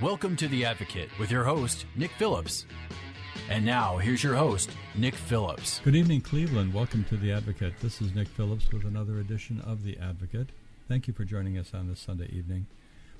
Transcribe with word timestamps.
Welcome 0.00 0.34
to 0.36 0.48
The 0.48 0.64
Advocate 0.64 1.10
with 1.18 1.30
your 1.30 1.44
host, 1.44 1.84
Nick 1.94 2.10
Phillips. 2.12 2.64
And 3.50 3.66
now, 3.66 3.98
here's 3.98 4.24
your 4.24 4.34
host, 4.34 4.70
Nick 4.94 5.14
Phillips. 5.14 5.78
Good 5.84 5.94
evening, 5.94 6.22
Cleveland. 6.22 6.72
Welcome 6.72 7.04
to 7.10 7.18
The 7.18 7.32
Advocate. 7.32 7.78
This 7.80 8.00
is 8.00 8.14
Nick 8.14 8.28
Phillips 8.28 8.72
with 8.72 8.86
another 8.86 9.18
edition 9.18 9.60
of 9.60 9.84
The 9.84 9.98
Advocate. 9.98 10.48
Thank 10.88 11.06
you 11.06 11.12
for 11.12 11.24
joining 11.24 11.58
us 11.58 11.74
on 11.74 11.86
this 11.86 12.00
Sunday 12.00 12.30
evening. 12.32 12.64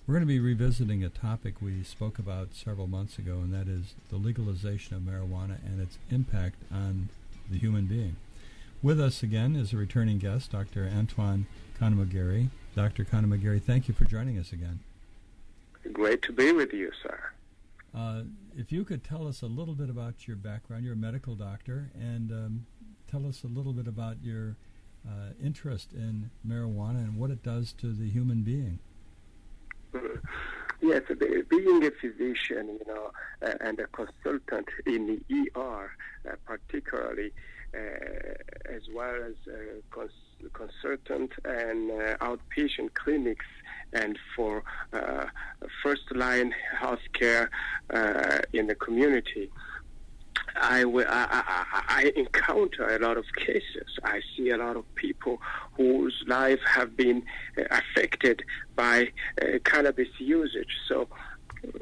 We're 0.06 0.14
going 0.14 0.22
to 0.22 0.26
be 0.26 0.40
revisiting 0.40 1.04
a 1.04 1.10
topic 1.10 1.60
we 1.60 1.82
spoke 1.82 2.18
about 2.18 2.54
several 2.54 2.86
months 2.86 3.18
ago, 3.18 3.34
and 3.34 3.52
that 3.52 3.68
is 3.68 3.94
the 4.08 4.16
legalization 4.16 4.96
of 4.96 5.02
marijuana 5.02 5.58
and 5.66 5.82
its 5.82 5.98
impact 6.10 6.56
on 6.72 7.10
the 7.50 7.58
human 7.58 7.84
being. 7.84 8.16
With 8.82 8.98
us 8.98 9.22
again 9.22 9.54
is 9.54 9.74
a 9.74 9.76
returning 9.76 10.16
guest, 10.16 10.52
Dr. 10.52 10.90
Antoine 10.90 11.44
Kanamugire. 11.78 12.48
Dr. 12.74 13.04
Kanamugire, 13.04 13.60
thank 13.60 13.86
you 13.86 13.92
for 13.92 14.06
joining 14.06 14.38
us 14.38 14.50
again. 14.50 14.80
Great 15.92 16.22
to 16.22 16.32
be 16.32 16.52
with 16.52 16.72
you, 16.72 16.90
sir. 17.02 17.20
Uh, 17.94 18.22
if 18.56 18.70
you 18.70 18.84
could 18.84 19.02
tell 19.02 19.26
us 19.26 19.42
a 19.42 19.46
little 19.46 19.74
bit 19.74 19.90
about 19.90 20.28
your 20.28 20.36
background, 20.36 20.84
you're 20.84 20.94
a 20.94 20.96
medical 20.96 21.34
doctor, 21.34 21.90
and 21.98 22.30
um, 22.30 22.66
tell 23.10 23.26
us 23.26 23.42
a 23.42 23.46
little 23.46 23.72
bit 23.72 23.88
about 23.88 24.16
your 24.22 24.56
uh, 25.08 25.32
interest 25.42 25.92
in 25.92 26.30
marijuana 26.46 26.98
and 26.98 27.16
what 27.16 27.30
it 27.30 27.42
does 27.42 27.72
to 27.72 27.92
the 27.92 28.08
human 28.08 28.42
being. 28.42 28.78
Yes, 30.82 31.02
being 31.18 31.84
a 31.84 31.90
physician, 31.90 32.78
you 32.78 32.80
know, 32.86 33.10
uh, 33.42 33.52
and 33.60 33.78
a 33.80 33.86
consultant 33.88 34.66
in 34.86 35.20
the 35.28 35.50
ER, 35.54 35.92
uh, 36.26 36.36
particularly, 36.46 37.32
uh, 37.74 37.78
as 38.64 38.82
well 38.94 39.14
as 39.22 39.34
cons- 39.90 40.10
consultant 40.54 41.32
and 41.44 41.90
uh, 41.90 42.16
outpatient 42.22 42.94
clinics, 42.94 43.44
and 43.92 44.18
for 44.34 44.62
uh, 44.92 45.26
first 45.82 46.02
line 46.14 46.54
healthcare 46.80 47.48
uh, 47.92 48.38
in 48.52 48.66
the 48.66 48.74
community. 48.74 49.50
I, 50.56 50.84
I, 50.84 51.84
I, 51.88 52.12
encounter 52.16 52.88
a 52.88 52.98
lot 52.98 53.16
of 53.16 53.24
cases. 53.36 53.86
I 54.02 54.20
see 54.36 54.50
a 54.50 54.56
lot 54.56 54.76
of 54.76 54.84
people 54.96 55.40
whose 55.76 56.24
lives 56.26 56.60
have 56.66 56.96
been 56.96 57.22
uh, 57.56 57.62
affected 57.70 58.42
by 58.74 59.12
uh, 59.40 59.58
cannabis 59.64 60.08
usage. 60.18 60.76
So, 60.88 61.08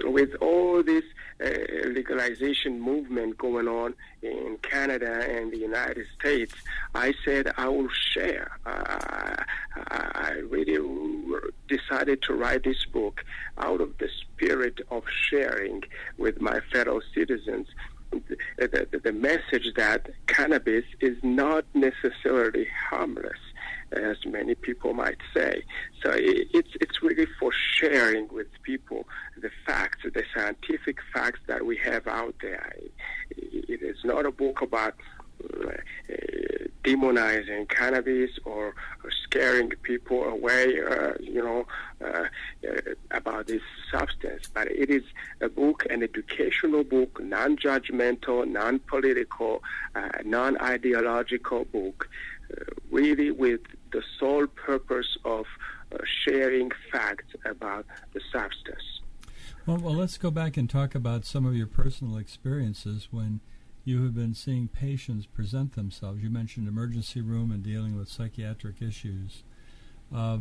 with 0.05 0.34
all 0.41 0.83
this 0.83 1.05
uh, 1.45 1.48
legalization 1.89 2.81
movement 2.81 3.39
going 3.39 3.69
on 3.69 3.95
in 4.23 4.59
Canada 4.62 5.25
and 5.29 5.53
the 5.53 5.59
United 5.59 6.07
States, 6.19 6.55
I 6.95 7.15
said 7.25 7.53
I 7.57 7.69
will 7.69 7.89
share. 7.89 8.59
Uh, 8.67 9.37
I 9.91 10.33
really 10.49 10.79
decided 11.69 12.23
to 12.23 12.34
write 12.34 12.65
this 12.65 12.84
book 12.87 13.25
out 13.59 13.81
of 13.81 13.97
the 13.99 14.09
spirit 14.21 14.81
of 14.91 15.05
sharing 15.09 15.84
with 16.17 16.41
my 16.41 16.61
fellow 16.73 17.01
citizens 17.15 17.69
the, 18.11 18.89
the, 18.91 19.01
the 19.05 19.12
message 19.12 19.75
that 19.77 20.11
cannabis 20.27 20.84
is 21.00 21.17
not 21.22 21.65
necessarily 21.75 22.67
harmless 22.91 23.38
as 23.93 24.16
many 24.26 24.54
people 24.54 24.94
might 24.94 25.19
say. 25.34 25.65
So 26.03 26.12
it's 26.15 26.71
it's 26.81 27.03
really 27.03 27.26
for 27.38 27.53
sharing 27.53 28.28
with 28.28 28.49
people 28.62 29.06
the 29.41 29.50
facts, 29.66 29.99
the 30.03 30.25
scientific 30.34 30.99
facts 31.12 31.41
that 31.47 31.65
we 31.65 31.76
have 31.78 32.06
out 32.06 32.34
there. 32.43 32.72
It 33.31 33.82
is 33.82 34.04
not 34.04 34.26
a 34.26 34.31
book 34.31 34.62
about 34.62 34.94
uh, 35.44 35.72
demonizing 36.84 37.69
cannabis 37.69 38.31
or, 38.44 38.75
scaring 39.25 39.69
people 39.82 40.25
away, 40.25 40.81
uh, 40.81 41.12
you 41.20 41.43
know, 41.43 41.66
uh, 42.03 42.25
uh, 42.66 42.94
about 43.10 43.47
this 43.47 43.60
substance. 43.93 44.44
But 44.53 44.69
it 44.69 44.88
is 44.88 45.03
a 45.43 45.50
book, 45.50 45.87
an 45.91 46.03
educational 46.03 46.82
book, 46.82 47.20
non-judgmental, 47.22 48.49
non-political, 48.49 49.62
uh, 49.94 50.09
non-ideological 50.25 51.66
book, 51.66 52.09
really 52.91 53.31
with 53.31 53.60
the 53.93 54.03
sole 54.19 54.47
purpose 54.47 55.16
of 55.25 55.47
sharing 56.25 56.71
facts 56.93 57.34
about 57.44 57.87
the 58.12 58.21
substance. 58.32 59.00
Well, 59.66 59.78
well, 59.78 59.94
let's 59.94 60.19
go 60.19 60.31
back 60.31 60.56
and 60.56 60.69
talk 60.69 60.94
about 60.94 61.25
some 61.25 61.44
of 61.44 61.54
your 61.54 61.66
personal 61.66 62.16
experiences 62.16 63.09
when 63.10 63.41
you 63.84 64.03
have 64.03 64.15
been 64.15 64.34
seeing 64.34 64.69
patients 64.69 65.26
present 65.26 65.75
themselves. 65.75 66.22
You 66.22 66.31
mentioned 66.31 66.69
emergency 66.69 67.21
room 67.21 67.50
and 67.50 67.62
dealing 67.62 67.97
with 67.97 68.09
psychiatric 68.09 68.82
issues. 68.82 69.44
Uh, 70.15 70.38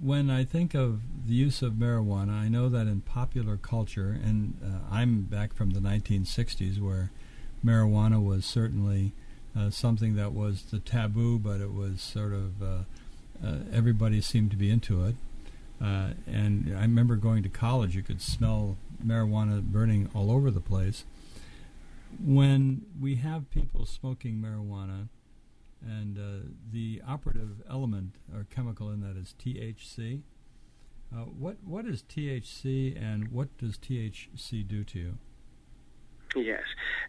when 0.00 0.30
I 0.30 0.44
think 0.44 0.74
of 0.74 1.00
the 1.26 1.34
use 1.34 1.62
of 1.62 1.74
marijuana, 1.74 2.32
I 2.32 2.48
know 2.48 2.68
that 2.68 2.86
in 2.86 3.00
popular 3.00 3.56
culture, 3.56 4.18
and 4.22 4.58
uh, 4.64 4.78
I'm 4.90 5.22
back 5.22 5.54
from 5.54 5.70
the 5.70 5.80
1960s 5.80 6.80
where 6.80 7.10
marijuana 7.64 8.22
was 8.22 8.44
certainly 8.44 9.12
uh, 9.56 9.70
something 9.70 10.14
that 10.16 10.32
was 10.32 10.62
the 10.62 10.78
taboo, 10.78 11.38
but 11.38 11.60
it 11.60 11.72
was 11.72 12.00
sort 12.00 12.32
of 12.32 12.62
uh, 12.62 12.66
uh, 13.44 13.58
everybody 13.72 14.20
seemed 14.20 14.50
to 14.50 14.56
be 14.56 14.70
into 14.70 15.04
it. 15.04 15.14
Uh, 15.82 16.10
and 16.26 16.74
I 16.76 16.82
remember 16.82 17.16
going 17.16 17.42
to 17.42 17.48
college, 17.48 17.96
you 17.96 18.02
could 18.02 18.20
smell 18.20 18.76
marijuana 19.04 19.62
burning 19.62 20.08
all 20.14 20.30
over 20.30 20.50
the 20.50 20.60
place 20.60 21.04
when 22.24 22.82
we 23.00 23.16
have 23.16 23.50
people 23.50 23.86
smoking 23.86 24.34
marijuana, 24.36 25.08
and 25.84 26.16
the 26.72 27.02
operative 27.06 27.62
element 27.68 28.14
or 28.32 28.46
chemical 28.50 28.90
in 28.90 29.00
that 29.00 29.16
is 29.16 29.34
THC. 29.42 30.20
Uh, 31.12 31.24
what 31.24 31.56
what 31.64 31.84
is 31.86 32.02
THC, 32.02 32.96
and 32.96 33.28
what 33.28 33.56
does 33.58 33.76
THC 33.76 34.66
do 34.66 34.84
to 34.84 34.98
you? 34.98 35.18
Yes, 36.34 36.62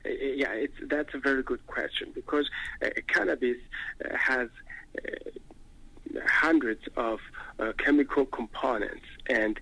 uh, 0.05 0.09
yeah, 0.09 0.65
that's 0.81 1.13
a 1.13 1.17
very 1.17 1.43
good 1.43 1.65
question 1.67 2.11
because 2.13 2.49
uh, 2.83 2.89
cannabis 3.07 3.57
uh, 4.03 4.17
has 4.17 4.49
uh, 4.97 5.29
hundreds 6.27 6.81
of 6.97 7.19
chemical 7.77 8.25
components, 8.25 9.05
and 9.29 9.59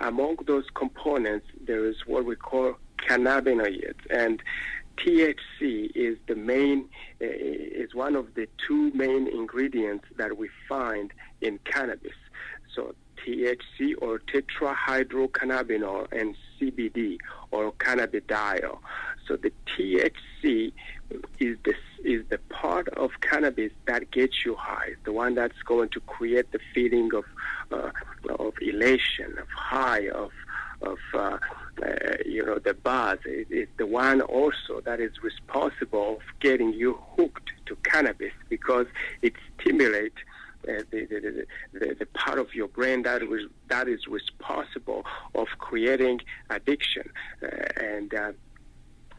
among 0.00 0.38
those 0.46 0.64
components, 0.74 1.46
there 1.66 1.84
is 1.84 1.96
what 2.06 2.24
we 2.24 2.34
call 2.34 2.76
cannabinoids, 2.96 3.94
and 4.10 4.42
THC 4.96 5.90
is 5.94 6.18
the 6.26 6.34
main, 6.34 6.88
uh, 7.20 7.26
is 7.26 7.94
one 7.94 8.16
of 8.16 8.34
the 8.34 8.48
two 8.66 8.90
main 8.92 9.26
ingredients 9.26 10.04
that 10.16 10.36
we 10.36 10.48
find 10.68 11.12
in 11.40 11.58
cannabis. 11.64 12.14
So 12.74 12.94
THC 13.24 13.94
or 13.98 14.20
tetrahydrocannabinol 14.20 16.12
and 16.12 16.36
CBD 16.58 17.18
or 17.52 17.72
cannabidiol. 17.72 18.78
So 19.26 19.36
the 19.36 19.52
THC 19.66 20.72
is 21.38 21.56
the 21.64 21.74
is 22.04 22.24
the 22.30 22.38
part 22.48 22.88
of 22.88 23.12
cannabis 23.20 23.70
that 23.86 24.10
gets 24.10 24.44
you 24.44 24.56
high, 24.56 24.94
the 25.04 25.12
one 25.12 25.36
that's 25.36 25.62
going 25.64 25.88
to 25.90 26.00
create 26.00 26.50
the 26.50 26.58
feeling 26.74 27.10
of 27.14 27.24
uh, 27.70 27.90
of 28.38 28.54
elation, 28.60 29.38
of 29.38 29.48
high, 29.48 30.08
of 30.08 30.32
of 30.80 30.98
uh, 31.14 31.38
uh, 31.82 31.88
you 32.26 32.44
know 32.44 32.58
the 32.58 32.74
buzz 32.74 33.18
is, 33.24 33.46
is 33.50 33.68
the 33.76 33.86
one 33.86 34.20
also 34.20 34.80
that 34.84 35.00
is 35.00 35.22
responsible 35.22 36.16
for 36.16 36.34
getting 36.40 36.72
you 36.72 36.98
hooked 37.16 37.52
to 37.66 37.76
cannabis 37.84 38.32
because 38.48 38.86
it 39.22 39.34
stimulates 39.60 40.16
the, 40.62 40.86
the, 40.90 41.46
the, 41.72 41.94
the, 41.94 42.06
part 42.06 42.38
of 42.38 42.54
your 42.54 42.68
brain 42.68 43.02
that 43.02 43.26
was 43.28 43.42
that 43.68 43.88
is 43.88 44.06
responsible 44.06 45.04
of 45.34 45.48
creating 45.58 46.20
addiction 46.50 47.10
uh, 47.42 47.46
and 47.80 48.14
uh, 48.14 48.32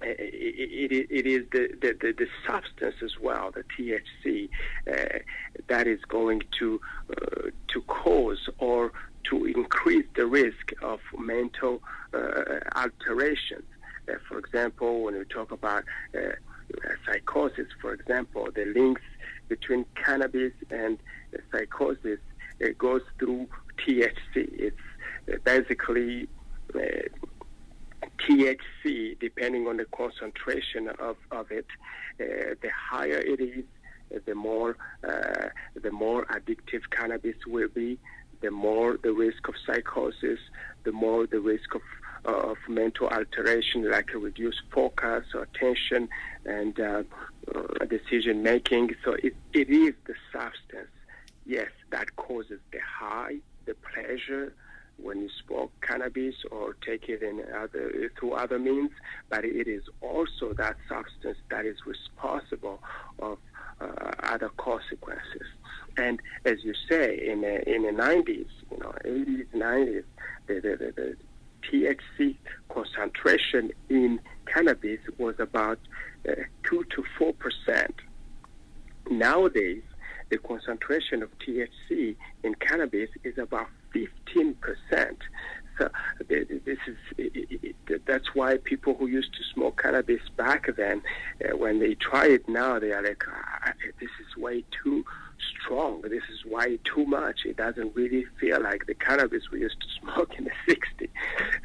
it, 0.06 0.92
it, 0.92 1.08
it 1.10 1.28
is 1.28 1.46
the, 1.52 1.70
the, 1.82 2.12
the, 2.12 2.28
substance 2.46 2.96
as 3.02 3.18
well, 3.22 3.52
the 3.52 3.64
THC, 3.64 4.50
uh, 4.88 5.20
that 5.68 5.88
is 5.88 6.00
going 6.06 6.44
to 6.60 6.82
uh, 7.10 7.50
to 7.70 7.82
cause 7.84 8.50
or 8.58 8.92
to 9.26 9.46
increase 9.46 10.06
the 10.16 10.26
risk 10.26 10.74
of 10.82 11.00
mental 11.18 11.82
uh, 12.14 12.60
alterations. 12.76 13.64
Uh, 14.10 14.16
for 14.28 14.38
example, 14.38 15.04
when 15.04 15.18
we 15.18 15.24
talk 15.26 15.52
about 15.52 15.84
uh, 16.16 16.20
psychosis, 17.06 17.68
for 17.82 17.94
example, 17.94 18.50
the 18.54 18.66
links 18.66 19.02
between 19.48 19.86
cannabis 19.96 20.54
and 20.70 20.98
psychosis 21.52 22.20
goes 22.78 23.02
through 23.20 23.48
THC. 23.80 24.18
It's 24.36 24.78
basically 25.44 26.28
THC, 28.20 29.20
depending 29.20 29.68
on 29.68 29.78
the 29.78 29.86
concentration 29.86 30.90
of, 31.00 31.18
of 31.32 31.52
it, 31.52 31.66
uh, 32.20 32.56
the 32.62 32.70
higher 32.70 33.18
it 33.18 33.40
is, 33.40 33.66
the 34.26 34.36
more 34.36 34.78
uh, 35.08 35.50
the 35.82 35.92
more 35.92 36.26
addictive 36.26 36.82
cannabis 36.92 37.36
will 37.48 37.70
be, 37.70 37.98
the 38.42 38.52
more 38.52 38.98
the 39.02 39.12
risk 39.12 39.48
of 39.48 39.56
psychosis, 39.66 40.40
the 40.84 40.92
more 40.92 41.26
the 41.26 41.40
risk 41.40 41.74
of 41.74 41.82
of 42.26 42.58
mental 42.70 43.08
alteration 43.10 43.90
like 43.90 44.14
a 44.14 44.18
reduced 44.18 44.62
focus 44.72 45.26
or 45.34 45.42
attention 45.44 46.08
and 46.46 46.80
uh, 46.80 47.04
uh, 47.54 47.86
decision 47.86 48.44
making. 48.44 48.96
So 49.04 49.14
it, 49.14 49.36
it 49.52 49.70
is 49.70 49.94
the 50.06 50.14
substance, 50.32 50.93
yes, 51.46 51.70
that 51.92 52.16
causes 52.16 52.60
the 52.72 52.80
high, 52.80 53.38
the 53.66 53.76
pleasure, 53.76 54.54
when 54.98 55.22
you 55.22 55.30
smoke 55.46 55.72
cannabis 55.82 56.36
or 56.52 56.76
take 56.86 57.10
it 57.10 57.22
in 57.24 57.44
other, 57.56 58.12
through 58.18 58.34
other 58.34 58.60
means, 58.60 58.92
but 59.30 59.44
it 59.44 59.68
is 59.68 59.84
also 60.02 60.54
that 60.54 60.76
substance 60.88 61.38
that 61.50 61.66
is 61.66 61.78
responsible 61.86 62.80
of 63.20 63.38
uh, 63.82 64.12
other 64.22 64.50
consequences. 64.58 65.48
And 65.98 66.22
as 66.46 66.64
you 66.64 66.74
say, 66.90 67.28
in 67.28 67.42
the, 67.42 67.68
in 67.70 67.84
the 67.84 67.92
90s, 67.92 68.48
you 68.72 68.78
know, 68.80 68.94
80s, 69.06 69.48
90s, 69.54 70.04
the, 70.48 70.54
the, 70.56 70.94
the, 70.96 71.16
THC 71.72 72.36
concentration 72.68 73.72
in 73.88 74.20
cannabis 74.46 75.00
was 75.18 75.36
about 75.40 75.80
uh, 76.28 76.34
2 76.64 76.84
to 76.94 77.04
4 77.18 77.34
percent. 77.34 77.96
Nowadays, 79.10 79.82
the 80.30 80.38
concentration 80.38 81.24
of 81.24 81.30
THC 81.40 82.16
in 82.44 82.56
cannabis 82.56 83.10
is 83.24 83.38
about 83.38 83.68
15 83.94 84.56
percent. 84.56 85.18
So 85.78 85.90
this 86.28 86.78
is 86.88 86.98
that's 88.06 88.36
why 88.36 88.58
people 88.58 88.96
who 88.96 89.08
used 89.08 89.34
to 89.34 89.44
smoke 89.54 89.82
cannabis 89.82 90.22
back 90.38 90.68
then, 90.76 91.02
uh, 91.44 91.58
when 91.58 91.80
they 91.80 91.96
try 91.96 92.28
it 92.28 92.48
now, 92.48 92.78
they 92.80 92.92
are 92.92 93.02
like, 93.02 93.24
ah, 93.28 93.74
"This 94.00 94.10
is 94.22 94.38
way 94.38 94.64
too 94.84 95.04
strong. 95.60 96.02
This 96.02 96.24
is 96.32 96.46
way 96.46 96.80
too 96.84 97.06
much. 97.06 97.46
It 97.46 97.58
doesn't 97.58 97.96
really 97.96 98.26
feel 98.40 98.62
like 98.62 98.86
the 98.86 98.94
cannabis 98.94 99.50
we 99.52 99.62
used 99.62 99.82
to 99.82 99.88
smoke 100.00 100.36
in 100.38 100.46
the 100.46 100.52
60s." 100.74 101.10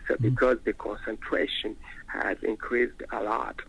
So 0.06 0.14
mm-hmm. 0.14 0.28
because 0.28 0.58
the 0.64 0.72
concentration 0.72 1.76
has 2.06 2.38
increased 2.42 3.02
a 3.12 3.22
lot. 3.22 3.60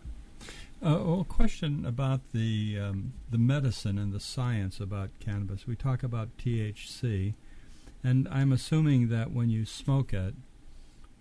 Uh, 0.81 0.97
well, 1.03 1.21
a 1.21 1.25
question 1.25 1.85
about 1.85 2.21
the 2.31 2.79
um, 2.79 3.11
the 3.29 3.37
medicine 3.37 3.97
and 3.97 4.13
the 4.13 4.19
science 4.19 4.79
about 4.79 5.09
cannabis. 5.19 5.67
We 5.67 5.75
talk 5.75 6.03
about 6.03 6.37
THC. 6.37 7.33
And 8.01 8.29
I'm 8.29 8.53
assuming 8.53 9.09
that 9.09 9.31
when 9.31 9.49
you 9.49 9.65
smoke 9.65 10.13
it, 10.13 10.35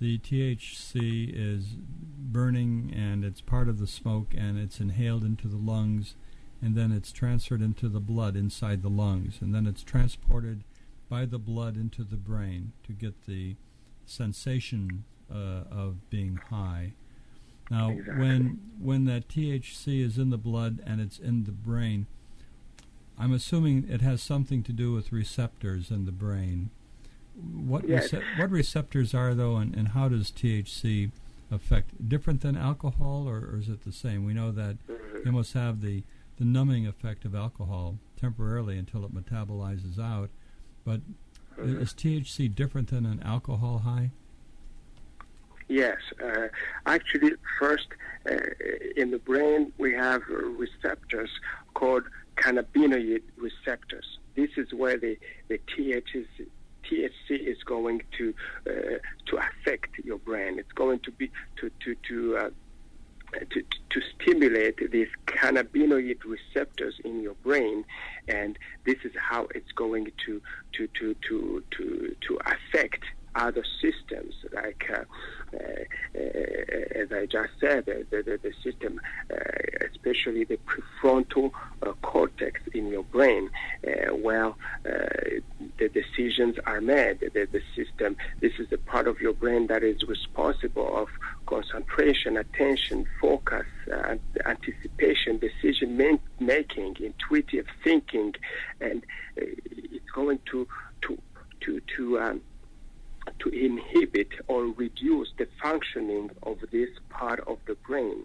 the 0.00 0.19
THC 0.19 1.32
is 1.34 1.75
burning 1.76 2.94
and 2.96 3.25
it's 3.25 3.40
part 3.40 3.69
of 3.69 3.81
the 3.81 3.88
smoke 3.88 4.32
and 4.37 4.56
it's 4.56 4.78
inhaled 4.78 5.25
into 5.25 5.49
the 5.49 5.56
lungs 5.56 6.14
and 6.62 6.76
then 6.76 6.93
it's 6.93 7.10
transferred 7.10 7.62
into 7.62 7.88
the 7.88 7.99
blood 7.99 8.37
inside 8.37 8.82
the 8.82 8.88
lungs 8.88 9.38
and 9.40 9.52
then 9.52 9.66
it's 9.66 9.82
transported 9.82 10.62
by 11.08 11.26
the 11.26 11.38
blood 11.38 11.76
into 11.76 12.05
the 12.05 12.16
brain 12.16 12.70
to 12.87 12.93
get 12.93 13.26
the 13.26 13.56
sensation 14.06 15.02
uh, 15.32 15.64
of 15.69 16.08
being 16.10 16.38
high. 16.49 16.93
Now, 17.70 17.91
exactly. 17.91 18.19
when 18.19 18.61
when 18.81 19.05
that 19.06 19.29
THC 19.29 20.03
is 20.05 20.19
in 20.19 20.31
the 20.31 20.38
blood 20.38 20.79
and 20.87 21.00
it's 21.00 21.19
in 21.19 21.44
the 21.44 21.53
brain, 21.53 22.06
I'm 23.19 23.32
assuming 23.32 23.87
it 23.88 24.00
has 24.00 24.23
something 24.23 24.62
to 24.65 24.73
do 24.73 24.93
with 24.93 25.12
receptors 25.12 25.91
in 25.91 26.06
the 26.06 26.12
brain. 26.12 26.70
What 27.35 27.88
yes. 27.88 28.11
rece- 28.11 28.38
what 28.38 28.50
receptors 28.50 29.15
are 29.15 29.35
though, 29.35 29.56
and, 29.56 29.75
and 29.75 29.88
how 29.88 30.09
does 30.09 30.31
THC 30.31 31.11
affect? 31.50 32.09
Different 32.09 32.41
than 32.41 32.56
alcohol, 32.56 33.29
or, 33.29 33.38
or 33.38 33.59
is 33.59 33.69
it 33.69 33.85
the 33.85 33.93
same? 33.93 34.25
We 34.25 34.35
know 34.35 34.50
that 34.53 34.76
mm-hmm. 34.87 35.26
you 35.26 35.32
must 35.32 35.53
have 35.53 35.82
the 35.82 36.03
the 36.38 36.44
numbing 36.44 36.87
effect 36.87 37.25
of 37.25 37.35
alcohol 37.35 37.97
temporarily 38.19 38.79
until 38.79 39.05
it 39.05 39.15
metabolizes 39.15 39.99
out. 39.99 40.31
But 40.85 41.00
mm-hmm. 41.59 41.81
is 41.82 41.93
THC 41.93 42.55
different 42.55 42.88
than 42.88 43.05
an 43.05 43.23
alcohol 43.23 43.79
high? 43.79 44.11
Yes, 45.69 45.99
uh, 46.25 46.49
actually, 46.87 47.32
first 47.59 47.88
uh, 48.29 48.37
in 48.97 49.11
the 49.11 49.19
brain 49.19 49.70
we 49.76 49.93
have 49.93 50.23
receptors 50.29 51.31
called 51.75 52.05
cannabinoid 52.37 53.23
receptors. 53.37 54.19
This 54.35 54.50
is 54.56 54.73
where 54.73 54.97
the, 54.97 55.19
the 55.49 55.59
THC, 55.59 56.26
THC 56.85 57.11
is 57.31 57.62
going 57.65 58.00
to 58.17 58.35
uh, 58.67 58.73
to 59.26 59.37
affect 59.37 59.99
your 60.05 60.19
brain. 60.19 60.59
It's 60.59 60.73
going 60.73 61.00
to 61.00 61.11
be 61.11 61.31
to 61.61 61.70
to 61.85 61.94
to, 62.09 62.37
uh, 62.38 62.50
to 63.50 63.62
to 63.91 64.00
stimulate 64.15 64.91
these 64.91 65.09
cannabinoid 65.26 66.19
receptors 66.25 66.94
in 67.05 67.20
your 67.20 67.35
brain, 67.44 67.85
and 68.26 68.59
this 68.87 68.97
is 69.05 69.12
how 69.19 69.49
it's 69.55 69.73
going 69.73 70.12
to 70.25 70.41
to 70.73 70.87
to 70.99 71.15
to 71.29 71.62
to 71.73 72.17
to 72.26 72.38
affect 72.47 73.05
other 73.34 73.64
systems, 73.80 74.34
like 74.52 74.84
uh, 74.90 75.04
uh, 75.54 75.58
uh, 76.14 77.00
as 77.00 77.12
I 77.12 77.26
just 77.26 77.50
said, 77.60 77.86
the, 77.86 78.06
the, 78.10 78.38
the 78.42 78.52
system, 78.62 79.00
especially 79.90 80.44
the 80.44 80.58
prefrontal 80.66 81.52
cortex 82.02 82.60
in 82.75 82.88
your 82.88 83.04
brain, 83.04 83.50
where 84.20 84.52
the 84.84 85.88
decisions 85.88 86.56
are 86.66 86.80
made. 86.80 87.20
The, 87.20 87.46
the 87.50 87.62
system, 87.75 88.16
this 88.40 88.52
is 88.58 88.69
the 88.70 88.78
part 88.78 89.08
of 89.08 89.20
your 89.20 89.32
brain 89.32 89.66
that 89.69 89.82
is 89.82 90.02
responsible 90.02 90.96
of 90.96 91.08
concentration, 91.46 92.36
attention, 92.36 93.06
focus, 93.20 93.66
uh, 93.92 94.16
anticipation, 94.44 95.38
decision 95.38 96.19
making, 96.40 96.96
intuitive 97.00 97.66
thinking, 97.82 98.34
and 98.81 99.02
uh, 99.40 99.44
it's 99.64 100.10
going 100.14 100.38
to 100.50 100.66
to 101.02 101.19
to 101.60 101.81
to 101.96 102.20
um, 102.20 102.40
to 103.40 103.49
inhibit 103.50 104.29
or 104.46 104.64
reduce 104.67 105.29
the 105.38 105.49
functioning 105.62 106.31
of 106.43 106.58
this 106.70 106.90
part 107.11 107.40
of 107.46 107.58
the 107.67 107.75
brain. 107.87 108.25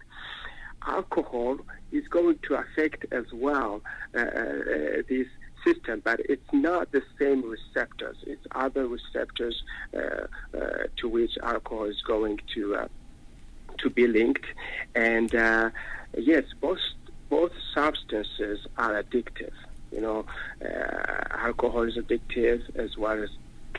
Alcohol 0.86 1.58
is 1.92 2.08
going 2.08 2.40
to 2.48 2.56
affect 2.56 3.06
as 3.12 3.26
well 3.34 3.82
uh, 4.16 4.20
uh, 4.20 5.02
this 5.08 5.28
system, 5.64 6.02
but 6.04 6.20
it's 6.28 6.52
not 6.52 6.92
the 6.92 7.02
same 7.20 7.44
receptors. 7.50 8.18
It's 8.28 8.46
other 8.52 8.88
receptors 8.88 9.64
uh, 9.96 10.28
uh 10.54 10.60
to 10.98 11.08
which 11.08 11.38
alcohol 11.42 11.86
is 11.86 12.02
going 12.06 12.40
to 12.56 12.76
uh, 12.76 12.88
to 13.78 13.90
be 13.90 14.08
linked. 14.08 14.46
And 14.94 15.34
uh, 15.34 15.70
yes, 16.18 16.44
both 16.60 16.80
both 17.30 17.54
substances 17.74 18.68
are 18.78 19.02
addictive. 19.02 19.54
You 19.92 20.02
know, 20.02 20.26
alcohol 21.32 21.84
is 21.84 21.98
addictive 21.98 22.62
as 22.76 22.98
well 22.98 23.24
as 23.24 23.30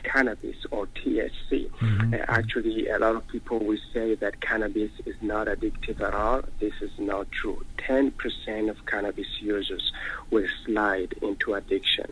cannabis 0.05 0.57
or 0.71 0.87
THC. 0.87 1.69
Mm-hmm. 1.69 2.13
Uh, 2.13 2.17
actually, 2.27 2.87
a 2.89 2.99
lot 2.99 3.15
of 3.15 3.27
people 3.27 3.59
will 3.59 3.79
say 3.93 4.15
that 4.15 4.39
cannabis 4.39 4.91
is 5.05 5.15
not 5.21 5.47
addictive 5.47 5.99
at 6.01 6.13
all. 6.13 6.43
This 6.59 6.73
is 6.81 6.91
not 6.97 7.31
true. 7.31 7.65
10% 7.79 8.69
of 8.69 8.85
cannabis 8.85 9.27
users 9.39 9.91
will 10.31 10.47
slide 10.65 11.13
into 11.21 11.53
addiction. 11.55 12.11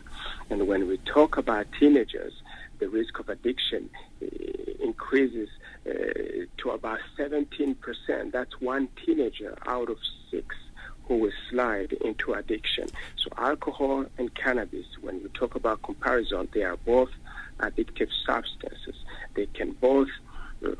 And 0.50 0.66
when 0.66 0.88
we 0.88 0.98
talk 0.98 1.36
about 1.36 1.66
teenagers, 1.78 2.34
the 2.78 2.88
risk 2.88 3.18
of 3.18 3.28
addiction 3.28 3.88
uh, 4.22 4.26
increases 4.80 5.48
uh, 5.88 5.92
to 6.58 6.70
about 6.70 6.98
17%. 7.18 7.76
That's 8.32 8.60
one 8.60 8.88
teenager 9.04 9.56
out 9.66 9.88
of 9.88 9.98
six 10.30 10.56
who 11.06 11.18
will 11.18 11.32
slide 11.50 11.92
into 11.92 12.32
addiction. 12.32 12.88
So 13.16 13.30
alcohol 13.36 14.06
and 14.18 14.34
cannabis, 14.34 14.86
when 15.02 15.20
you 15.20 15.28
talk 15.28 15.54
about 15.54 15.82
comparison, 15.82 16.48
they 16.52 16.62
are 16.62 16.78
both 16.78 17.10
addictive 17.58 18.08
substances. 18.26 18.96
They 19.34 19.46
can 19.46 19.72
both 19.72 20.08
uh, 20.64 20.70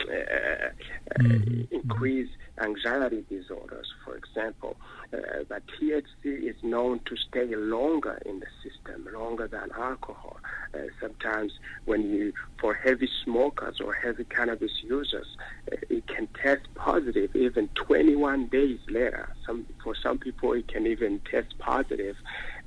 uh, 0.00 1.22
mm-hmm. 1.22 1.62
increase 1.74 2.28
anxiety 2.60 3.24
disorders, 3.28 3.92
for 4.04 4.16
example. 4.16 4.76
Uh, 5.12 5.44
but 5.48 5.62
THC 5.66 6.04
is 6.24 6.56
known 6.62 7.00
to 7.06 7.16
stay 7.16 7.54
longer 7.54 8.20
in 8.26 8.40
the 8.40 8.46
system, 8.62 9.06
longer 9.12 9.46
than 9.46 9.70
alcohol. 9.78 10.38
Uh, 10.74 10.78
sometimes, 11.00 11.52
when 11.84 12.02
you, 12.10 12.32
for 12.60 12.74
heavy 12.74 13.08
smokers 13.24 13.80
or 13.80 13.94
heavy 13.94 14.24
cannabis 14.24 14.72
users, 14.82 15.36
uh, 15.72 15.76
it 15.88 16.06
can 16.06 16.26
test 16.42 16.62
positive 16.74 17.34
even 17.34 17.68
21 17.68 18.46
days 18.46 18.80
later. 18.88 19.34
Some, 19.46 19.66
for 19.82 19.94
some 19.94 20.18
people, 20.18 20.52
it 20.52 20.68
can 20.68 20.86
even 20.86 21.20
test 21.30 21.56
positive 21.58 22.16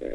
uh, 0.02 0.08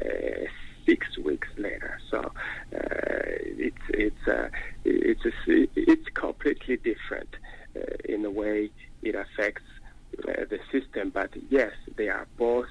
six 0.86 1.18
weeks 1.18 1.48
later. 1.56 1.98
So 2.10 2.18
uh, 2.18 2.30
it's 2.72 3.76
it's 3.88 4.28
uh, 4.28 4.48
it's 4.84 5.24
a, 5.24 5.32
it's 5.74 6.08
completely 6.14 6.76
different 6.76 7.28
uh, 7.76 7.80
in 8.04 8.22
the 8.22 8.30
way 8.30 8.70
it 9.02 9.14
affects 9.14 9.62
uh, 10.28 10.44
the 10.48 10.60
system. 10.72 11.10
But 11.10 11.30
yes, 11.50 11.72
they 11.96 12.08
are 12.08 12.26
both 12.36 12.68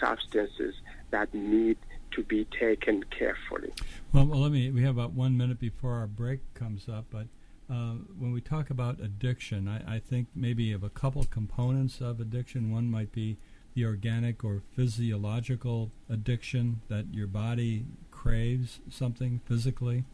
substances 0.00 0.74
that 1.10 1.32
need 1.34 1.78
to 2.12 2.22
be 2.22 2.46
taken 2.58 3.04
carefully. 3.04 3.72
Well, 4.12 4.26
well, 4.26 4.40
let 4.40 4.52
me. 4.52 4.70
We 4.70 4.82
have 4.82 4.96
about 4.96 5.12
one 5.12 5.36
minute 5.36 5.58
before 5.58 5.94
our 5.94 6.06
break 6.06 6.40
comes 6.54 6.88
up, 6.88 7.06
but 7.10 7.26
uh, 7.70 7.94
when 8.18 8.32
we 8.32 8.40
talk 8.40 8.70
about 8.70 9.00
addiction, 9.00 9.68
I, 9.68 9.96
I, 9.96 9.98
think 9.98 10.28
maybe 10.34 10.72
of 10.72 10.82
a 10.82 10.90
couple 10.90 11.24
components 11.24 12.00
of 12.00 12.20
addiction. 12.20 12.70
One 12.70 12.90
might 12.90 13.12
be 13.12 13.38
the 13.74 13.84
organic 13.84 14.44
or 14.44 14.62
physiological 14.74 15.90
addiction 16.10 16.80
that 16.88 17.06
your 17.12 17.26
body 17.26 17.84
craves 18.10 18.80
something 18.90 19.40
physically, 19.46 20.04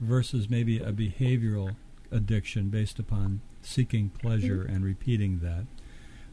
versus 0.00 0.50
maybe 0.50 0.78
a 0.78 0.92
behavioral 0.92 1.76
addiction 2.10 2.68
based 2.68 2.98
upon 2.98 3.40
seeking 3.62 4.10
pleasure 4.10 4.62
and 4.62 4.84
repeating 4.84 5.40
that. 5.40 5.64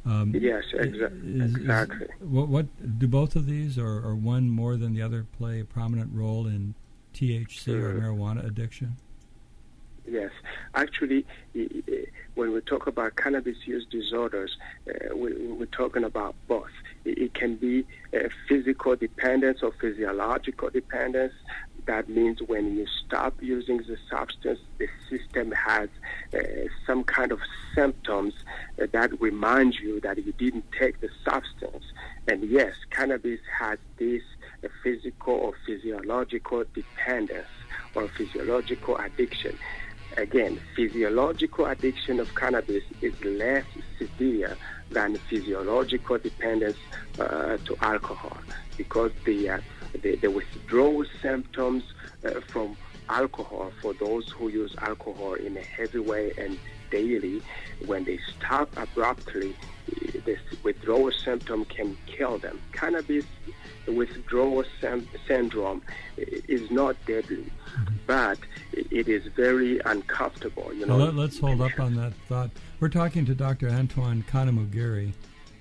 Um, 0.06 0.34
yes, 0.36 0.64
exa- 0.74 1.42
is, 1.42 1.56
exactly. 1.56 2.06
Is, 2.06 2.10
what, 2.28 2.50
what 2.50 3.00
do 3.00 3.08
both 3.08 3.36
of 3.36 3.46
these, 3.46 3.78
or, 3.78 4.06
or 4.06 4.16
one 4.16 4.50
more 4.50 4.76
than 4.76 4.94
the 4.94 5.02
other, 5.02 5.26
play 5.38 5.62
a 5.62 5.66
prominent 5.66 6.12
role 6.14 6.46
in 6.46 6.76
THC 7.14 7.70
or 7.70 7.94
marijuana 8.00 8.46
addiction? 8.46 8.98
Yes, 10.06 10.32
actually, 10.76 11.26
when 12.36 12.52
we 12.52 12.60
talk 12.62 12.88
about 12.88 13.16
cannabis 13.16 13.56
use 13.66 13.86
disorders, 13.90 14.58
uh, 14.90 15.16
we, 15.16 15.32
are 15.32 15.66
talking 15.68 16.04
about 16.04 16.36
both. 16.48 16.72
It, 17.06 17.34
can 17.34 17.56
be 17.56 17.86
physical 18.48 18.96
dependence 18.96 19.60
or 19.64 19.72
physiological 19.80 20.70
dependence. 20.70 21.34
That 21.86 22.10
means 22.10 22.40
when 22.46 22.78
you 22.78 22.86
stop 23.06 23.36
using 23.42 23.78
the 23.78 23.98
substance, 24.10 24.60
the 24.78 24.88
system 25.10 25.52
has 25.52 25.90
uh, 26.34 26.40
some 26.86 27.04
kind 27.04 27.32
of 27.32 27.40
symptoms 27.76 28.34
uh, 28.82 28.88
that 28.94 29.22
remind 29.22 29.76
you 29.76 30.00
that 30.02 30.18
you 30.18 30.34
didn't 30.34 30.66
take 30.78 31.00
the 31.02 31.10
substance. 31.26 31.84
And 32.28 32.44
yes, 32.50 32.74
cannabis 32.92 33.40
has 33.60 33.80
this 33.98 34.22
uh, 34.64 34.68
physical 34.84 35.34
or 35.34 35.54
physiological 35.66 36.64
dependence 36.74 37.48
or 37.96 38.08
physiological 38.08 38.98
addiction. 38.98 39.58
Again, 40.18 40.60
physiological 40.76 41.66
addiction 41.66 42.20
of 42.20 42.34
cannabis 42.36 42.84
is 43.02 43.14
less 43.24 43.66
severe 43.98 44.56
than 44.90 45.16
physiological 45.16 46.18
dependence 46.18 46.78
uh, 47.20 47.58
to 47.66 47.76
alcohol 47.82 48.38
because 48.78 49.12
the, 49.26 49.50
uh, 49.50 49.60
the, 50.02 50.16
the, 50.18 50.30
withdrawal 50.30 51.06
symptoms 51.22 51.84
uh, 52.26 52.40
from 52.48 52.78
alcohol 53.10 53.72
for 53.82 53.94
those 53.94 54.30
who 54.30 54.50
use 54.50 54.76
alcohol 54.80 55.34
in 55.34 55.58
a 55.58 55.62
heavy 55.62 56.00
way 56.00 56.32
and 56.38 56.58
daily, 56.92 57.42
when 57.86 58.04
they 58.04 58.20
stop 58.38 58.70
abruptly, 58.78 59.56
this 60.26 60.40
withdrawal 60.64 61.12
symptom 61.12 61.66
can 61.66 61.98
kill 62.06 62.38
them. 62.38 62.62
Cannabis 62.72 63.26
withdrawal 63.88 64.64
syndrome 65.28 65.82
is 66.18 66.70
not 66.72 66.96
deadly, 67.06 67.52
but 68.08 68.40
it 68.72 69.08
is 69.08 69.26
very 69.36 69.80
uncomfortable. 69.86 70.74
You 70.74 70.86
know. 70.86 70.98
Well, 70.98 71.12
let, 71.12 71.30
us 71.30 71.40
hold 71.40 71.62
up 71.62 71.80
on 71.80 71.96
that 71.96 72.14
thought. 72.28 72.52
We're 72.80 72.90
talking 72.90 73.26
to 73.26 73.36
Dr. 73.36 73.70
Antoine 73.70 74.24
Kanamugire 74.30 75.14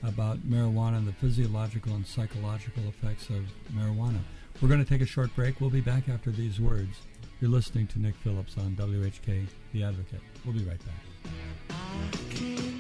about 0.03 0.39
marijuana 0.39 0.99
and 0.99 1.07
the 1.07 1.13
physiological 1.13 1.95
and 1.95 2.07
psychological 2.07 2.83
effects 2.89 3.29
of 3.31 3.45
marijuana. 3.75 4.19
We're 4.61 4.69
going 4.69 4.85
to 4.85 4.89
take 4.89 5.01
a 5.01 5.07
short 5.07 5.35
break. 5.35 5.61
We'll 5.61 5.71
be 5.71 5.81
back 5.81 6.09
after 6.09 6.31
these 6.31 6.61
words. 6.61 6.97
You're 7.41 7.51
listening 7.51 7.89
to 7.89 7.99
Nick 7.99 8.15
Phillips 8.17 8.57
on 8.57 8.77
WHK 8.77 9.47
The 9.73 9.83
Advocate. 9.83 10.21
We'll 10.45 10.55
be 10.55 10.65
right 10.65 10.79
back. 10.85 12.72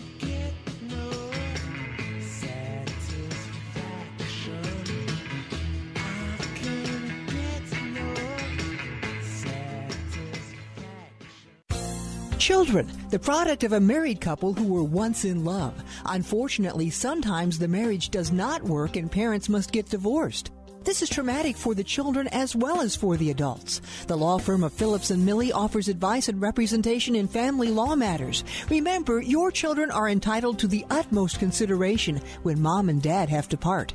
Children, 12.42 12.90
the 13.10 13.20
product 13.20 13.62
of 13.62 13.72
a 13.72 13.78
married 13.78 14.20
couple 14.20 14.52
who 14.52 14.66
were 14.66 14.82
once 14.82 15.24
in 15.24 15.44
love. 15.44 15.80
Unfortunately, 16.06 16.90
sometimes 16.90 17.56
the 17.56 17.68
marriage 17.68 18.08
does 18.08 18.32
not 18.32 18.64
work 18.64 18.96
and 18.96 19.08
parents 19.08 19.48
must 19.48 19.70
get 19.70 19.88
divorced. 19.88 20.50
This 20.82 21.02
is 21.02 21.08
traumatic 21.08 21.56
for 21.56 21.72
the 21.72 21.84
children 21.84 22.26
as 22.32 22.56
well 22.56 22.80
as 22.80 22.96
for 22.96 23.16
the 23.16 23.30
adults. 23.30 23.80
The 24.08 24.16
law 24.16 24.38
firm 24.38 24.64
of 24.64 24.72
Phillips 24.72 25.12
and 25.12 25.24
Millie 25.24 25.52
offers 25.52 25.86
advice 25.86 26.28
and 26.28 26.42
representation 26.42 27.14
in 27.14 27.28
family 27.28 27.68
law 27.68 27.94
matters. 27.94 28.42
Remember, 28.68 29.22
your 29.22 29.52
children 29.52 29.92
are 29.92 30.08
entitled 30.08 30.58
to 30.58 30.66
the 30.66 30.84
utmost 30.90 31.38
consideration 31.38 32.20
when 32.42 32.60
mom 32.60 32.88
and 32.88 33.00
dad 33.00 33.28
have 33.28 33.48
to 33.50 33.56
part. 33.56 33.94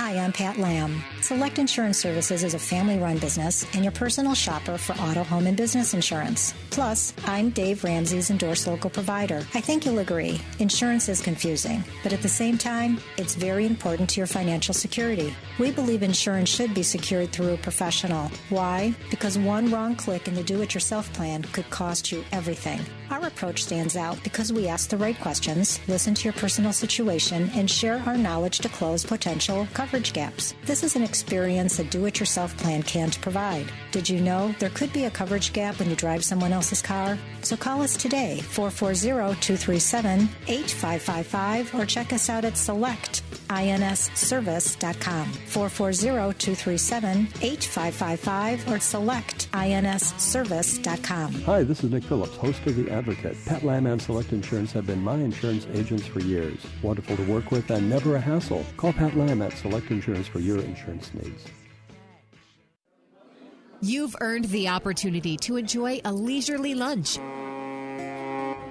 Hi, 0.10 0.18
I'm 0.18 0.34
Pat 0.34 0.58
Lamb. 0.58 1.04
Select 1.22 1.60
Insurance 1.60 2.00
Services 2.00 2.44
is 2.44 2.56
a 2.56 2.60
family 2.60 2.98
run 2.98 3.20
business 3.20 3.64
and 3.76 3.84
your 3.84 3.92
personal 3.92 4.34
shopper 4.34 4.76
for 4.76 4.94
auto, 4.94 5.24
home, 5.24 5.46
and 5.46 5.56
business 5.56 5.94
insurance. 5.94 6.56
Plus, 6.72 7.14
I'm 7.26 7.52
Dave 7.52 7.84
Ramsey's 7.84 8.32
endorsed 8.32 8.66
local 8.66 8.90
provider. 8.90 9.46
I 9.54 9.62
think 9.62 9.86
you'll 9.86 10.00
agree, 10.00 10.42
insurance 10.58 11.10
is 11.10 11.22
confusing, 11.22 11.84
but 12.02 12.12
at 12.12 12.24
the 12.24 12.28
same 12.28 12.58
time, 12.58 13.00
it's 13.18 13.36
very 13.36 13.68
important 13.68 14.10
to 14.10 14.20
your 14.20 14.26
financial 14.26 14.74
security. 14.74 15.32
We 15.60 15.70
believe 15.70 16.02
insurance 16.02 16.50
should 16.50 16.74
be 16.74 16.82
secured 16.82 17.32
through 17.32 17.54
a 17.54 17.58
professional. 17.58 18.32
Why? 18.50 18.96
Because 19.12 19.38
one 19.38 19.70
wrong 19.70 19.96
click 19.96 20.28
in 20.28 20.34
the 20.34 20.42
do 20.42 20.64
it 20.64 20.74
yourself 20.74 21.14
plan 21.14 21.44
could 21.44 21.70
cost 21.70 22.12
you 22.12 22.26
everything. 22.32 22.82
Our 23.10 23.26
approach 23.26 23.64
stands 23.64 23.96
out 23.96 24.22
because 24.24 24.54
we 24.54 24.68
ask 24.68 24.90
the 24.90 24.98
right 24.98 25.20
questions, 25.20 25.80
listen 25.88 26.14
to 26.14 26.26
your 26.26 26.34
personal 26.34 26.72
situation, 26.72 27.50
and 27.56 27.68
share 27.70 28.04
our 28.06 28.18
knowledge 28.18 28.60
to 28.60 28.70
close 28.70 29.04
potential 29.04 29.68
coverage 29.74 30.14
gaps. 30.14 30.54
This 30.66 30.84
is 30.84 30.96
an 30.96 31.02
experience 31.02 31.80
a 31.80 31.84
do 31.84 32.06
it 32.06 32.20
yourself 32.20 32.56
plan 32.58 32.84
can't 32.84 33.20
provide. 33.22 33.66
Did 33.92 34.08
you 34.08 34.22
know 34.22 34.54
there 34.60 34.70
could 34.70 34.94
be 34.94 35.06
a 35.06 35.12
coverage 35.12 35.52
gap 35.54 35.80
when 35.80 35.90
you 35.90 35.96
drive 35.96 36.24
someone 36.24 36.54
else's 36.54 36.84
car? 36.84 37.18
So 37.42 37.58
call 37.58 37.82
us 37.82 37.98
today, 37.98 38.42
440 38.42 39.40
237 39.40 40.30
8555, 40.48 41.74
or 41.76 41.86
check 41.86 42.14
us 42.14 42.30
out 42.30 42.46
at 42.46 42.54
selectinsservice.com. 42.54 45.26
440 45.26 46.38
237 46.38 47.28
8555 47.42 48.68
or 48.68 48.78
selectinsservice.com. 48.78 51.34
Hi, 51.42 51.64
this 51.64 51.84
is 51.84 51.90
Nick 51.92 52.04
Phillips, 52.04 52.36
host 52.36 52.64
of 52.68 52.76
The 52.76 52.92
Advocate. 53.00 53.38
Pat 53.46 53.64
Lamb 53.64 53.86
and 53.86 54.02
Select 54.02 54.34
Insurance 54.34 54.74
have 54.74 54.86
been 54.86 55.02
my 55.02 55.16
insurance 55.16 55.66
agents 55.74 56.06
for 56.06 56.20
years. 56.20 56.60
Wonderful 56.84 57.16
to 57.16 57.24
work 57.24 57.50
with 57.50 57.72
and 57.72 57.90
never 57.90 58.18
a 58.18 58.20
hassle. 58.20 58.66
Call 58.76 58.92
Pat 58.92 59.16
Lamb 59.16 59.42
at 59.42 59.54
Select 59.54 59.90
Insurance 59.90 60.28
for 60.28 60.40
your 60.40 60.60
insurance 60.60 61.10
needs. 61.14 61.46
You've 63.82 64.18
earned 64.20 64.46
the 64.46 64.68
opportunity 64.68 65.38
to 65.38 65.56
enjoy 65.56 66.02
a 66.04 66.12
leisurely 66.12 66.76
lunch 66.76 67.18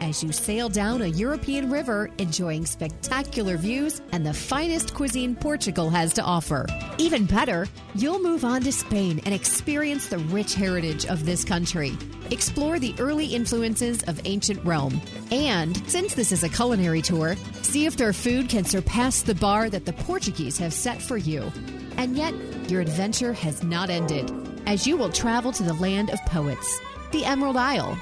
as 0.01 0.23
you 0.23 0.33
sail 0.33 0.69
down 0.69 1.03
a 1.03 1.07
European 1.07 1.71
river, 1.71 2.11
enjoying 2.19 2.67
spectacular 2.67 3.57
views 3.57 4.01
and 4.13 4.25
the 4.25 4.33
finest 4.33 4.95
cuisine 4.95 5.35
Portugal 5.35 5.91
has 5.91 6.13
to 6.15 6.23
offer. 6.23 6.67
Even 6.99 7.25
better, 7.25 7.67
you'll 7.95 8.23
move 8.23 8.45
on 8.45 8.63
to 8.63 8.73
Spain 8.73 9.21
and 9.25 9.35
experience 9.35 10.09
the 10.09 10.19
rich 10.19 10.55
heritage 10.55 11.07
of 11.07 11.25
this 11.25 11.45
country. 11.45 11.97
Explore 12.31 12.79
the 12.79 12.95
early 12.99 13.27
influences 13.27 14.03
of 14.05 14.21
ancient 14.25 14.65
Rome. 14.65 15.01
And 15.31 15.77
since 15.89 16.15
this 16.15 16.33
is 16.33 16.45
a 16.45 16.49
culinary 16.49 17.03
tour, 17.03 17.37
see 17.63 17.87
if 17.87 17.97
their 17.97 18.13
food 18.13 18.49
can 18.49 18.65
surpass 18.65 19.23
the 19.23 19.35
bar 19.35 19.71
that 19.71 19.87
the 19.87 19.93
Portuguese 19.93 20.59
have 20.59 20.73
set 20.73 21.01
for 21.01 21.17
you. 21.17 21.51
And 21.97 22.17
yet, 22.17 22.35
your 22.71 22.81
adventure 22.81 23.33
has 23.33 23.63
not 23.63 23.91
ended, 23.91 24.31
as 24.67 24.87
you 24.87 24.97
will 24.97 25.11
travel 25.11 25.53
to 25.53 25.63
the 25.63 25.75
land 25.75 26.11
of 26.11 26.25
poets, 26.27 26.81
the 27.13 27.25
Emerald 27.25 27.57
Isle 27.57 27.99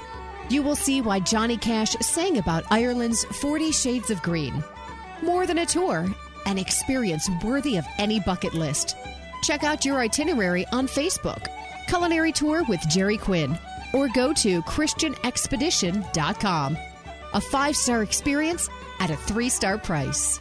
you 0.51 0.63
will 0.63 0.77
see 0.77 1.01
why 1.01 1.21
Johnny 1.21 1.57
Cash 1.57 1.93
sang 2.01 2.37
about 2.39 2.65
Ireland's 2.71 3.25
40 3.25 3.73
Shades 3.73 4.11
of 4.11 4.23
Green. 4.23 4.63
More 5.23 5.47
than 5.47 5.59
a 5.59 5.67
tour, 5.67 6.07
an 6.47 6.59
experience 6.59 7.29
worthy 7.43 7.77
of 7.77 7.85
any 7.99 8.21
bucket 8.21 8.55
list. 8.55 8.97
Check 9.43 9.65
out 9.65 9.85
your 9.85 9.99
itinerary 9.99 10.67
on 10.69 10.87
Facebook, 10.87 11.49
Culinary 11.89 12.33
Tour 12.33 12.65
with 12.69 12.81
Jerry 12.89 13.19
Quinn, 13.19 13.59
or 13.93 14.09
go 14.09 14.33
to 14.35 14.63
ChristianExpedition.com. 14.63 16.79
A 17.35 17.41
five 17.41 17.77
star 17.77 18.03
experience 18.03 18.69
at 19.01 19.11
a 19.11 19.17
three 19.17 19.49
star 19.49 19.79
price. 19.79 20.41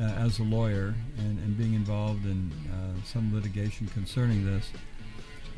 uh, 0.00 0.04
as 0.04 0.38
a 0.38 0.44
lawyer 0.44 0.94
and, 1.18 1.38
and 1.40 1.58
being 1.58 1.74
involved 1.74 2.24
in 2.24 2.52
uh, 2.72 3.04
some 3.04 3.34
litigation 3.34 3.88
concerning 3.88 4.46
this 4.46 4.70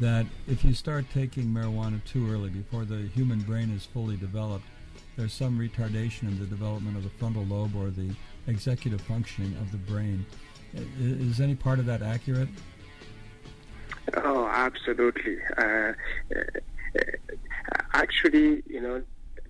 that 0.00 0.24
if 0.48 0.64
you 0.64 0.72
start 0.72 1.04
taking 1.12 1.44
marijuana 1.44 2.02
too 2.04 2.30
early, 2.32 2.48
before 2.48 2.86
the 2.86 3.02
human 3.08 3.40
brain 3.40 3.70
is 3.70 3.84
fully 3.84 4.16
developed, 4.16 4.64
there's 5.16 5.32
some 5.32 5.58
retardation 5.58 6.22
in 6.22 6.38
the 6.38 6.46
development 6.46 6.96
of 6.96 7.02
the 7.02 7.10
frontal 7.10 7.44
lobe 7.44 7.76
or 7.76 7.90
the 7.90 8.10
executive 8.46 9.00
functioning 9.02 9.54
of 9.60 9.70
the 9.70 9.76
brain. 9.76 10.24
Is 10.98 11.40
any 11.40 11.54
part 11.54 11.78
of 11.78 11.86
that 11.86 12.00
accurate? 12.00 12.48
Oh, 14.16 14.48
absolutely. 14.48 15.38
Uh, 15.56 15.92
uh, 16.34 16.42
actually, 17.94 18.62
you 18.66 18.80
know, 18.80 19.02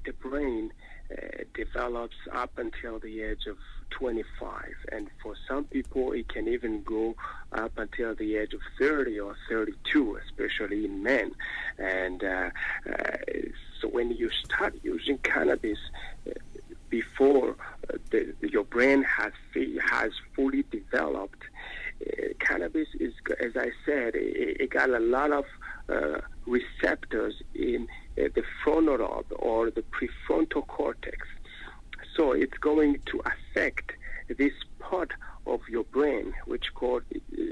the 0.05 0.13
brain 0.13 0.71
uh, 1.11 1.45
develops 1.55 2.17
up 2.33 2.53
until 2.57 2.99
the 2.99 3.23
age 3.23 3.47
of 3.47 3.57
25. 3.91 4.75
And 4.93 5.09
for 5.23 5.35
some 5.49 5.65
people, 5.65 6.13
it 6.13 6.29
can 6.29 6.49
even 6.49 6.83
go 6.83 7.17
up 7.53 7.73
until 7.77 8.15
the 8.15 8.37
age 8.37 8.55
of 8.55 8.61
30 8.79 9.19
or 9.21 9.37
32, 9.49 10.19
especially 10.25 10.85
in 10.85 11.03
men. 11.03 11.33
And 11.79 12.23
uh, 12.23 12.51
uh, 12.89 13.17
so 13.81 13.89
when 13.89 14.13
you 14.13 14.31
start 14.31 14.75
using 14.83 15.19
cannabis 15.19 15.79
uh, 16.29 16.33
before 16.89 17.57
the, 18.11 18.35
your 18.43 18.65
brain 18.65 19.03
has, 19.05 19.33
has 19.91 20.13
fully 20.35 20.65
developed, 20.71 21.43
cannabis 22.39 22.89
is, 22.99 23.15
as 23.41 23.57
I 23.57 23.71
said, 23.85 24.15
it, 24.15 24.61
it 24.61 24.71
got 24.71 24.91
a 24.91 24.99
lot 24.99 25.33
of 25.33 25.45
uh, 25.89 26.21
receptors 26.47 27.35
in 27.55 27.89
the 28.17 28.43
frontal 28.63 29.25
or 29.39 29.71
the 29.71 29.83
prefrontal 29.83 30.67
cortex 30.67 31.27
so 32.17 32.33
it's 32.33 32.59
going 32.59 33.01
to 33.07 33.23
affect 33.25 33.93
this 34.29 34.53
part 34.79 35.13
of 35.47 35.61
your 35.69 35.85
brain, 35.85 36.35
which 36.47 36.75
called 36.75 37.03
uh, 37.15 37.43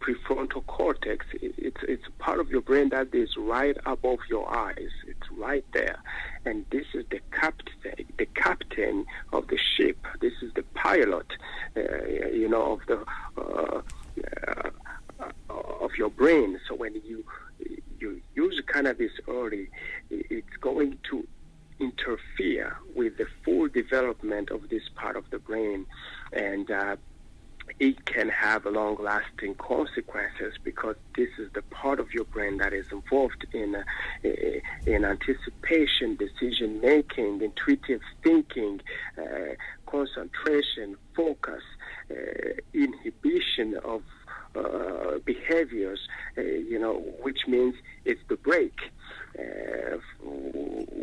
prefrontal 0.00 0.66
cortex. 0.66 1.26
It's 1.40 1.82
it's 1.82 2.04
part 2.18 2.38
of 2.38 2.50
your 2.50 2.60
brain 2.60 2.90
that 2.90 3.14
is 3.14 3.36
right 3.36 3.76
above 3.86 4.18
your 4.28 4.52
eyes. 4.54 4.90
It's 5.06 5.30
right 5.36 5.64
there, 5.72 5.96
and 6.44 6.66
this 6.70 6.86
is 6.94 7.04
the 7.10 7.20
captain, 7.32 8.06
the 8.18 8.26
captain 8.26 9.06
of 9.32 9.48
the 9.48 9.58
ship. 9.58 9.98
This 10.20 10.34
is 10.42 10.52
the 10.54 10.64
pilot, 10.74 11.26
uh, 11.76 12.06
you 12.32 12.48
know, 12.48 12.72
of 12.72 12.80
the 12.86 13.04
uh, 13.40 13.82
uh, 15.20 15.54
of 15.80 15.92
your 15.96 16.10
brain. 16.10 16.60
So 16.68 16.74
when 16.74 17.00
you 17.04 17.24
you 17.98 18.20
use 18.34 18.60
cannabis 18.66 19.12
early, 19.26 19.70
it's 20.10 20.56
going 20.60 20.98
to 21.10 21.26
interfere 21.80 22.76
with 22.94 23.16
the 23.16 23.26
full 23.44 23.68
development 24.08 24.50
of 24.50 24.68
this 24.68 24.82
part 24.94 25.16
of 25.16 25.24
the 25.30 25.38
brain, 25.38 25.86
and 26.32 26.70
uh, 26.70 26.96
it 27.78 28.04
can 28.06 28.28
have 28.30 28.64
long 28.64 28.96
lasting 29.00 29.54
consequences 29.56 30.54
because 30.64 30.96
this 31.16 31.28
is 31.38 31.50
the 31.52 31.62
part 31.62 32.00
of 32.00 32.12
your 32.14 32.24
brain 32.24 32.56
that 32.58 32.72
is 32.72 32.86
involved 32.90 33.46
in 33.52 33.74
uh, 33.74 33.82
in 34.86 35.04
anticipation, 35.04 36.16
decision 36.16 36.80
making, 36.80 37.42
intuitive 37.42 38.00
thinking, 38.22 38.80
uh, 39.18 39.54
concentration, 39.86 40.96
focus, 41.14 41.62
uh, 42.10 42.14
inhibition 42.72 43.76
of 43.84 44.02
uh, 44.54 45.18
behaviors, 45.24 46.00
uh, 46.38 46.40
you 46.40 46.78
know, 46.78 46.94
which 47.22 47.46
means 47.46 47.74
it's 48.04 48.20
the 48.28 48.36
brake. 48.36 48.80
Uh, 49.38 49.98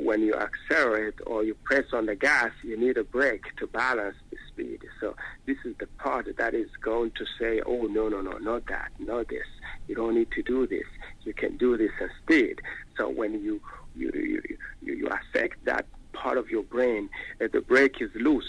when 0.06 0.22
you 0.22 0.34
accelerate 0.34 1.13
or 1.26 1.44
you 1.44 1.56
press 1.63 1.86
on 1.94 2.06
the 2.06 2.15
gas, 2.15 2.52
need 2.96 3.02
a 3.02 3.04
brake 3.04 3.56
to 3.58 3.68
balance 3.68 4.16
the 4.32 4.38
speed. 4.48 4.82
So 5.00 5.16
this 5.46 5.58
is 5.66 5.76
the 5.80 5.88
part 5.98 6.28
that 6.38 6.54
is 6.54 6.70
going 6.82 7.12
to 7.12 7.26
say, 7.40 7.62
oh, 7.66 7.84
no, 7.84 8.10
no, 8.10 8.22
no, 8.22 8.38
not 8.38 8.66
that, 8.68 8.92
not 9.00 9.30
this. 9.30 9.48
You 9.88 9.96
don't 9.96 10.16
need 10.16 10.32
to 10.32 10.44
do 10.44 10.68
this. 10.68 10.86
You 11.24 11.34
can 11.34 11.58
do 11.58 11.78
this 11.78 11.92
instead. 12.00 12.62
So 12.98 13.10
when 13.10 13.34
you, 13.44 13.62
you, 13.96 14.12
you, 14.14 14.42
you, 14.82 14.94
you 14.94 15.08
affect 15.08 15.66
that 15.66 15.86
part 16.14 16.38
of 16.38 16.50
your 16.50 16.64
brain, 16.64 17.10
uh, 17.42 17.48
the 17.52 17.62
brake 17.62 18.02
is 18.02 18.10
loose 18.16 18.46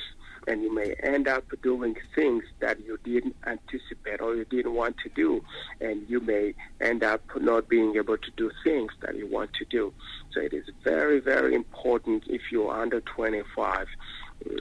and 0.47 0.63
you 0.63 0.73
may 0.73 0.95
end 1.03 1.27
up 1.27 1.45
doing 1.63 1.97
things 2.15 2.45
that 2.61 2.79
you 2.85 2.99
didn't 3.05 3.37
anticipate 3.47 4.21
or 4.21 4.37
you 4.37 4.45
didn't 4.45 4.75
want 4.75 4.97
to 4.99 5.09
do, 5.09 5.43
and 5.81 6.09
you 6.09 6.21
may 6.21 6.55
end 6.81 7.03
up 7.03 7.21
not 7.41 7.69
being 7.69 7.97
able 7.97 8.17
to 8.17 8.31
do 8.37 8.51
things 8.63 8.93
that 9.01 9.17
you 9.17 9.27
want 9.27 9.53
to 9.55 9.65
do. 9.65 9.93
So 10.33 10.41
it 10.41 10.53
is 10.53 10.65
very, 10.85 11.19
very 11.19 11.55
important 11.55 12.25
if 12.29 12.43
you're 12.53 12.71
under 12.71 13.01
25. 13.01 13.87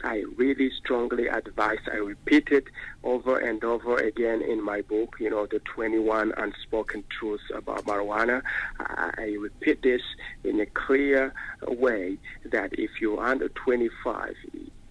I 0.03 0.23
really 0.37 0.71
strongly 0.79 1.27
advise, 1.27 1.79
I 1.91 1.97
repeat 1.97 2.47
it 2.49 2.63
over 3.03 3.37
and 3.37 3.63
over 3.63 3.97
again 3.97 4.41
in 4.41 4.63
my 4.63 4.81
book, 4.81 5.17
you 5.19 5.29
know, 5.29 5.45
the 5.45 5.59
21 5.59 6.31
unspoken 6.37 7.03
truths 7.09 7.43
about 7.53 7.83
marijuana. 7.85 8.41
I 8.79 9.35
repeat 9.37 9.83
this 9.83 10.01
in 10.45 10.61
a 10.61 10.65
clear 10.65 11.33
way 11.67 12.17
that 12.45 12.71
if 12.73 13.01
you're 13.01 13.21
under 13.21 13.49
25, 13.49 14.33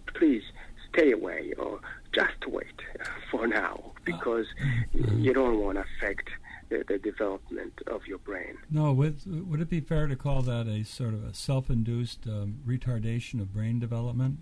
please 0.07 0.43
stay 0.95 1.13
away 1.13 1.53
or 1.59 1.81
just 2.13 2.47
wait 2.47 2.67
for 3.45 3.49
now 3.49 3.93
because 4.05 4.47
you 4.93 5.33
don't 5.33 5.61
want 5.61 5.77
to 5.77 5.85
affect 5.97 6.29
the, 6.69 6.85
the, 6.89 6.99
development 6.99 7.73
of 7.87 8.07
your 8.07 8.19
brain. 8.19 8.57
No, 8.71 8.93
would, 8.93 9.21
would 9.49 9.61
it 9.61 9.69
be 9.69 9.81
fair 9.81 10.07
to 10.07 10.17
call 10.17 10.43
that 10.43 10.67
a 10.67 10.85
sort 10.85 11.15
of 11.15 11.25
a 11.25 11.35
self-induced 11.35 12.27
um, 12.27 12.61
retardation 12.67 13.41
of 13.41 13.53
brain 13.53 13.79
development? 13.79 14.39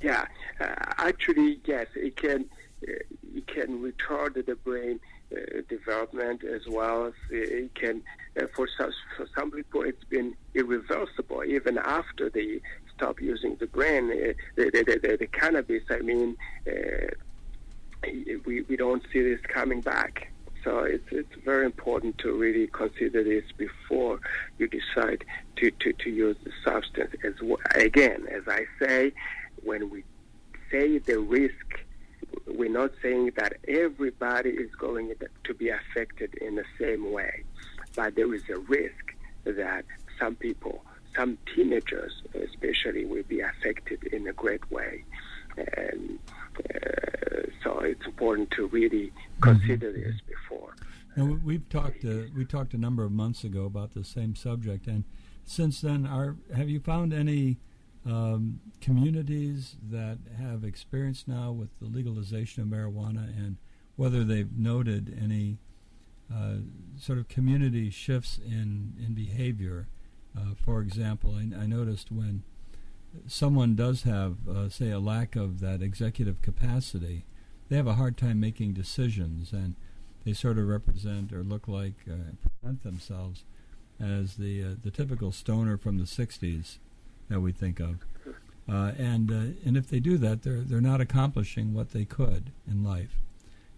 Yeah, 0.00 0.26
uh, 0.60 0.74
actually, 0.98 1.60
yes, 1.64 1.86
it 1.94 2.16
can. 2.16 2.46
Uh, 2.86 2.94
it 3.34 3.46
can 3.46 3.80
retard 3.80 4.34
the 4.44 4.56
brain 4.56 4.98
uh, 5.34 5.62
development 5.68 6.42
as 6.42 6.66
well 6.66 7.06
as 7.06 7.12
it 7.30 7.72
can. 7.74 8.02
Uh, 8.36 8.46
for 8.54 8.68
some 8.76 8.90
for 9.16 9.26
some 9.36 9.50
people, 9.52 9.82
it's 9.82 10.04
been 10.04 10.34
irreversible 10.54 11.44
even 11.44 11.78
after 11.78 12.28
they 12.28 12.60
stop 13.02 13.20
using 13.20 13.56
the 13.56 13.66
brain, 13.66 14.10
uh, 14.10 14.32
the, 14.54 14.70
the, 14.70 15.00
the, 15.02 15.16
the, 15.16 15.26
cannabis, 15.26 15.82
I 15.90 15.98
mean, 16.00 16.36
uh, 16.68 17.10
we, 18.46 18.62
we 18.62 18.76
don't 18.76 19.02
see 19.12 19.22
this 19.22 19.40
coming 19.48 19.80
back. 19.80 20.30
So 20.62 20.78
it's 20.80 21.08
it's 21.10 21.34
very 21.44 21.66
important 21.66 22.18
to 22.18 22.32
really 22.32 22.68
consider 22.68 23.24
this 23.24 23.42
before 23.56 24.20
you 24.58 24.68
decide 24.68 25.24
to, 25.56 25.72
to, 25.72 25.92
to 25.92 26.10
use 26.10 26.36
the 26.44 26.52
substance. 26.64 27.12
As 27.24 27.34
again, 27.74 28.28
as 28.30 28.44
I 28.46 28.66
say, 28.78 29.12
when 29.64 29.90
we 29.90 30.04
say 30.70 30.98
the 30.98 31.18
risk, 31.18 31.80
we're 32.46 32.70
not 32.70 32.92
saying 33.02 33.32
that 33.36 33.54
everybody 33.66 34.50
is 34.50 34.70
going 34.76 35.12
to 35.42 35.54
be 35.54 35.70
affected 35.70 36.34
in 36.34 36.54
the 36.54 36.64
same 36.78 37.10
way, 37.10 37.42
but 37.96 38.14
there 38.14 38.32
is 38.32 38.44
a 38.48 38.60
risk 38.60 39.14
that 39.44 39.84
some 40.20 40.36
people, 40.36 40.84
some 41.16 41.38
teenagers 41.54 42.22
especially, 42.34 43.04
will 43.04 43.24
be 43.24 43.40
affected 43.40 44.04
in 44.04 44.26
a 44.28 44.32
great 44.32 44.70
way. 44.70 45.04
And 45.56 46.18
uh, 46.58 47.42
so 47.62 47.80
it's 47.80 48.04
important 48.06 48.50
to 48.52 48.66
really 48.68 49.12
consider 49.40 49.90
mm-hmm. 49.90 50.02
this 50.02 50.20
before. 50.26 50.74
And 51.14 51.44
we've 51.44 51.68
talked 51.68 52.04
uh, 52.04 52.30
we 52.34 52.46
talked 52.46 52.72
a 52.72 52.78
number 52.78 53.04
of 53.04 53.12
months 53.12 53.44
ago 53.44 53.66
about 53.66 53.92
the 53.92 54.02
same 54.02 54.34
subject, 54.34 54.86
and 54.86 55.04
since 55.44 55.82
then, 55.82 56.06
are 56.06 56.36
have 56.56 56.70
you 56.70 56.80
found 56.80 57.12
any 57.12 57.58
um, 58.06 58.60
communities 58.80 59.76
that 59.90 60.18
have 60.38 60.64
experience 60.64 61.24
now 61.26 61.52
with 61.52 61.68
the 61.80 61.84
legalization 61.84 62.62
of 62.62 62.68
marijuana, 62.68 63.28
and 63.36 63.58
whether 63.96 64.24
they've 64.24 64.56
noted 64.56 65.14
any 65.22 65.58
uh, 66.34 66.56
sort 66.98 67.18
of 67.18 67.28
community 67.28 67.90
shifts 67.90 68.38
in 68.38 68.94
in 68.98 69.12
behavior? 69.12 69.88
Uh, 70.36 70.54
for 70.64 70.80
example, 70.80 71.34
I, 71.34 71.62
I 71.62 71.66
noticed 71.66 72.10
when 72.10 72.42
someone 73.26 73.74
does 73.74 74.02
have, 74.02 74.48
uh, 74.48 74.68
say, 74.68 74.90
a 74.90 74.98
lack 74.98 75.36
of 75.36 75.60
that 75.60 75.82
executive 75.82 76.40
capacity, 76.42 77.24
they 77.68 77.76
have 77.76 77.86
a 77.86 77.94
hard 77.94 78.16
time 78.16 78.40
making 78.40 78.72
decisions, 78.72 79.52
and 79.52 79.74
they 80.24 80.32
sort 80.32 80.58
of 80.58 80.68
represent 80.68 81.32
or 81.32 81.42
look 81.42 81.68
like 81.68 81.94
uh, 82.10 82.34
present 82.60 82.82
themselves 82.82 83.44
as 84.00 84.36
the 84.36 84.62
uh, 84.62 84.68
the 84.82 84.90
typical 84.90 85.32
stoner 85.32 85.76
from 85.76 85.98
the 85.98 86.04
'60s 86.04 86.78
that 87.28 87.40
we 87.40 87.52
think 87.52 87.80
of. 87.80 88.04
Uh, 88.68 88.92
and 88.98 89.30
uh, 89.30 89.58
and 89.64 89.76
if 89.76 89.88
they 89.88 90.00
do 90.00 90.18
that, 90.18 90.42
they're 90.42 90.60
they're 90.60 90.80
not 90.80 91.00
accomplishing 91.00 91.74
what 91.74 91.90
they 91.90 92.04
could 92.04 92.52
in 92.68 92.84
life. 92.84 93.20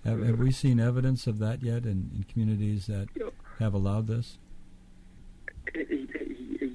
Have, 0.05 0.23
have 0.25 0.39
we 0.39 0.53
seen 0.53 0.79
evidence 0.79 1.27
of 1.27 1.39
that 1.39 1.63
yet 1.63 1.85
in, 1.85 2.11
in 2.15 2.27
communities 2.29 2.87
that 2.87 3.09
have 3.59 3.73
allowed 3.73 4.07
this? 4.07 4.39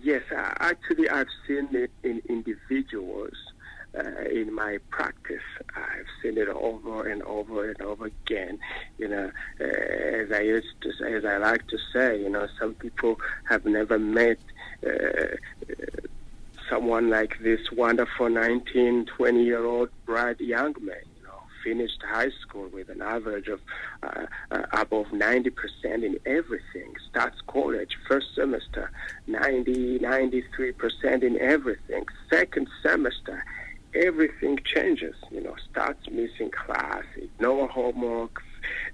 Yes, 0.10 0.24
actually, 0.34 1.08
I've 1.08 1.28
seen 1.48 1.70
it 1.72 1.92
in 2.02 2.20
individuals. 2.28 3.36
Uh, 3.96 4.22
in 4.32 4.52
my 4.52 4.80
practice, 4.90 5.44
I've 5.76 6.08
seen 6.20 6.40
it 6.40 6.48
over 6.48 7.08
and 7.08 7.22
over 7.22 7.70
and 7.70 7.80
over 7.84 8.08
again. 8.08 8.58
You 8.98 9.08
know, 9.10 9.32
uh, 9.62 9.64
as 9.64 10.32
I 10.32 10.42
used 10.42 10.82
to, 10.82 10.90
as 11.16 11.26
I 11.26 11.38
like 11.38 11.68
to 11.68 11.78
say, 11.94 12.20
you 12.20 12.28
know, 12.28 12.48
some 12.60 12.74
people 12.74 13.20
have 13.48 13.66
never 13.66 14.00
met 14.00 14.40
uh, 14.84 15.36
someone 16.68 17.12
like 17.12 17.38
this 17.44 17.72
wonderful 17.72 18.30
19, 18.30 19.06
20 19.16 19.44
year 19.44 19.64
old 19.64 19.90
bright 20.08 20.42
young 20.42 20.74
man 20.82 21.09
finished 21.64 22.02
high 22.08 22.32
school 22.42 22.68
with 22.74 22.90
an 22.90 23.02
average 23.02 23.48
of 23.48 23.62
uh, 24.04 24.26
uh, 24.52 24.64
above 24.74 25.08
90% 25.08 25.52
in 25.84 26.20
everything, 26.26 26.96
starts 27.10 27.38
college 27.48 27.98
first 28.08 28.36
semester, 28.36 28.92
90, 29.28 30.00
93% 30.00 31.24
in 31.24 31.40
everything, 31.40 32.06
second 32.30 32.68
semester, 32.82 33.44
everything 33.94 34.60
changes, 34.64 35.16
you 35.32 35.42
know, 35.42 35.56
starts 35.72 36.10
missing 36.10 36.52
class, 36.52 37.04
no 37.40 37.68
homework, 37.68 38.42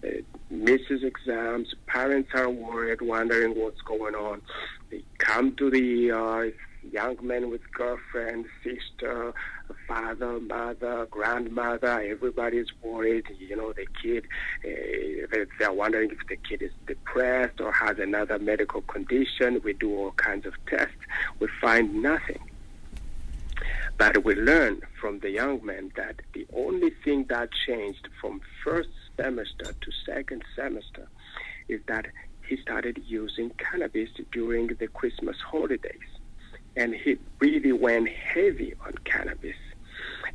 uh, 0.04 0.10
misses 0.50 1.04
exams, 1.04 1.74
parents 1.88 2.30
are 2.34 2.50
worried, 2.50 3.02
wondering 3.02 3.60
what's 3.60 3.82
going 3.82 4.16
on. 4.16 4.42
They 4.90 5.04
come 5.18 5.56
to 5.56 5.70
the 5.70 6.54
young 6.92 7.18
men 7.22 7.50
with 7.50 7.62
girlfriend, 7.72 8.46
sister, 8.64 9.34
father, 9.88 10.40
mother, 10.40 11.08
grandmother, 11.10 12.02
everybody's 12.02 12.68
worried. 12.82 13.26
You 13.38 13.56
know, 13.56 13.74
the 13.74 13.86
kid, 14.02 14.26
uh, 14.66 15.46
they're 15.60 15.72
wondering 15.72 16.12
if 16.12 16.28
the 16.28 16.36
kid 16.36 16.62
is 16.62 16.72
depressed 16.88 17.62
or 17.62 17.72
has 17.72 18.00
another 18.00 18.40
medical 18.40 18.82
condition. 18.82 19.62
We 19.64 19.74
do 19.74 19.96
all 19.96 20.12
kinds 20.12 20.46
of 20.46 20.54
tests. 20.68 20.96
We 21.40 21.48
find 21.62 22.02
nothing. 22.02 22.40
But 23.98 24.26
we 24.26 24.36
learn 24.36 24.82
from 25.00 25.20
the 25.20 25.30
young 25.30 25.66
man 25.66 25.92
that 25.96 26.22
the 26.34 26.46
only 26.54 26.92
thing 27.04 27.26
that 27.30 27.50
changed 27.52 28.10
from 28.20 28.42
first 28.64 28.90
semester 29.16 29.74
to 29.74 29.92
second 30.06 30.44
semester 30.54 31.08
is 31.70 31.80
that 31.88 32.08
he 32.48 32.58
started 32.58 33.02
using 33.08 33.52
cannabis 33.52 34.10
during 34.32 34.68
the 34.68 34.88
Christmas 34.88 35.38
holidays 35.40 36.15
and 36.76 36.94
he 36.94 37.18
really 37.40 37.72
went 37.72 38.10
heavy 38.10 38.74
on 38.86 38.94
cannabis. 39.06 39.56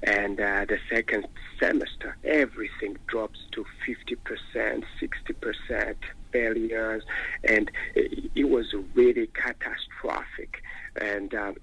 And 0.02 0.40
uh, 0.40 0.64
the 0.66 0.78
second 0.90 1.26
semester, 1.58 2.16
everything 2.24 2.96
drops 3.06 3.38
to 3.52 3.66
50%, 3.86 4.84
60% 5.02 5.94
failures, 6.32 7.02
and 7.44 7.70
it 7.94 8.48
was 8.48 8.72
really 8.94 9.26
catastrophic. 9.28 10.62
And 10.96 11.34
um, 11.34 11.56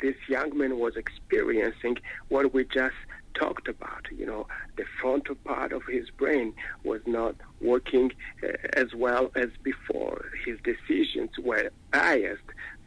this 0.00 0.16
young 0.28 0.56
man 0.56 0.78
was 0.78 0.96
experiencing 0.96 1.96
what 2.28 2.52
we 2.52 2.64
just 2.64 2.94
talked 3.34 3.68
about. 3.68 4.06
You 4.14 4.26
know, 4.26 4.46
the 4.76 4.84
frontal 5.00 5.36
part 5.36 5.72
of 5.72 5.82
his 5.86 6.10
brain 6.10 6.52
was 6.84 7.00
not 7.06 7.34
working 7.60 8.12
uh, 8.42 8.48
as 8.74 8.94
well 8.94 9.30
as 9.34 9.48
before. 9.62 10.26
His 10.44 10.58
decisions 10.62 11.30
were 11.42 11.70
biased 11.92 12.42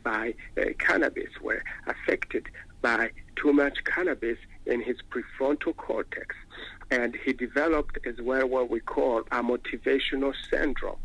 by 0.06 0.34
uh, 0.58 0.62
cannabis, 0.80 1.32
were 1.42 1.62
affected 1.88 2.46
by 2.82 3.12
too 3.36 3.52
much 3.52 3.84
cannabis 3.84 4.38
in 4.66 4.80
his 4.82 4.98
prefrontal 5.12 5.76
cortex. 5.76 6.36
And 6.92 7.18
he 7.26 7.34
developed 7.34 7.98
as 8.06 8.18
well 8.22 8.48
what 8.48 8.70
we 8.70 8.80
call 8.80 9.24
amotivational 9.24 10.34
syndrome, 10.50 11.02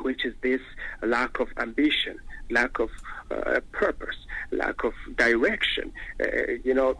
which 0.00 0.24
is 0.24 0.34
this 0.42 0.60
lack 1.02 1.40
of 1.40 1.48
ambition, 1.56 2.18
lack 2.50 2.80
of 2.80 2.90
uh, 3.30 3.60
purpose, 3.70 4.16
lack 4.50 4.82
of 4.82 4.92
direction. 5.16 5.92
Uh, 6.20 6.54
you 6.64 6.74
know, 6.74 6.90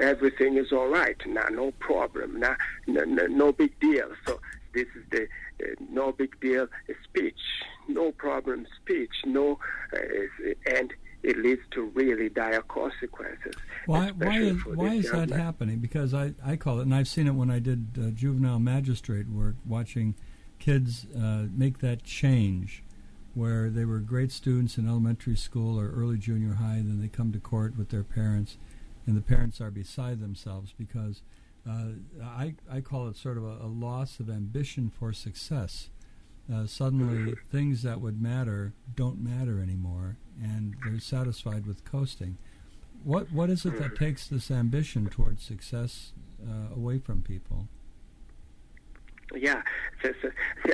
everything 0.00 0.56
is 0.56 0.72
all 0.72 0.88
right 0.88 1.20
now, 1.26 1.46
no 1.50 1.70
problem, 1.72 2.40
nah, 2.40 2.56
no, 2.86 3.04
no 3.04 3.52
big 3.52 3.78
deal. 3.80 4.08
So 4.26 4.40
this 4.72 4.86
is 4.96 5.04
the 5.10 5.22
uh, 5.62 5.74
no 5.90 6.12
big 6.12 6.38
deal 6.40 6.66
speech 7.04 7.38
no 7.94 8.12
problem 8.12 8.66
speech, 8.80 9.10
no, 9.24 9.58
uh, 9.92 9.98
and 10.66 10.92
it 11.22 11.36
leads 11.38 11.60
to 11.72 11.82
really 11.94 12.28
dire 12.30 12.62
consequences. 12.62 13.54
Why, 13.86 14.10
why 14.10 14.38
is, 14.38 14.64
why 14.64 14.94
is 14.94 15.10
that 15.10 15.30
happening? 15.30 15.78
Because 15.78 16.14
I, 16.14 16.32
I 16.44 16.56
call 16.56 16.78
it, 16.78 16.82
and 16.82 16.94
I've 16.94 17.08
seen 17.08 17.26
it 17.26 17.34
when 17.34 17.50
I 17.50 17.58
did 17.58 17.88
uh, 17.98 18.10
juvenile 18.10 18.58
magistrate 18.58 19.28
work, 19.28 19.56
watching 19.66 20.14
kids 20.58 21.06
uh, 21.16 21.44
make 21.54 21.78
that 21.80 22.04
change 22.04 22.82
where 23.34 23.70
they 23.70 23.84
were 23.84 23.98
great 23.98 24.32
students 24.32 24.76
in 24.76 24.88
elementary 24.88 25.36
school 25.36 25.78
or 25.78 25.90
early 25.90 26.18
junior 26.18 26.54
high, 26.54 26.74
and 26.74 26.88
then 26.88 27.00
they 27.00 27.08
come 27.08 27.32
to 27.32 27.38
court 27.38 27.76
with 27.76 27.90
their 27.90 28.02
parents, 28.02 28.56
and 29.06 29.16
the 29.16 29.20
parents 29.20 29.60
are 29.60 29.70
beside 29.70 30.20
themselves 30.20 30.74
because 30.76 31.22
uh, 31.68 32.24
I, 32.24 32.54
I 32.70 32.80
call 32.80 33.08
it 33.08 33.16
sort 33.16 33.36
of 33.36 33.44
a, 33.44 33.58
a 33.62 33.66
loss 33.66 34.20
of 34.20 34.30
ambition 34.30 34.90
for 34.90 35.12
success 35.12 35.90
uh, 36.52 36.66
suddenly 36.66 37.34
things 37.50 37.82
that 37.82 38.00
would 38.00 38.20
matter 38.20 38.72
don't 38.96 39.20
matter 39.22 39.60
anymore, 39.60 40.16
and 40.42 40.74
they're 40.84 41.00
satisfied 41.00 41.66
with 41.66 41.84
coasting. 41.84 42.38
What 43.04 43.32
what 43.32 43.50
is 43.50 43.64
it 43.64 43.78
that 43.78 43.96
takes 43.96 44.26
this 44.26 44.50
ambition 44.50 45.06
towards 45.06 45.42
success 45.42 46.12
uh, 46.46 46.74
away 46.74 46.98
from 46.98 47.22
people? 47.22 47.68
Yeah, 49.36 49.62
so, 50.02 50.12
so, 50.20 50.30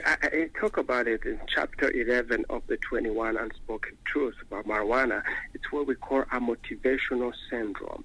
I, 0.06 0.16
I, 0.22 0.50
talk 0.58 0.78
about 0.78 1.06
it 1.06 1.26
in 1.26 1.38
chapter 1.46 1.90
11 1.90 2.46
of 2.48 2.62
the 2.68 2.78
21 2.78 3.36
Unspoken 3.36 3.98
Truths 4.06 4.38
about 4.40 4.66
marijuana. 4.66 5.22
It's 5.52 5.70
what 5.70 5.86
we 5.86 5.94
call 5.94 6.22
amotivational 6.32 7.34
syndrome. 7.50 8.02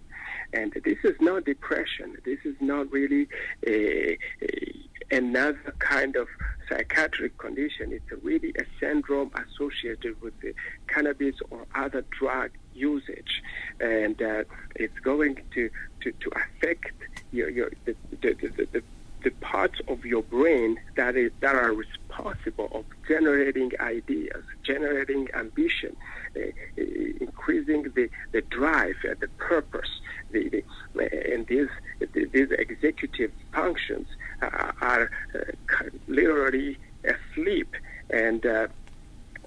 And 0.54 0.74
this 0.84 0.98
is 1.04 1.16
not 1.20 1.46
depression. 1.46 2.18
This 2.26 2.40
is 2.44 2.56
not 2.60 2.92
really 2.92 3.28
a, 3.66 4.18
a, 4.42 4.90
another 5.12 5.74
kind 5.80 6.16
of 6.16 6.28
psychiatric 6.68 7.38
condition. 7.38 7.92
It's 7.92 8.24
really 8.24 8.54
a 8.58 8.64
syndrome 8.80 9.32
associated 9.36 10.22
with 10.22 10.40
the 10.42 10.54
cannabis 10.88 11.36
or 11.50 11.66
other 11.76 12.04
drug 12.18 12.52
usage, 12.74 13.42
and 13.80 14.22
uh, 14.22 14.44
it's 14.76 14.98
going 15.00 15.38
to, 15.54 15.70
to, 16.02 16.12
to 16.12 16.32
affect 16.36 16.94
your, 17.32 17.50
your 17.50 17.72
the, 17.86 17.96
the, 18.22 18.34
the, 18.34 18.68
the 18.72 18.84
the 19.24 19.32
parts 19.42 19.80
of 19.88 20.06
your 20.06 20.24
brain 20.24 20.80
that 20.96 21.16
is 21.16 21.32
that 21.42 21.56
are 21.56 21.74
responsible 21.74 22.70
of 22.74 22.86
generating 23.08 23.72
ideas, 23.80 24.44
generating 24.64 25.28
ambition, 25.34 25.96
uh, 26.36 26.40
uh 26.40 26.84
increasing 27.20 27.84
the, 27.96 28.10
the 28.32 28.42
drive 28.42 28.96
and 29.04 29.20
the 29.20 29.28
purpose. 29.38 29.90
The, 30.32 30.50
the, 30.50 31.34
and 31.34 31.46
these 31.48 31.70
these 32.14 32.52
executive 32.52 33.32
functions 33.54 34.08
uh, 34.42 34.72
are 34.82 35.12
uh, 35.36 35.84
literally 36.08 36.78
asleep, 37.04 37.76
and 38.10 38.46
uh, 38.46 38.68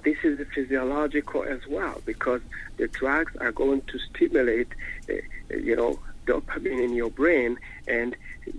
this 0.05 0.19
is 0.23 0.39
physiological 0.55 1.43
as 1.45 1.61
well 1.69 2.01
because 2.05 2.43
the 2.77 2.89
drugs 2.89 3.35
are 3.41 3.53
going 3.53 3.81
to 3.83 3.99
stimulate, 3.99 4.69
uh, 5.09 5.15
you 5.57 5.75
know, 5.75 5.99
dopamine 6.27 6.83
in 6.85 6.95
your 6.95 7.11
brain, 7.11 7.59
and 7.89 8.17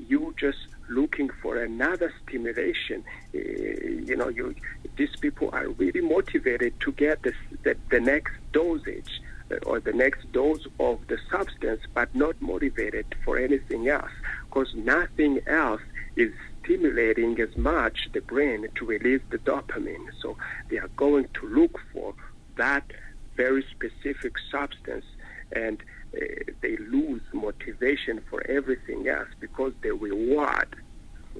you 0.08 0.34
just 0.38 0.67
looking 0.89 1.30
for 1.41 1.58
another 1.62 2.13
stimulation. 2.24 3.04
Uh, 3.34 3.39
you 3.39 4.15
know, 4.15 4.30
you 4.30 4.56
these 4.98 5.15
people 5.19 5.50
are 5.52 5.67
really 5.69 6.02
motivated 6.02 6.80
to 6.80 6.91
get 6.93 7.21
the, 7.24 7.34
the 7.89 8.00
next 8.00 8.34
dosage 8.52 9.21
uh, 9.52 9.56
or 9.65 9.80
the 9.80 9.93
next 9.93 10.32
dose 10.32 10.65
of 10.80 11.00
the 11.08 11.17
substance, 11.30 11.82
but 11.93 12.13
not 12.15 12.41
motivated 12.41 13.06
for 13.24 13.38
anything 13.38 13.88
else, 13.89 14.12
because 14.45 14.74
nothing 14.76 15.41
else 15.48 15.82
is 16.15 16.32
stimulating 16.63 17.39
as 17.39 17.56
much 17.58 18.10
the 18.13 18.21
brain 18.21 18.67
to 18.76 18.86
release 18.86 19.21
the 19.30 19.38
dopamine. 19.38 20.08
So 20.21 20.38
they 20.69 20.78
are 20.78 20.88
going 20.95 21.28
to 21.36 21.48
look 21.48 21.80
for 21.91 22.13
that 22.56 22.84
very 23.36 23.65
specific 23.69 24.34
substance 24.50 25.06
and 25.52 25.84
they 26.62 26.78
lose 26.78 27.21
motivation 27.34 28.21
for 28.30 28.45
everything 28.49 29.08
else 29.08 29.28
because 29.39 29.73
the 29.82 29.91
reward 29.91 30.67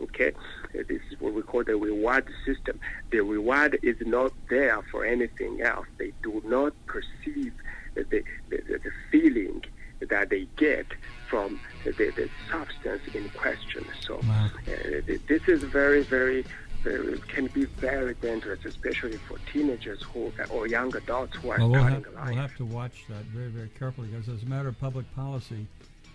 okay 0.02 0.32
uh, 0.78 0.84
this 0.90 1.02
is 1.12 1.20
what 1.20 1.34
we 1.34 1.42
call 1.42 1.64
the 1.64 1.78
reward 1.78 2.28
system 2.46 2.80
the 3.12 3.22
reward 3.22 3.80
is 3.82 3.96
not 4.02 4.34
there 4.50 4.82
for 4.92 5.06
anything 5.06 5.62
else 5.62 5.88
they 5.98 6.12
do 6.22 6.42
not 6.46 6.74
perceive 6.86 7.54
the, 7.96 8.04
the, 8.12 8.24
the, 8.50 8.92
feeling 9.10 9.62
that 10.10 10.30
they 10.30 10.48
get 10.58 10.88
from 11.30 11.60
the, 11.84 11.92
the 11.92 12.30
substance 12.52 13.02
in 13.14 13.30
question. 13.30 13.86
So 14.06 14.20
wow. 14.28 14.50
uh, 14.68 15.02
this 15.28 15.42
is 15.48 15.64
very, 15.64 16.04
very, 16.04 16.46
can 17.28 17.48
be 17.48 17.66
very 17.66 18.14
dangerous, 18.16 18.64
especially 18.66 19.18
for 19.18 19.38
teenagers 19.52 20.02
who 20.04 20.32
or 20.50 20.68
young 20.68 20.96
adults 20.96 21.36
who 21.38 21.50
are 21.50 21.58
well, 21.60 21.70
starting 21.70 22.02
we'll 22.02 22.04
have, 22.04 22.14
life. 22.14 22.26
We'll 22.28 22.42
have 22.42 22.58
to 22.58 22.66
watch 22.66 23.06
that 23.10 23.24
very, 23.26 23.50
very 23.50 23.70
carefully 23.78 24.10
because 24.10 24.30
as 24.30 24.44
a 24.44 24.46
matter 24.46 24.68
of 24.70 24.80
public 24.80 25.14
policy, 25.16 25.68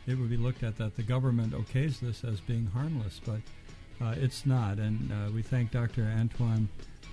it 0.07 0.19
would 0.19 0.31
be 0.31 0.37
looked 0.37 0.63
at 0.63 0.79
that 0.79 0.97
the 0.97 1.03
government 1.03 1.53
okays 1.53 2.01
this 2.01 2.25
as 2.25 2.41
being 2.41 2.67
harmless, 2.67 3.21
but 3.25 3.41
uh, 4.05 4.15
it's 4.17 4.47
not. 4.47 4.79
And 4.79 5.13
uh, 5.13 5.31
we 5.33 5.43
thank 5.43 5.73
Dr. 5.73 6.05
Antoine 6.05 6.69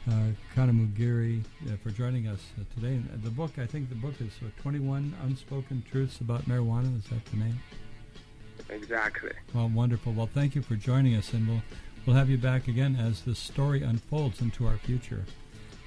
uh, 0.09 0.13
Kanamugire 0.55 1.43
uh, 1.67 1.75
for 1.83 1.89
joining 1.89 2.27
us 2.27 2.39
uh, 2.59 2.63
today. 2.75 2.93
And 2.93 3.23
the 3.23 3.29
book, 3.29 3.51
I 3.57 3.65
think 3.65 3.89
the 3.89 3.95
book 3.95 4.13
is 4.21 4.31
uh, 4.41 4.61
21 4.61 5.13
Unspoken 5.23 5.83
Truths 5.91 6.21
About 6.21 6.45
Marijuana. 6.45 6.97
Is 6.97 7.05
that 7.05 7.25
the 7.25 7.37
name? 7.37 7.59
Exactly. 8.69 9.31
Well, 9.53 9.69
wonderful. 9.69 10.13
Well, 10.13 10.29
thank 10.33 10.55
you 10.55 10.61
for 10.61 10.75
joining 10.75 11.15
us, 11.15 11.33
and 11.33 11.47
we'll 11.47 11.61
we'll 12.07 12.15
have 12.15 12.29
you 12.29 12.37
back 12.37 12.67
again 12.67 12.95
as 12.95 13.21
the 13.21 13.35
story 13.35 13.83
unfolds 13.83 14.41
into 14.41 14.65
our 14.65 14.77
future. 14.77 15.25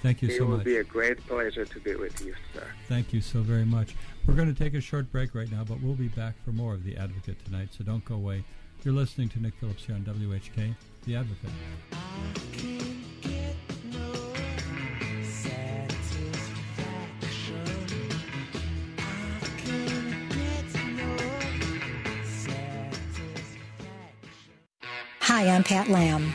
Thank 0.02 0.22
you 0.22 0.28
it 0.28 0.38
so 0.38 0.44
much. 0.44 0.52
It 0.52 0.56
will 0.58 0.64
be 0.64 0.76
a 0.76 0.84
great 0.84 1.26
pleasure 1.26 1.64
to 1.64 1.80
be 1.80 1.94
with 1.96 2.24
you, 2.24 2.34
sir. 2.54 2.66
Thank 2.88 3.12
you 3.12 3.20
so 3.20 3.40
very 3.40 3.64
much. 3.64 3.96
We're 4.26 4.34
going 4.34 4.52
to 4.52 4.58
take 4.58 4.74
a 4.74 4.80
short 4.80 5.10
break 5.10 5.34
right 5.34 5.50
now, 5.50 5.64
but 5.64 5.80
we'll 5.82 5.94
be 5.94 6.08
back 6.08 6.34
for 6.44 6.52
more 6.52 6.74
of 6.74 6.84
The 6.84 6.96
Advocate 6.96 7.44
tonight, 7.44 7.70
so 7.76 7.82
don't 7.84 8.04
go 8.04 8.14
away. 8.14 8.44
You're 8.84 8.94
listening 8.94 9.28
to 9.30 9.40
Nick 9.40 9.54
Phillips 9.54 9.84
here 9.84 9.94
on 9.94 10.02
WHK, 10.02 10.74
The 11.06 11.16
Advocate. 11.16 12.89
Hi, 25.40 25.48
I'm 25.48 25.64
Pat 25.64 25.88
Lamb. 25.88 26.34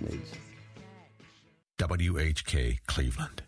needs. 0.00 0.32
WHK 1.78 2.78
Cleveland. 2.86 3.42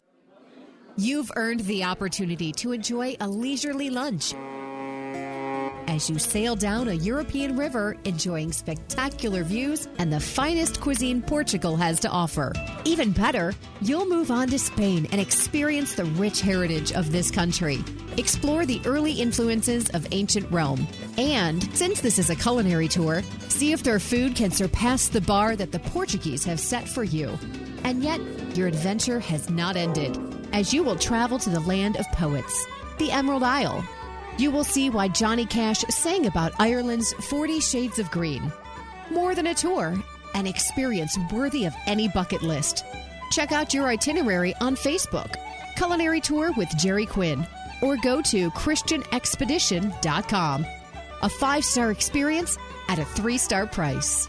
You've 0.97 1.31
earned 1.37 1.61
the 1.61 1.85
opportunity 1.85 2.53
to 2.53 2.73
enjoy 2.73 3.17
a 3.21 3.29
leisurely 3.29 3.89
lunch 3.89 4.35
as 5.89 6.09
you 6.09 6.19
sail 6.19 6.55
down 6.55 6.89
a 6.89 6.93
European 6.93 7.57
river, 7.57 7.97
enjoying 8.05 8.53
spectacular 8.53 9.43
views 9.43 9.89
and 9.99 10.13
the 10.13 10.21
finest 10.21 10.81
cuisine 10.81 11.23
Portugal 11.23 11.77
has 11.77 11.99
to 11.99 12.09
offer. 12.09 12.53
Even 12.85 13.11
better, 13.11 13.55
you'll 13.81 14.07
move 14.07 14.31
on 14.31 14.49
to 14.49 14.59
Spain 14.59 15.09
and 15.11 15.21
experience 15.21 15.95
the 15.95 16.05
rich 16.05 16.41
heritage 16.41 16.93
of 16.93 17.11
this 17.11 17.31
country. 17.31 17.79
Explore 18.19 18.67
the 18.67 18.81
early 18.85 19.13
influences 19.13 19.89
of 19.91 20.07
ancient 20.13 20.49
Rome. 20.53 20.87
And 21.19 21.63
since 21.77 22.01
this 22.01 22.19
is 22.19 22.31
a 22.31 22.37
culinary 22.37 22.89
tour, 22.89 23.23
see 23.49 23.73
if 23.73 23.83
their 23.83 24.01
food 24.01 24.35
can 24.35 24.51
surpass 24.51 25.09
the 25.09 25.21
bar 25.21 25.57
that 25.57 25.73
the 25.73 25.81
Portuguese 25.81 26.45
have 26.45 26.61
set 26.61 26.89
for 26.89 27.05
you. 27.05 27.39
And 27.85 28.03
yet, 28.03 28.21
your 28.57 28.69
adventure 28.69 29.21
has 29.21 29.51
not 29.51 29.77
ended, 29.77 30.17
as 30.55 30.73
you 30.73 30.83
will 30.83 30.97
travel 30.97 31.39
to 31.41 31.51
the 31.51 31.61
land 31.61 31.97
of 31.97 32.11
poets, 32.13 32.67
the 32.99 33.11
Emerald 33.11 33.43
Isle 33.43 33.85
you 34.39 34.51
will 34.53 34.65
see 34.65 34.89
why 34.89 35.09
Johnny 35.09 35.45
Cash 35.45 35.81
sang 35.91 36.25
about 36.27 36.53
Ireland's 36.61 37.13
40 37.13 37.61
Shades 37.61 37.99
of 37.99 38.09
Green. 38.13 38.53
More 39.11 39.35
than 39.35 39.49
a 39.49 39.55
tour, 39.55 39.97
an 40.35 40.47
experience 40.47 41.19
worthy 41.33 41.65
of 41.65 41.75
any 41.87 42.07
bucket 42.09 42.43
list. 42.43 42.85
Check 43.33 43.51
out 43.51 43.75
your 43.75 43.89
itinerary 43.89 44.55
on 44.61 44.77
Facebook, 44.77 45.35
Culinary 45.77 46.21
Tour 46.21 46.53
with 46.53 46.69
Jerry 46.79 47.05
Quinn, 47.05 47.45
or 47.83 47.97
go 47.97 48.23
to 48.23 48.49
ChristianExpedition.com. 48.53 50.67
A 51.23 51.29
five 51.29 51.65
star 51.65 51.91
experience 51.91 52.59
at 52.89 52.99
a 52.99 53.05
three 53.05 53.39
star 53.39 53.67
price. 53.67 54.29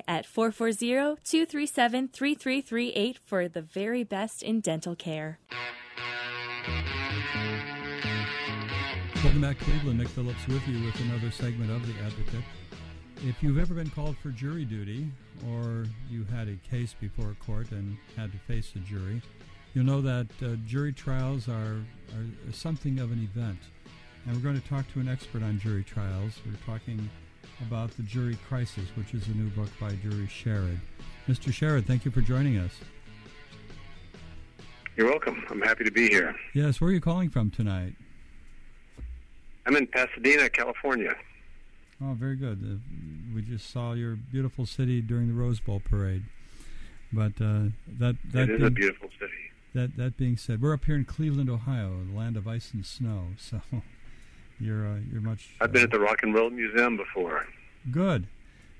at 0.07 0.25
440-237-3338 0.25 3.17
for 3.25 3.47
the 3.47 3.61
very 3.61 4.03
best 4.03 4.43
in 4.43 4.59
dental 4.59 4.95
care. 4.95 5.39
Welcome 9.23 9.41
back, 9.41 9.59
Cleveland. 9.59 9.99
Nick 9.99 10.07
Phillips 10.09 10.47
with 10.47 10.67
you 10.67 10.83
with 10.83 10.99
another 11.01 11.29
segment 11.29 11.69
of 11.69 11.85
The 11.85 11.93
Advocate. 12.03 12.43
If 13.23 13.43
you've 13.43 13.59
ever 13.59 13.75
been 13.75 13.91
called 13.91 14.17
for 14.17 14.29
jury 14.29 14.65
duty 14.65 15.11
or 15.47 15.85
you 16.09 16.25
had 16.25 16.47
a 16.47 16.55
case 16.67 16.95
before 16.99 17.29
a 17.29 17.35
court 17.35 17.71
and 17.71 17.95
had 18.17 18.31
to 18.31 18.39
face 18.39 18.73
a 18.75 18.79
jury, 18.79 19.21
you'll 19.73 19.85
know 19.85 20.01
that 20.01 20.27
uh, 20.43 20.55
jury 20.65 20.91
trials 20.91 21.47
are, 21.47 21.77
are 22.15 22.51
something 22.51 22.99
of 22.99 23.11
an 23.11 23.29
event. 23.31 23.59
And 24.25 24.35
we're 24.35 24.41
going 24.41 24.59
to 24.59 24.67
talk 24.67 24.91
to 24.93 24.99
an 24.99 25.07
expert 25.07 25.43
on 25.43 25.59
jury 25.59 25.83
trials. 25.83 26.39
We're 26.45 26.57
talking 26.65 27.09
about 27.67 27.95
the 27.97 28.03
jury 28.03 28.37
crisis, 28.47 28.85
which 28.95 29.13
is 29.13 29.27
a 29.27 29.31
new 29.31 29.49
book 29.49 29.69
by 29.79 29.91
Drury 29.93 30.27
Sherrod. 30.27 30.79
Mr. 31.27 31.51
Sherrod, 31.51 31.85
thank 31.85 32.05
you 32.05 32.11
for 32.11 32.21
joining 32.21 32.57
us. 32.57 32.71
You're 34.97 35.07
welcome. 35.07 35.43
I'm 35.49 35.61
happy 35.61 35.83
to 35.83 35.91
be 35.91 36.09
here. 36.09 36.35
Yes, 36.53 36.81
where 36.81 36.89
are 36.89 36.93
you 36.93 37.01
calling 37.01 37.29
from 37.29 37.49
tonight? 37.49 37.93
I'm 39.65 39.75
in 39.75 39.87
Pasadena, 39.87 40.49
California. 40.49 41.15
Oh, 42.03 42.13
very 42.13 42.35
good. 42.35 42.59
Uh, 42.63 43.35
we 43.35 43.41
just 43.41 43.69
saw 43.71 43.93
your 43.93 44.15
beautiful 44.15 44.65
city 44.65 45.01
during 45.01 45.27
the 45.27 45.33
Rose 45.33 45.59
Bowl 45.59 45.79
parade. 45.79 46.23
But 47.13 47.33
uh, 47.41 47.69
that 47.99 48.15
that 48.31 48.49
it 48.49 48.51
is 48.51 48.57
being, 48.57 48.63
a 48.63 48.71
beautiful 48.71 49.09
city. 49.19 49.33
That 49.73 49.97
that 49.97 50.17
being 50.17 50.37
said, 50.37 50.61
we're 50.61 50.73
up 50.73 50.85
here 50.85 50.95
in 50.95 51.05
Cleveland, 51.05 51.49
Ohio, 51.49 52.03
the 52.09 52.17
land 52.17 52.37
of 52.37 52.47
ice 52.47 52.71
and 52.73 52.85
snow. 52.85 53.27
So 53.37 53.61
you're 54.61 54.87
uh, 54.87 54.99
you're 55.11 55.21
much. 55.21 55.49
I've 55.59 55.71
been 55.71 55.83
at 55.83 55.91
the 55.91 55.99
Rock 55.99 56.23
and 56.23 56.33
Roll 56.33 56.49
Museum 56.49 56.97
before. 56.97 57.45
Good, 57.89 58.27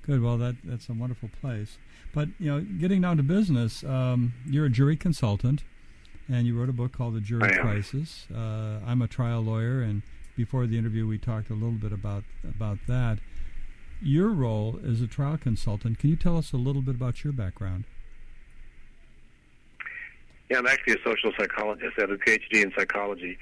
good. 0.06 0.22
Well, 0.22 0.38
that 0.38 0.56
that's 0.64 0.90
a 0.90 0.94
wonderful 0.94 1.30
place. 1.42 1.78
But 2.14 2.30
you 2.40 2.52
know, 2.52 2.62
getting 2.62 3.02
down 3.02 3.18
to 3.18 3.24
business, 3.24 3.84
um, 3.84 4.34
you're 4.46 4.66
a 4.66 4.70
jury 4.70 4.96
consultant, 4.96 5.64
and 6.30 6.46
you 6.46 6.58
wrote 6.58 6.70
a 6.70 6.74
book 6.74 6.92
called 6.92 7.16
The 7.16 7.22
Jury 7.22 7.54
Crisis. 7.58 8.28
Uh, 8.34 8.80
I'm 8.86 9.02
a 9.02 9.08
trial 9.08 9.42
lawyer, 9.42 9.82
and 9.82 10.02
before 10.36 10.68
the 10.68 10.78
interview, 10.78 11.08
we 11.08 11.18
talked 11.18 11.50
a 11.50 11.54
little 11.54 11.72
bit 11.72 11.92
about 11.92 12.24
about 12.48 12.80
that. 12.88 13.20
Your 14.02 14.30
role 14.30 14.80
as 14.88 15.02
a 15.02 15.08
trial 15.08 15.38
consultant. 15.38 16.00
Can 16.00 16.10
you 16.10 16.16
tell 16.16 16.38
us 16.38 16.54
a 16.54 16.58
little 16.58 16.82
bit 16.82 16.96
about 16.96 17.24
your 17.24 17.34
background? 17.34 17.86
Yeah, 20.52 20.58
I'm 20.58 20.68
actually 20.68 20.96
a 20.96 20.98
social 21.06 21.32
psychologist. 21.40 21.94
I 21.98 22.02
have 22.02 22.10
a 22.12 22.18
PhD 22.18 22.62
in 22.62 22.74
psychology, 22.78 23.38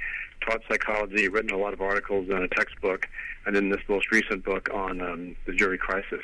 taught 0.47 0.61
psychology, 0.69 1.27
written 1.27 1.49
a 1.49 1.57
lot 1.57 1.73
of 1.73 1.81
articles 1.81 2.29
and 2.29 2.43
a 2.43 2.47
textbook, 2.49 3.07
and 3.47 3.55
then 3.55 3.69
this 3.69 3.81
most 3.87 4.11
recent 4.11 4.45
book 4.45 4.69
on 4.71 5.01
um, 5.01 5.35
the 5.47 5.53
jury 5.53 5.79
crisis. 5.79 6.21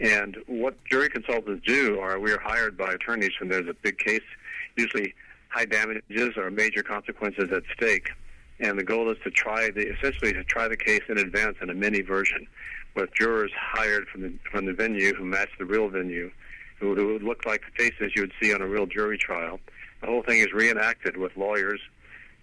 And 0.00 0.38
what 0.46 0.82
jury 0.86 1.10
consultants 1.10 1.62
do 1.66 2.00
are 2.00 2.18
we 2.18 2.32
are 2.32 2.40
hired 2.40 2.78
by 2.78 2.94
attorneys 2.94 3.32
when 3.38 3.50
there's 3.50 3.68
a 3.68 3.74
big 3.82 3.98
case, 3.98 4.22
usually 4.78 5.12
high 5.50 5.66
damages 5.66 6.38
or 6.38 6.50
major 6.50 6.82
consequences 6.82 7.50
at 7.52 7.64
stake. 7.76 8.08
And 8.60 8.78
the 8.78 8.84
goal 8.84 9.10
is 9.10 9.18
to 9.24 9.30
try 9.30 9.70
the 9.70 9.92
essentially 9.92 10.32
to 10.32 10.42
try 10.44 10.68
the 10.68 10.76
case 10.78 11.02
in 11.10 11.18
advance 11.18 11.58
in 11.60 11.68
a 11.68 11.74
mini 11.74 12.00
version, 12.00 12.46
with 12.96 13.10
jurors 13.14 13.52
hired 13.54 14.08
from 14.08 14.22
the 14.22 14.32
from 14.50 14.64
the 14.64 14.72
venue 14.72 15.12
who 15.14 15.26
match 15.26 15.50
the 15.58 15.66
real 15.66 15.90
venue, 15.90 16.30
who, 16.80 16.94
who 16.94 17.18
look 17.18 17.44
like 17.44 17.60
the 17.60 17.90
faces 17.90 18.12
you 18.16 18.22
would 18.22 18.32
see 18.40 18.54
on 18.54 18.62
a 18.62 18.66
real 18.66 18.86
jury 18.86 19.18
trial 19.18 19.60
the 20.00 20.06
whole 20.06 20.22
thing 20.22 20.40
is 20.40 20.52
reenacted 20.52 21.16
with 21.16 21.36
lawyers 21.36 21.80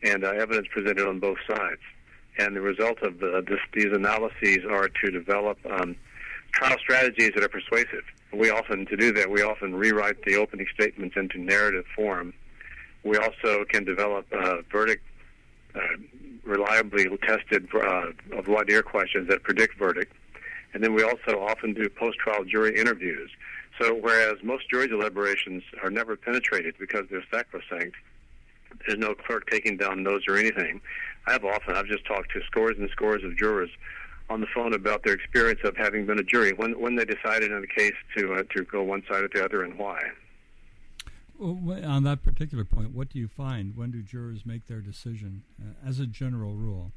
and 0.03 0.23
uh, 0.23 0.29
evidence 0.29 0.67
presented 0.71 1.07
on 1.07 1.19
both 1.19 1.37
sides. 1.47 1.81
And 2.37 2.55
the 2.55 2.61
result 2.61 3.01
of 3.01 3.19
the, 3.19 3.43
this, 3.47 3.59
these 3.73 3.93
analyses 3.93 4.59
are 4.69 4.89
to 4.89 5.11
develop 5.11 5.57
um, 5.69 5.95
trial 6.51 6.77
strategies 6.79 7.31
that 7.35 7.43
are 7.43 7.49
persuasive. 7.49 8.03
We 8.33 8.49
often, 8.49 8.85
to 8.87 8.97
do 8.97 9.13
that, 9.13 9.29
we 9.29 9.41
often 9.41 9.75
rewrite 9.75 10.23
the 10.25 10.35
opening 10.35 10.67
statements 10.73 11.15
into 11.15 11.39
narrative 11.39 11.85
form. 11.95 12.33
We 13.03 13.17
also 13.17 13.63
can 13.65 13.85
develop 13.85 14.25
uh, 14.33 14.57
verdict, 14.71 15.03
uh, 15.75 15.79
reliably 16.43 17.05
tested 17.19 17.67
uh, 17.73 18.41
voir 18.41 18.65
dire 18.65 18.81
questions 18.81 19.29
that 19.29 19.43
predict 19.43 19.77
verdict. 19.77 20.13
And 20.73 20.83
then 20.83 20.93
we 20.93 21.03
also 21.03 21.39
often 21.39 21.73
do 21.73 21.87
post-trial 21.87 22.43
jury 22.43 22.77
interviews 22.77 23.31
so 23.79 23.93
whereas 23.93 24.35
most 24.43 24.69
jury 24.69 24.87
deliberations 24.87 25.63
are 25.83 25.89
never 25.89 26.15
penetrated 26.15 26.75
because 26.79 27.05
they're 27.09 27.23
sacrosanct, 27.31 27.95
there's 28.85 28.99
no 28.99 29.13
clerk 29.13 29.49
taking 29.49 29.77
down 29.77 30.03
notes 30.03 30.25
or 30.27 30.37
anything. 30.37 30.81
I 31.27 31.33
have 31.33 31.45
often 31.45 31.75
I've 31.75 31.87
just 31.87 32.05
talked 32.05 32.31
to 32.33 32.41
scores 32.45 32.77
and 32.77 32.89
scores 32.91 33.23
of 33.23 33.37
jurors 33.37 33.69
on 34.29 34.41
the 34.41 34.47
phone 34.53 34.73
about 34.73 35.03
their 35.03 35.13
experience 35.13 35.59
of 35.63 35.77
having 35.77 36.05
been 36.05 36.19
a 36.19 36.23
jury 36.23 36.51
when 36.53 36.79
when 36.79 36.95
they 36.95 37.05
decided 37.05 37.51
in 37.51 37.63
a 37.63 37.67
case 37.67 37.93
to 38.17 38.33
uh, 38.33 38.43
to 38.55 38.63
go 38.63 38.83
one 38.83 39.03
side 39.09 39.23
or 39.23 39.29
the 39.33 39.43
other 39.43 39.63
and 39.63 39.77
why. 39.77 40.01
Well, 41.37 41.83
on 41.85 42.03
that 42.03 42.23
particular 42.23 42.63
point, 42.63 42.91
what 42.91 43.09
do 43.09 43.19
you 43.19 43.27
find? 43.27 43.75
When 43.75 43.91
do 43.91 44.01
jurors 44.01 44.45
make 44.45 44.67
their 44.67 44.79
decision, 44.79 45.43
uh, 45.61 45.87
as 45.87 45.99
a 45.99 46.05
general 46.05 46.53
rule? 46.53 46.93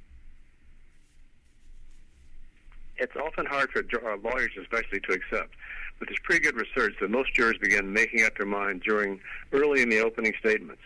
It's 2.99 3.15
often 3.17 3.47
hard 3.47 3.71
for 3.71 3.81
uh, 3.81 4.17
lawyers, 4.23 4.51
especially, 4.61 5.01
to 5.01 5.13
accept 5.13 5.55
but 5.99 6.09
there's 6.09 6.21
pretty 6.23 6.41
good 6.41 6.57
research 6.57 6.95
that 7.01 7.11
most 7.11 7.35
jurors 7.35 7.59
begin 7.59 7.93
making 7.93 8.25
up 8.25 8.37
their 8.37 8.47
mind 8.47 8.83
during 8.83 9.21
early 9.53 9.83
in 9.83 9.89
the 9.89 10.01
opening 10.01 10.33
statements. 10.39 10.83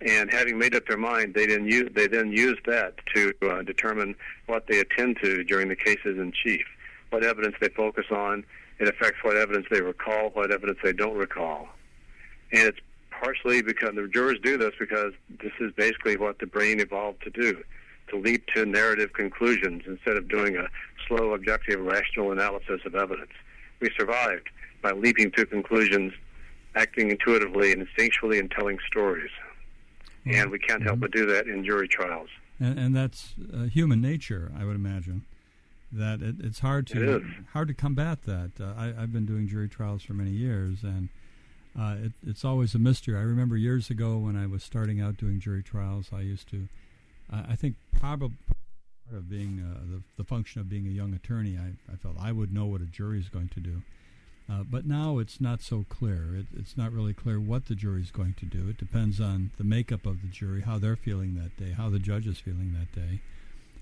And 0.00 0.30
having 0.30 0.58
made 0.58 0.74
up 0.74 0.86
their 0.86 0.96
mind, 0.96 1.34
they 1.34 1.46
then 1.46 1.66
use 1.66 1.90
they 1.94 2.06
then 2.06 2.32
use 2.32 2.58
that 2.66 2.94
to 3.14 3.34
uh, 3.42 3.62
determine 3.62 4.14
what 4.46 4.66
they 4.66 4.80
attend 4.80 5.18
to 5.22 5.44
during 5.44 5.68
the 5.68 5.76
cases 5.76 6.18
in 6.18 6.32
chief, 6.32 6.64
what 7.10 7.22
evidence 7.22 7.56
they 7.60 7.68
focus 7.68 8.06
on. 8.10 8.44
It 8.78 8.88
affects 8.88 9.22
what 9.22 9.36
evidence 9.36 9.66
they 9.70 9.82
recall, 9.82 10.30
what 10.30 10.50
evidence 10.50 10.78
they 10.82 10.94
don't 10.94 11.18
recall, 11.18 11.68
and 12.50 12.62
it's 12.62 12.78
partially 13.10 13.60
because 13.60 13.94
the 13.94 14.08
jurors 14.08 14.38
do 14.42 14.56
this 14.56 14.72
because 14.78 15.12
this 15.42 15.52
is 15.60 15.70
basically 15.76 16.16
what 16.16 16.38
the 16.38 16.46
brain 16.46 16.80
evolved 16.80 17.22
to 17.24 17.30
do, 17.30 17.62
to 18.08 18.16
leap 18.16 18.46
to 18.54 18.64
narrative 18.64 19.12
conclusions 19.12 19.82
instead 19.86 20.16
of 20.16 20.28
doing 20.28 20.56
a 20.56 20.66
slow, 21.10 21.34
objective, 21.34 21.80
rational 21.80 22.32
analysis 22.32 22.80
of 22.86 22.94
evidence 22.94 23.32
we 23.80 23.90
survived 23.98 24.48
by 24.82 24.92
leaping 24.92 25.30
to 25.32 25.44
conclusions, 25.44 26.12
acting 26.74 27.10
intuitively 27.10 27.72
and 27.72 27.86
instinctually, 27.86 28.38
and 28.38 28.50
telling 28.50 28.78
stories. 28.86 29.30
Mm-hmm. 30.26 30.38
And 30.38 30.50
we 30.50 30.58
can't 30.58 30.82
help 30.82 30.96
mm-hmm. 30.96 31.00
but 31.02 31.12
do 31.12 31.26
that 31.26 31.46
in 31.46 31.64
jury 31.64 31.88
trials. 31.88 32.28
And, 32.58 32.78
and 32.78 32.96
that's 32.96 33.34
uh, 33.52 33.64
human 33.64 34.00
nature, 34.00 34.52
I 34.58 34.64
would 34.64 34.76
imagine. 34.76 35.24
That 35.92 36.22
it, 36.22 36.36
it's 36.38 36.60
hard 36.60 36.86
to 36.88 37.20
hard 37.52 37.66
to 37.66 37.74
combat 37.74 38.22
that. 38.22 38.52
Uh, 38.60 38.74
I, 38.76 39.00
have 39.00 39.12
been 39.12 39.26
doing 39.26 39.48
jury 39.48 39.68
trials 39.68 40.04
for 40.04 40.12
many 40.12 40.30
years, 40.30 40.84
and 40.84 41.08
uh, 41.76 41.96
it, 42.00 42.12
it's 42.24 42.44
always 42.44 42.76
a 42.76 42.78
mystery. 42.78 43.16
I 43.16 43.22
remember 43.22 43.56
years 43.56 43.90
ago 43.90 44.16
when 44.16 44.36
I 44.36 44.46
was 44.46 44.62
starting 44.62 45.00
out 45.00 45.16
doing 45.16 45.40
jury 45.40 45.64
trials, 45.64 46.10
I 46.12 46.20
used 46.20 46.48
to, 46.50 46.68
I 47.32 47.56
think 47.56 47.74
probably 47.98 48.36
part 49.10 49.18
of 49.18 49.30
being 49.30 49.60
uh, 49.60 49.80
the, 49.90 50.02
the 50.16 50.24
function 50.24 50.60
of 50.60 50.68
being 50.68 50.86
a 50.86 50.90
young 50.90 51.14
attorney, 51.14 51.58
I, 51.58 51.92
I 51.92 51.96
felt 51.96 52.16
I 52.20 52.32
would 52.32 52.52
know 52.52 52.66
what 52.66 52.80
a 52.80 52.86
jury 52.86 53.18
is 53.18 53.28
going 53.28 53.48
to 53.54 53.60
do. 53.60 53.82
Uh, 54.50 54.64
but 54.68 54.84
now 54.84 55.18
it's 55.18 55.40
not 55.40 55.62
so 55.62 55.84
clear. 55.88 56.34
It, 56.34 56.46
it's 56.58 56.76
not 56.76 56.92
really 56.92 57.14
clear 57.14 57.38
what 57.38 57.66
the 57.66 57.74
jury 57.74 58.02
is 58.02 58.10
going 58.10 58.34
to 58.40 58.46
do. 58.46 58.68
It 58.68 58.78
depends 58.78 59.20
on 59.20 59.50
the 59.58 59.64
makeup 59.64 60.06
of 60.06 60.22
the 60.22 60.28
jury, 60.28 60.62
how 60.62 60.78
they're 60.78 60.96
feeling 60.96 61.34
that 61.36 61.56
day, 61.56 61.72
how 61.72 61.88
the 61.88 61.98
judge 61.98 62.26
is 62.26 62.38
feeling 62.38 62.74
that 62.78 62.92
day, 62.98 63.20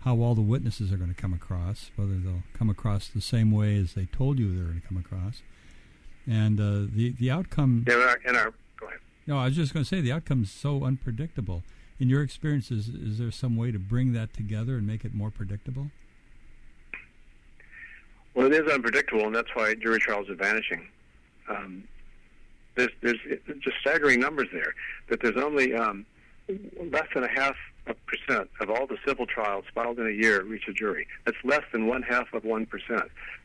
how 0.01 0.19
all 0.21 0.35
the 0.35 0.43
witnesses 0.43 0.93
are 0.93 0.97
going 0.97 1.15
to 1.15 1.21
come 1.21 1.33
across, 1.33 1.91
whether 1.97 2.17
they'll 2.17 2.43
come 2.53 2.69
across 2.69 3.09
the 3.09 3.21
same 3.21 3.51
way 3.51 3.77
as 3.77 3.95
they 3.95 4.07
told 4.07 4.39
you 4.39 4.55
they're 4.55 4.67
going 4.67 4.81
to 4.81 4.87
come 4.87 4.99
across, 4.99 5.43
and 6.27 6.61
uh, 6.61 6.87
the 6.95 7.15
the 7.19 7.31
outcome. 7.31 7.85
Yeah, 7.89 7.95
in 7.95 8.01
our, 8.01 8.21
in 8.27 8.37
our, 8.37 8.53
go 8.79 8.87
ahead. 8.87 9.01
No, 9.27 9.39
I 9.39 9.47
was 9.47 9.57
just 9.57 9.73
going 9.73 9.85
to 9.85 9.89
say 9.89 10.01
the 10.01 10.13
outcome 10.13 10.43
is 10.43 10.51
so 10.51 10.85
unpredictable 10.85 11.63
in 12.01 12.09
your 12.09 12.23
experience, 12.23 12.71
is, 12.71 13.19
there 13.19 13.31
some 13.31 13.57
way 13.57 13.73
to 13.73 13.79
bring 13.79 14.13
that 14.13 14.33
together 14.33 14.77
and 14.77 14.87
make 14.87 15.05
it 15.05 15.15
more 15.15 15.31
predictable? 15.31 15.91
Well, 18.35 18.47
it 18.47 18.53
is 18.53 18.71
unpredictable, 18.73 19.27
and 19.27 19.35
that's 19.35 19.55
why 19.55 19.75
jury 19.75 19.99
trials 19.99 20.29
are 20.31 20.37
vanishing. 20.37 20.87
Um, 21.49 21.85
there's, 22.77 22.91
there's 23.03 23.19
just 23.61 23.77
staggering 23.81 24.21
numbers 24.21 24.49
there. 24.53 24.75
That 25.09 25.21
there's 25.21 25.37
only 25.37 25.75
um, 25.75 26.07
less 26.93 27.09
than 27.15 27.25
a 27.25 27.29
half 27.29 27.57
a 27.89 27.95
percent 27.95 28.49
of 28.61 28.71
all 28.71 28.87
the 28.87 28.99
civil 29.07 29.27
trials 29.27 29.65
filed 29.75 29.99
in 29.99 30.07
a 30.07 30.11
year 30.11 30.43
reach 30.45 30.69
a 30.69 30.73
jury. 30.73 31.07
That's 31.25 31.39
less 31.43 31.65
than 31.73 31.87
one 31.87 32.03
half 32.03 32.33
of 32.33 32.43
1%. 32.43 32.67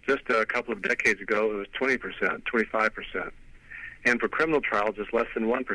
Just 0.06 0.30
a 0.30 0.46
couple 0.46 0.74
of 0.74 0.82
decades 0.82 1.22
ago, 1.22 1.52
it 1.52 1.56
was 1.56 1.68
20%, 1.80 2.44
25%. 2.44 3.32
And 4.06 4.20
for 4.20 4.28
criminal 4.28 4.62
trials, 4.62 4.96
it's 4.98 5.12
less 5.14 5.28
than 5.34 5.46
1%. 5.46 5.66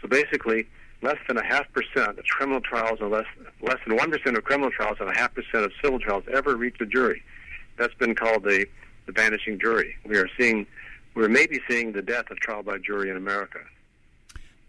So 0.00 0.08
basically, 0.08 0.66
less 1.02 1.18
than 1.26 1.36
a 1.36 1.44
half 1.44 1.66
percent 1.72 2.18
of 2.18 2.24
criminal 2.26 2.60
trials 2.60 2.98
and 3.00 3.10
less, 3.10 3.26
less 3.62 3.78
than 3.86 3.98
1% 3.98 4.36
of 4.36 4.44
criminal 4.44 4.70
trials 4.70 4.98
and 5.00 5.08
a 5.08 5.14
half 5.14 5.34
percent 5.34 5.64
of 5.64 5.72
civil 5.82 5.98
trials 5.98 6.24
ever 6.32 6.56
reach 6.56 6.76
a 6.80 6.86
jury. 6.86 7.22
That's 7.76 7.94
been 7.94 8.14
called 8.14 8.44
the, 8.44 8.66
the 9.06 9.12
vanishing 9.12 9.58
jury. 9.58 9.96
We 10.04 10.18
are 10.18 10.28
seeing, 10.38 10.66
we're 11.14 11.28
maybe 11.28 11.60
seeing 11.68 11.92
the 11.92 12.02
death 12.02 12.30
of 12.30 12.38
trial 12.40 12.62
by 12.62 12.78
jury 12.78 13.10
in 13.10 13.16
America. 13.16 13.60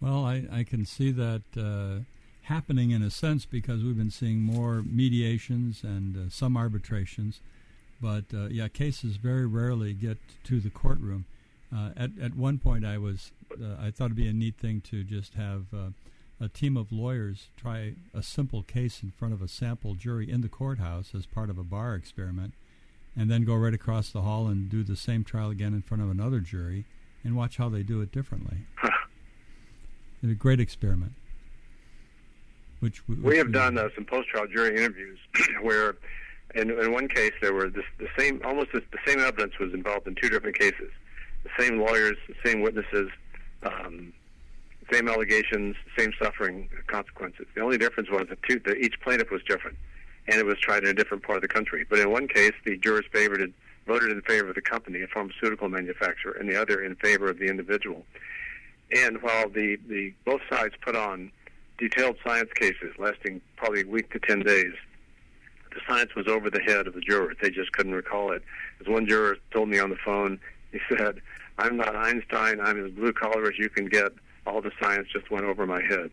Well, 0.00 0.24
I, 0.24 0.44
I 0.50 0.64
can 0.64 0.84
see 0.84 1.10
that 1.12 1.42
uh, 1.56 2.02
happening 2.42 2.90
in 2.90 3.02
a 3.02 3.10
sense 3.10 3.44
because 3.44 3.84
we've 3.84 3.96
been 3.96 4.10
seeing 4.10 4.40
more 4.40 4.82
mediations 4.82 5.84
and 5.84 6.16
uh, 6.16 6.30
some 6.30 6.56
arbitrations, 6.56 7.40
but 8.00 8.24
uh, 8.34 8.46
yeah, 8.46 8.68
cases 8.68 9.16
very 9.16 9.46
rarely 9.46 9.92
get 9.92 10.18
to 10.44 10.60
the 10.60 10.70
courtroom. 10.70 11.24
Uh, 11.74 11.90
at 11.96 12.10
at 12.20 12.34
one 12.34 12.58
point, 12.58 12.84
I 12.84 12.98
was 12.98 13.30
uh, 13.52 13.76
I 13.80 13.90
thought 13.90 14.06
it'd 14.06 14.16
be 14.16 14.28
a 14.28 14.32
neat 14.32 14.56
thing 14.56 14.82
to 14.90 15.04
just 15.04 15.34
have 15.34 15.66
uh, 15.72 15.90
a 16.42 16.48
team 16.48 16.76
of 16.76 16.90
lawyers 16.90 17.50
try 17.56 17.94
a 18.12 18.22
simple 18.22 18.64
case 18.64 19.00
in 19.02 19.12
front 19.12 19.32
of 19.32 19.40
a 19.40 19.46
sample 19.46 19.94
jury 19.94 20.28
in 20.28 20.40
the 20.40 20.48
courthouse 20.48 21.14
as 21.14 21.24
part 21.24 21.48
of 21.48 21.56
a 21.56 21.62
bar 21.62 21.94
experiment, 21.94 22.54
and 23.16 23.30
then 23.30 23.44
go 23.44 23.54
right 23.54 23.72
across 23.72 24.10
the 24.10 24.22
hall 24.22 24.48
and 24.48 24.68
do 24.68 24.82
the 24.82 24.96
same 24.96 25.22
trial 25.22 25.50
again 25.50 25.72
in 25.72 25.82
front 25.82 26.02
of 26.02 26.10
another 26.10 26.40
jury, 26.40 26.84
and 27.22 27.36
watch 27.36 27.58
how 27.58 27.68
they 27.68 27.84
do 27.84 28.00
it 28.00 28.10
differently. 28.10 28.66
it's 30.22 30.32
a 30.32 30.34
great 30.34 30.58
experiment. 30.58 31.12
Which, 32.80 33.06
which 33.08 33.20
we 33.20 33.38
have 33.38 33.52
done 33.52 33.78
uh, 33.78 33.88
some 33.94 34.04
post-trial 34.04 34.48
jury 34.48 34.76
interviews 34.76 35.20
where, 35.62 35.94
in, 36.56 36.70
in 36.70 36.92
one 36.92 37.06
case, 37.06 37.32
there 37.40 37.54
were 37.54 37.70
this, 37.70 37.84
the 37.98 38.08
same 38.18 38.42
almost 38.44 38.72
the, 38.72 38.82
the 38.90 38.98
same 39.06 39.20
evidence 39.20 39.56
was 39.60 39.72
involved 39.72 40.08
in 40.08 40.16
two 40.16 40.28
different 40.28 40.58
cases, 40.58 40.90
the 41.44 41.50
same 41.56 41.78
lawyers, 41.78 42.16
the 42.26 42.34
same 42.44 42.62
witnesses, 42.62 43.10
um, 43.62 44.12
same 44.90 45.08
allegations, 45.08 45.76
same 45.96 46.12
suffering 46.20 46.68
consequences. 46.86 47.46
The 47.54 47.60
only 47.60 47.78
difference 47.78 48.10
was 48.10 48.26
that, 48.28 48.42
two, 48.42 48.60
that 48.66 48.78
each 48.78 49.00
plaintiff 49.00 49.30
was 49.30 49.42
different, 49.42 49.76
and 50.26 50.36
it 50.38 50.46
was 50.46 50.58
tried 50.58 50.84
in 50.84 50.90
a 50.90 50.94
different 50.94 51.22
part 51.22 51.36
of 51.36 51.42
the 51.42 51.48
country. 51.48 51.84
But 51.88 51.98
in 51.98 52.10
one 52.10 52.28
case, 52.28 52.52
the 52.64 52.76
jurors 52.76 53.04
favored 53.12 53.52
voted 53.86 54.10
in 54.10 54.22
favor 54.22 54.48
of 54.48 54.54
the 54.54 54.62
company, 54.62 55.02
a 55.02 55.06
pharmaceutical 55.08 55.68
manufacturer, 55.68 56.32
and 56.32 56.48
the 56.48 56.60
other 56.60 56.80
in 56.82 56.94
favor 56.96 57.28
of 57.28 57.38
the 57.38 57.46
individual. 57.46 58.04
And 58.92 59.22
while 59.22 59.48
the, 59.48 59.78
the 59.88 60.12
both 60.24 60.42
sides 60.50 60.74
put 60.80 60.94
on 60.94 61.32
detailed 61.78 62.16
science 62.24 62.50
cases 62.54 62.94
lasting 62.98 63.40
probably 63.56 63.82
a 63.82 63.86
week 63.86 64.12
to 64.12 64.20
10 64.20 64.40
days, 64.40 64.74
the 65.74 65.80
science 65.88 66.14
was 66.14 66.28
over 66.28 66.50
the 66.50 66.60
head 66.60 66.86
of 66.86 66.94
the 66.94 67.00
jurors. 67.00 67.36
They 67.40 67.50
just 67.50 67.72
couldn't 67.72 67.94
recall 67.94 68.32
it. 68.32 68.42
As 68.80 68.86
one 68.86 69.06
juror 69.06 69.38
told 69.52 69.68
me 69.68 69.78
on 69.78 69.90
the 69.90 69.96
phone, 70.04 70.38
he 70.70 70.78
said, 70.94 71.20
I'm 71.58 71.76
not 71.76 71.96
Einstein. 71.96 72.60
I'm 72.60 72.84
as 72.84 72.92
blue 72.92 73.12
collar 73.12 73.46
as 73.46 73.58
you 73.58 73.68
can 73.68 73.86
get. 73.86 74.12
All 74.46 74.60
the 74.60 74.72
science 74.80 75.08
just 75.12 75.30
went 75.30 75.44
over 75.44 75.66
my 75.66 75.82
head. 75.82 76.10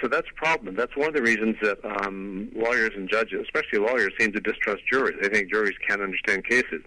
So 0.00 0.06
that's 0.06 0.28
a 0.30 0.34
problem. 0.34 0.76
That's 0.76 0.96
one 0.96 1.08
of 1.08 1.14
the 1.14 1.22
reasons 1.22 1.56
that 1.60 1.78
um, 1.84 2.50
lawyers 2.54 2.92
and 2.94 3.08
judges, 3.08 3.40
especially 3.42 3.80
lawyers, 3.80 4.12
seem 4.18 4.32
to 4.32 4.40
distrust 4.40 4.82
juries. 4.90 5.18
They 5.20 5.28
think 5.28 5.50
juries 5.50 5.74
can't 5.86 6.00
understand 6.00 6.44
cases. 6.44 6.82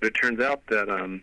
But 0.00 0.08
it 0.08 0.12
turns 0.12 0.40
out 0.40 0.62
that 0.68 0.88
um, 0.88 1.22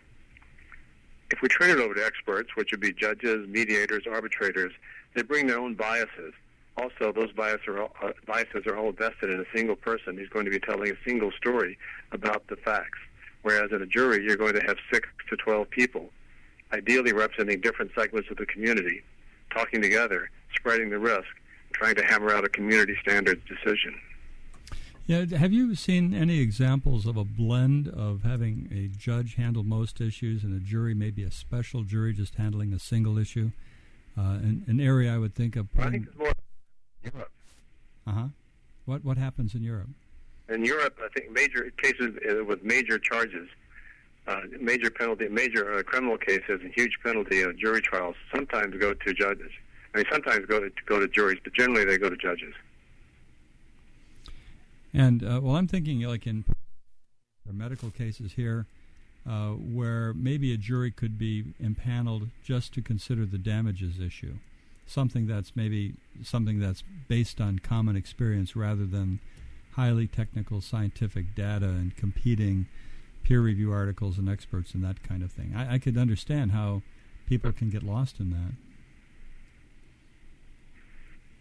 if 1.31 1.41
we 1.41 1.47
turn 1.47 1.71
it 1.71 1.79
over 1.79 1.95
to 1.95 2.05
experts, 2.05 2.49
which 2.55 2.69
would 2.71 2.79
be 2.79 2.93
judges, 2.93 3.47
mediators, 3.47 4.03
arbitrators, 4.09 4.71
they 5.15 5.23
bring 5.23 5.47
their 5.47 5.59
own 5.59 5.73
biases. 5.73 6.33
Also, 6.77 7.11
those 7.11 7.31
biases 7.33 7.67
are, 7.67 7.81
all, 7.81 7.95
uh, 8.03 8.11
biases 8.27 8.65
are 8.67 8.77
all 8.77 8.91
vested 8.91 9.29
in 9.29 9.39
a 9.39 9.45
single 9.55 9.75
person 9.75 10.17
who's 10.17 10.29
going 10.29 10.45
to 10.45 10.51
be 10.51 10.59
telling 10.59 10.91
a 10.91 10.95
single 11.05 11.31
story 11.31 11.77
about 12.11 12.47
the 12.47 12.55
facts. 12.55 12.99
Whereas 13.41 13.71
in 13.71 13.81
a 13.81 13.85
jury, 13.85 14.23
you're 14.23 14.37
going 14.37 14.53
to 14.53 14.61
have 14.61 14.77
six 14.93 15.09
to 15.29 15.35
12 15.37 15.69
people, 15.69 16.09
ideally 16.73 17.13
representing 17.13 17.61
different 17.61 17.91
segments 17.95 18.29
of 18.29 18.37
the 18.37 18.45
community, 18.45 19.01
talking 19.53 19.81
together, 19.81 20.29
spreading 20.55 20.89
the 20.89 20.99
risk, 20.99 21.27
trying 21.73 21.95
to 21.95 22.03
hammer 22.03 22.31
out 22.31 22.45
a 22.45 22.49
community 22.49 22.95
standards 23.01 23.41
decision. 23.47 23.99
Yeah, 25.07 25.25
have 25.37 25.51
you 25.51 25.75
seen 25.75 26.13
any 26.13 26.39
examples 26.39 27.05
of 27.05 27.17
a 27.17 27.25
blend 27.25 27.87
of 27.87 28.23
having 28.23 28.69
a 28.71 28.87
judge 28.97 29.35
handle 29.35 29.63
most 29.63 29.99
issues 29.99 30.43
and 30.43 30.55
a 30.55 30.59
jury, 30.63 30.93
maybe 30.93 31.23
a 31.23 31.31
special 31.31 31.83
jury, 31.83 32.13
just 32.13 32.35
handling 32.35 32.71
a 32.71 32.79
single 32.79 33.17
issue? 33.17 33.51
Uh, 34.17 34.21
an, 34.21 34.63
an, 34.67 34.79
area 34.79 35.13
I 35.13 35.17
would 35.17 35.33
think 35.33 35.55
of. 35.55 35.71
Putting, 35.73 35.87
I 35.87 35.91
think 35.91 36.07
it's 36.07 36.17
more 36.17 36.33
Europe. 37.03 37.31
Uh 38.05 38.11
huh. 38.11 38.27
What 38.85 39.03
what 39.05 39.17
happens 39.17 39.55
in 39.55 39.63
Europe? 39.63 39.89
In 40.49 40.65
Europe, 40.65 40.99
I 41.03 41.07
think 41.17 41.31
major 41.31 41.71
cases 41.81 42.15
uh, 42.29 42.43
with 42.43 42.63
major 42.63 42.99
charges, 42.99 43.47
uh, 44.27 44.41
major 44.59 44.89
penalty, 44.89 45.27
major 45.27 45.73
uh, 45.73 45.83
criminal 45.83 46.17
cases, 46.17 46.59
and 46.61 46.71
huge 46.75 46.97
penalty 47.03 47.43
uh, 47.43 47.51
jury 47.57 47.81
trials 47.81 48.15
sometimes 48.33 48.75
go 48.77 48.93
to 48.93 49.13
judges. 49.13 49.51
I 49.93 49.97
mean, 49.97 50.05
sometimes 50.11 50.45
go 50.45 50.59
to 50.59 50.69
go 50.85 50.99
to 50.99 51.07
juries, 51.07 51.39
but 51.43 51.53
generally 51.53 51.85
they 51.85 51.97
go 51.97 52.09
to 52.09 52.17
judges. 52.17 52.53
And 54.93 55.23
uh, 55.23 55.39
well, 55.41 55.55
I'm 55.55 55.67
thinking 55.67 56.01
like 56.01 56.27
in 56.27 56.45
medical 57.51 57.89
cases 57.91 58.33
here, 58.33 58.65
uh, 59.29 59.49
where 59.49 60.13
maybe 60.13 60.53
a 60.53 60.57
jury 60.57 60.91
could 60.91 61.17
be 61.17 61.53
impaneled 61.59 62.29
just 62.43 62.73
to 62.73 62.81
consider 62.81 63.25
the 63.25 63.37
damages 63.37 63.99
issue, 63.99 64.35
something 64.85 65.27
that's 65.27 65.55
maybe 65.55 65.93
something 66.23 66.59
that's 66.59 66.83
based 67.07 67.41
on 67.41 67.59
common 67.59 67.95
experience 67.95 68.55
rather 68.55 68.85
than 68.85 69.19
highly 69.73 70.07
technical 70.07 70.61
scientific 70.61 71.33
data 71.35 71.65
and 71.65 71.95
competing 71.95 72.67
peer 73.23 73.41
review 73.41 73.71
articles 73.71 74.17
and 74.17 74.29
experts 74.29 74.73
and 74.73 74.83
that 74.83 75.03
kind 75.03 75.23
of 75.23 75.31
thing. 75.31 75.53
I, 75.55 75.75
I 75.75 75.77
could 75.79 75.97
understand 75.97 76.51
how 76.51 76.81
people 77.27 77.51
can 77.51 77.69
get 77.69 77.83
lost 77.83 78.19
in 78.19 78.31
that. 78.31 78.53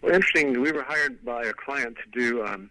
Well, 0.02 0.14
interesting. 0.14 0.60
We 0.60 0.72
were 0.72 0.82
hired 0.82 1.24
by 1.24 1.44
a 1.44 1.52
client 1.52 1.96
to 1.96 2.18
do 2.18 2.44
um, 2.44 2.70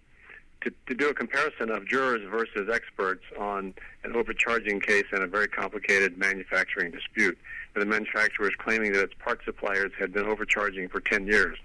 to, 0.62 0.72
to 0.88 0.96
do 0.96 1.10
a 1.10 1.14
comparison 1.14 1.70
of 1.70 1.88
jurors 1.88 2.22
versus 2.30 2.70
experts 2.72 3.24
on 3.38 3.74
an 4.04 4.16
overcharging 4.16 4.80
case 4.82 5.06
in 5.14 5.22
a 5.22 5.28
very 5.28 5.48
complicated 5.48 6.18
manufacturing 6.18 6.92
dispute. 6.92 7.38
And 7.76 7.82
the 7.82 7.86
manufacturer 7.86 8.48
is 8.48 8.56
claiming 8.58 8.92
that 8.94 9.04
its 9.04 9.14
part 9.20 9.42
suppliers 9.46 9.92
had 9.98 10.12
been 10.12 10.26
overcharging 10.26 10.90
for 10.90 11.00
10 11.00 11.28
years. 11.28 11.58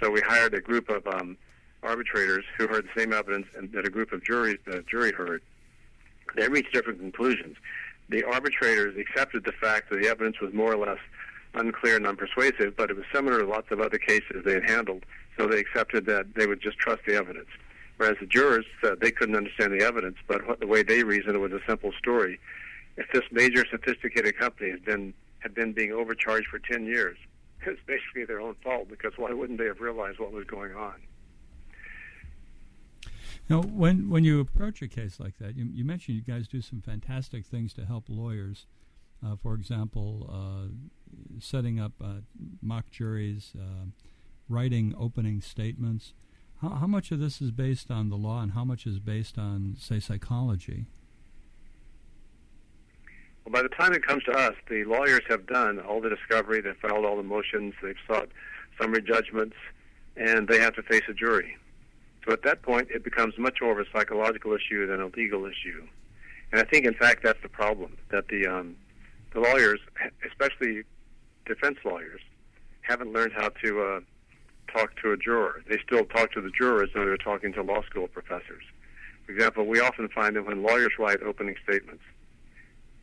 So 0.00 0.10
we 0.10 0.20
hired 0.20 0.54
a 0.54 0.60
group 0.60 0.88
of 0.88 1.06
um, 1.06 1.36
arbitrators 1.82 2.44
who 2.56 2.66
heard 2.66 2.84
the 2.84 3.00
same 3.00 3.12
evidence 3.12 3.46
and 3.56 3.70
that 3.72 3.86
a 3.86 3.90
group 3.90 4.12
of 4.12 4.24
juries, 4.24 4.58
the 4.64 4.78
uh, 4.78 4.82
jury 4.88 5.12
heard. 5.12 5.42
They 6.36 6.48
reached 6.48 6.72
different 6.72 7.00
conclusions. 7.00 7.56
The 8.08 8.24
arbitrators 8.24 8.96
accepted 8.98 9.44
the 9.44 9.52
fact 9.52 9.90
that 9.90 10.00
the 10.00 10.08
evidence 10.08 10.40
was 10.40 10.52
more 10.52 10.72
or 10.72 10.86
less 10.86 10.98
unclear 11.54 11.96
and 11.96 12.06
unpersuasive, 12.06 12.76
but 12.76 12.90
it 12.90 12.96
was 12.96 13.04
similar 13.12 13.40
to 13.40 13.46
lots 13.46 13.70
of 13.70 13.80
other 13.80 13.98
cases 13.98 14.42
they 14.44 14.54
had 14.54 14.68
handled, 14.68 15.04
so 15.36 15.46
they 15.46 15.58
accepted 15.58 16.06
that 16.06 16.34
they 16.34 16.46
would 16.46 16.60
just 16.60 16.78
trust 16.78 17.02
the 17.06 17.14
evidence. 17.14 17.48
Whereas 17.96 18.16
the 18.20 18.26
jurors 18.26 18.64
said 18.82 19.00
they 19.00 19.10
couldn't 19.10 19.36
understand 19.36 19.72
the 19.72 19.84
evidence, 19.84 20.16
but 20.26 20.46
what, 20.46 20.60
the 20.60 20.66
way 20.66 20.82
they 20.82 21.04
reasoned 21.04 21.36
it 21.36 21.38
was 21.38 21.52
a 21.52 21.60
simple 21.68 21.92
story. 21.98 22.40
If 22.96 23.06
this 23.12 23.24
major 23.30 23.64
sophisticated 23.70 24.38
company 24.38 24.70
has 24.70 24.80
been 24.80 25.14
had 25.40 25.54
been 25.54 25.72
being 25.72 25.92
overcharged 25.92 26.46
for 26.46 26.60
10 26.60 26.86
years, 26.86 27.18
it's 27.66 27.80
basically 27.86 28.24
their 28.24 28.40
own 28.40 28.54
fault 28.62 28.88
because 28.88 29.12
why 29.16 29.32
wouldn't 29.32 29.58
they 29.58 29.66
have 29.66 29.80
realized 29.80 30.18
what 30.18 30.32
was 30.32 30.44
going 30.44 30.74
on? 30.74 30.94
Now, 33.52 33.60
when 33.60 34.08
when 34.08 34.24
you 34.24 34.40
approach 34.40 34.80
a 34.80 34.88
case 34.88 35.20
like 35.20 35.36
that, 35.36 35.58
you, 35.58 35.68
you 35.70 35.84
mentioned 35.84 36.16
you 36.16 36.22
guys 36.22 36.48
do 36.48 36.62
some 36.62 36.80
fantastic 36.80 37.44
things 37.44 37.74
to 37.74 37.84
help 37.84 38.04
lawyers. 38.08 38.64
Uh, 39.22 39.36
for 39.36 39.52
example, 39.52 40.26
uh, 40.32 40.68
setting 41.38 41.78
up 41.78 41.92
uh, 42.02 42.22
mock 42.62 42.90
juries, 42.90 43.52
uh, 43.54 43.90
writing 44.48 44.94
opening 44.98 45.42
statements. 45.42 46.14
How, 46.62 46.70
how 46.70 46.86
much 46.86 47.12
of 47.12 47.20
this 47.20 47.42
is 47.42 47.50
based 47.50 47.90
on 47.90 48.08
the 48.08 48.16
law 48.16 48.40
and 48.40 48.52
how 48.52 48.64
much 48.64 48.86
is 48.86 48.98
based 48.98 49.36
on, 49.36 49.76
say, 49.78 50.00
psychology? 50.00 50.86
Well, 53.44 53.52
by 53.52 53.62
the 53.62 53.68
time 53.68 53.92
it 53.92 54.02
comes 54.02 54.24
to 54.24 54.32
us, 54.32 54.54
the 54.70 54.84
lawyers 54.84 55.24
have 55.28 55.46
done 55.46 55.78
all 55.78 56.00
the 56.00 56.08
discovery, 56.08 56.62
they've 56.62 56.74
filed 56.78 57.04
all 57.04 57.18
the 57.18 57.22
motions, 57.22 57.74
they've 57.82 57.94
sought 58.06 58.30
summary 58.80 59.02
judgments, 59.02 59.56
and 60.16 60.48
they 60.48 60.58
have 60.58 60.74
to 60.76 60.82
face 60.82 61.02
a 61.06 61.12
jury. 61.12 61.58
So 62.26 62.32
at 62.32 62.42
that 62.42 62.62
point, 62.62 62.88
it 62.90 63.02
becomes 63.02 63.34
much 63.36 63.58
more 63.60 63.72
of 63.72 63.78
a 63.78 63.90
psychological 63.92 64.52
issue 64.52 64.86
than 64.86 65.00
a 65.00 65.06
legal 65.06 65.44
issue. 65.44 65.86
And 66.52 66.60
I 66.60 66.64
think, 66.64 66.86
in 66.86 66.94
fact, 66.94 67.22
that's 67.22 67.40
the 67.42 67.48
problem 67.48 67.96
that 68.10 68.28
the 68.28 68.46
um, 68.46 68.76
the 69.32 69.40
lawyers, 69.40 69.80
especially 70.28 70.82
defense 71.46 71.78
lawyers, 71.84 72.20
haven't 72.82 73.12
learned 73.12 73.32
how 73.34 73.48
to 73.64 73.82
uh, 73.82 74.00
talk 74.70 74.94
to 75.02 75.12
a 75.12 75.16
juror. 75.16 75.62
They 75.68 75.78
still 75.84 76.04
talk 76.04 76.32
to 76.32 76.40
the 76.40 76.50
juror 76.50 76.82
as 76.82 76.90
though 76.94 77.04
they're 77.04 77.16
talking 77.16 77.52
to 77.54 77.62
law 77.62 77.82
school 77.82 78.08
professors. 78.08 78.64
For 79.26 79.32
example, 79.32 79.66
we 79.66 79.80
often 79.80 80.08
find 80.08 80.36
that 80.36 80.46
when 80.46 80.62
lawyers 80.62 80.92
write 80.98 81.22
opening 81.22 81.56
statements, 81.64 82.02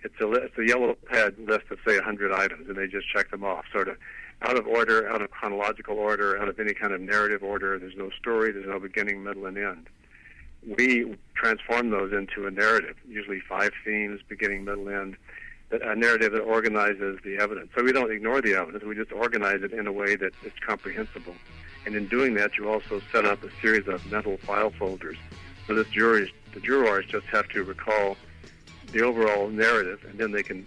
it's 0.04 0.16
a, 0.22 0.32
it's 0.32 0.58
a 0.58 0.66
yellow 0.66 0.96
pad 1.06 1.36
list 1.40 1.66
of, 1.72 1.80
say, 1.86 1.96
100 1.96 2.32
items, 2.32 2.70
and 2.70 2.78
they 2.78 2.88
just 2.88 3.10
check 3.10 3.32
them 3.32 3.44
off, 3.44 3.66
sort 3.72 3.88
of 3.88 3.98
out 4.42 4.58
of 4.58 4.68
order, 4.68 5.10
out 5.10 5.22
of 5.22 5.32
chronological 5.32 5.98
order, 5.98 6.38
out 6.40 6.48
of 6.48 6.60
any 6.60 6.74
kind 6.74 6.94
of 6.94 7.02
narrative 7.02 7.44
order. 7.44 7.78
There's 7.78 7.98
no 7.98 8.10
story, 8.12 8.52
there's 8.52 8.68
no 8.68 8.80
beginning, 8.80 9.24
middle, 9.24 9.46
and 9.46 9.58
end. 9.58 9.88
We 10.66 11.16
transform 11.36 11.90
those 11.90 12.14
into 12.14 12.48
a 12.48 12.52
narrative, 12.52 12.96
usually 13.08 13.40
five 13.40 13.72
themes, 13.84 14.22
beginning, 14.28 14.66
middle, 14.66 14.90
end, 14.90 15.18
a 15.72 15.96
narrative 15.96 16.32
that 16.34 16.42
organizes 16.42 17.20
the 17.24 17.38
evidence. 17.38 17.70
So 17.76 17.84
we 17.84 17.92
don't 17.92 18.12
ignore 18.12 18.42
the 18.42 18.56
evidence, 18.56 18.84
we 18.84 18.96
just 18.96 19.12
organize 19.12 19.62
it 19.62 19.72
in 19.72 19.88
a 19.88 19.92
way 19.92 20.16
that 20.16 20.34
is 20.44 20.52
comprehensible. 20.66 21.36
And 21.86 21.96
in 21.96 22.08
doing 22.08 22.34
that, 22.36 22.58
you 22.58 22.70
also 22.70 23.02
set 23.12 23.26
up 23.26 23.44
a 23.44 23.50
series 23.62 23.88
of 23.88 24.06
mental 24.12 24.38
file 24.38 24.72
folders. 24.72 25.18
So 25.68 25.76
this 25.76 25.88
jury, 25.90 26.34
the 26.54 26.60
jurors 26.60 27.06
just 27.06 27.26
have 27.28 27.48
to 27.50 27.64
recall 27.64 28.18
the 28.92 29.02
overall 29.02 29.50
narrative, 29.50 30.04
and 30.10 30.18
then 30.18 30.32
they 30.32 30.44
can 30.44 30.66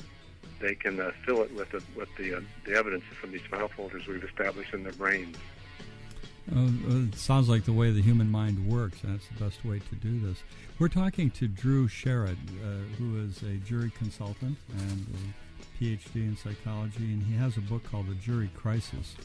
they 0.63 0.75
can 0.75 0.99
uh, 1.01 1.11
fill 1.27 1.43
it 1.43 1.55
with 1.55 1.71
the 1.71 1.83
with 1.95 2.09
the 2.17 2.37
uh, 2.37 2.41
the 2.65 2.75
evidence 2.75 3.05
from 3.21 3.33
these 3.33 3.43
file 3.51 3.69
folders 3.69 4.07
we've 4.07 4.25
established 4.25 4.73
in 4.73 4.83
their 4.83 4.93
brains. 4.93 5.37
Uh, 6.51 6.69
it 7.07 7.15
sounds 7.15 7.49
like 7.49 7.65
the 7.65 7.73
way 7.73 7.93
the 7.93 8.03
human 8.03 8.31
mind 8.31 8.67
works, 8.67 8.99
that's 9.05 9.27
the 9.29 9.45
best 9.45 9.65
way 9.65 9.79
to 9.79 9.95
do 9.97 10.19
this. 10.21 10.43
We're 10.79 10.89
talking 10.89 11.31
to 11.33 11.47
Drew 11.47 11.87
Sherrod, 11.87 12.37
uh, 12.65 12.97
who 12.99 13.25
is 13.25 13.43
a 13.43 13.59
jury 13.65 13.93
consultant 13.97 14.59
and 14.79 15.07
a 15.15 15.83
PhD 15.83 16.17
in 16.17 16.37
psychology, 16.37 17.13
and 17.13 17.23
he 17.23 17.37
has 17.37 17.57
a 17.59 17.61
book 17.61 17.85
called 17.89 18.09
The 18.09 18.15
Jury 18.17 18.51
Crisis. 18.57 19.17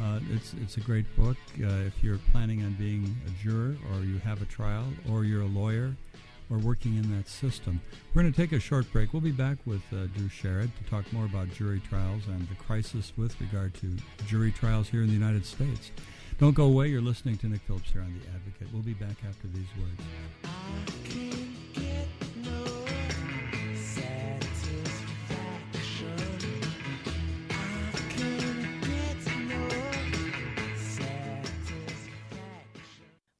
Uh, 0.00 0.20
it's 0.30 0.54
it's 0.62 0.76
a 0.76 0.80
great 0.80 1.04
book 1.16 1.36
uh, 1.60 1.66
if 1.86 2.02
you're 2.02 2.20
planning 2.30 2.62
on 2.62 2.72
being 2.74 3.16
a 3.26 3.42
juror, 3.42 3.76
or 3.92 4.04
you 4.04 4.18
have 4.18 4.40
a 4.40 4.46
trial, 4.46 4.86
or 5.10 5.24
you're 5.24 5.42
a 5.42 5.46
lawyer, 5.46 5.94
or 6.50 6.58
working 6.58 6.96
in 6.96 7.16
that 7.16 7.28
system. 7.28 7.80
We're 8.12 8.22
going 8.22 8.32
to 8.32 8.40
take 8.40 8.52
a 8.52 8.60
short 8.60 8.90
break. 8.92 9.12
We'll 9.12 9.22
be 9.22 9.30
back 9.30 9.58
with 9.64 9.82
uh, 9.92 10.06
Drew 10.16 10.28
Sherrod 10.28 10.70
to 10.76 10.90
talk 10.90 11.10
more 11.12 11.24
about 11.24 11.52
jury 11.54 11.80
trials 11.88 12.26
and 12.26 12.48
the 12.48 12.54
crisis 12.56 13.12
with 13.16 13.40
regard 13.40 13.74
to 13.74 13.96
jury 14.26 14.52
trials 14.52 14.88
here 14.88 15.02
in 15.02 15.08
the 15.08 15.14
United 15.14 15.46
States. 15.46 15.92
Don't 16.38 16.54
go 16.54 16.64
away. 16.64 16.88
You're 16.88 17.02
listening 17.02 17.36
to 17.38 17.46
Nick 17.46 17.60
Phillips 17.62 17.92
here 17.92 18.02
on 18.02 18.12
The 18.18 18.26
Advocate. 18.34 18.68
We'll 18.72 18.82
be 18.82 18.94
back 18.94 19.16
after 19.28 19.46
these 19.48 19.68
words. 19.78 21.29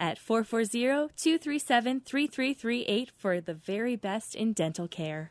at 0.00 0.18
440-237-3338 0.18 3.10
for 3.16 3.40
the 3.40 3.54
very 3.54 3.94
best 3.94 4.34
in 4.34 4.52
dental 4.52 4.88
care. 4.88 5.30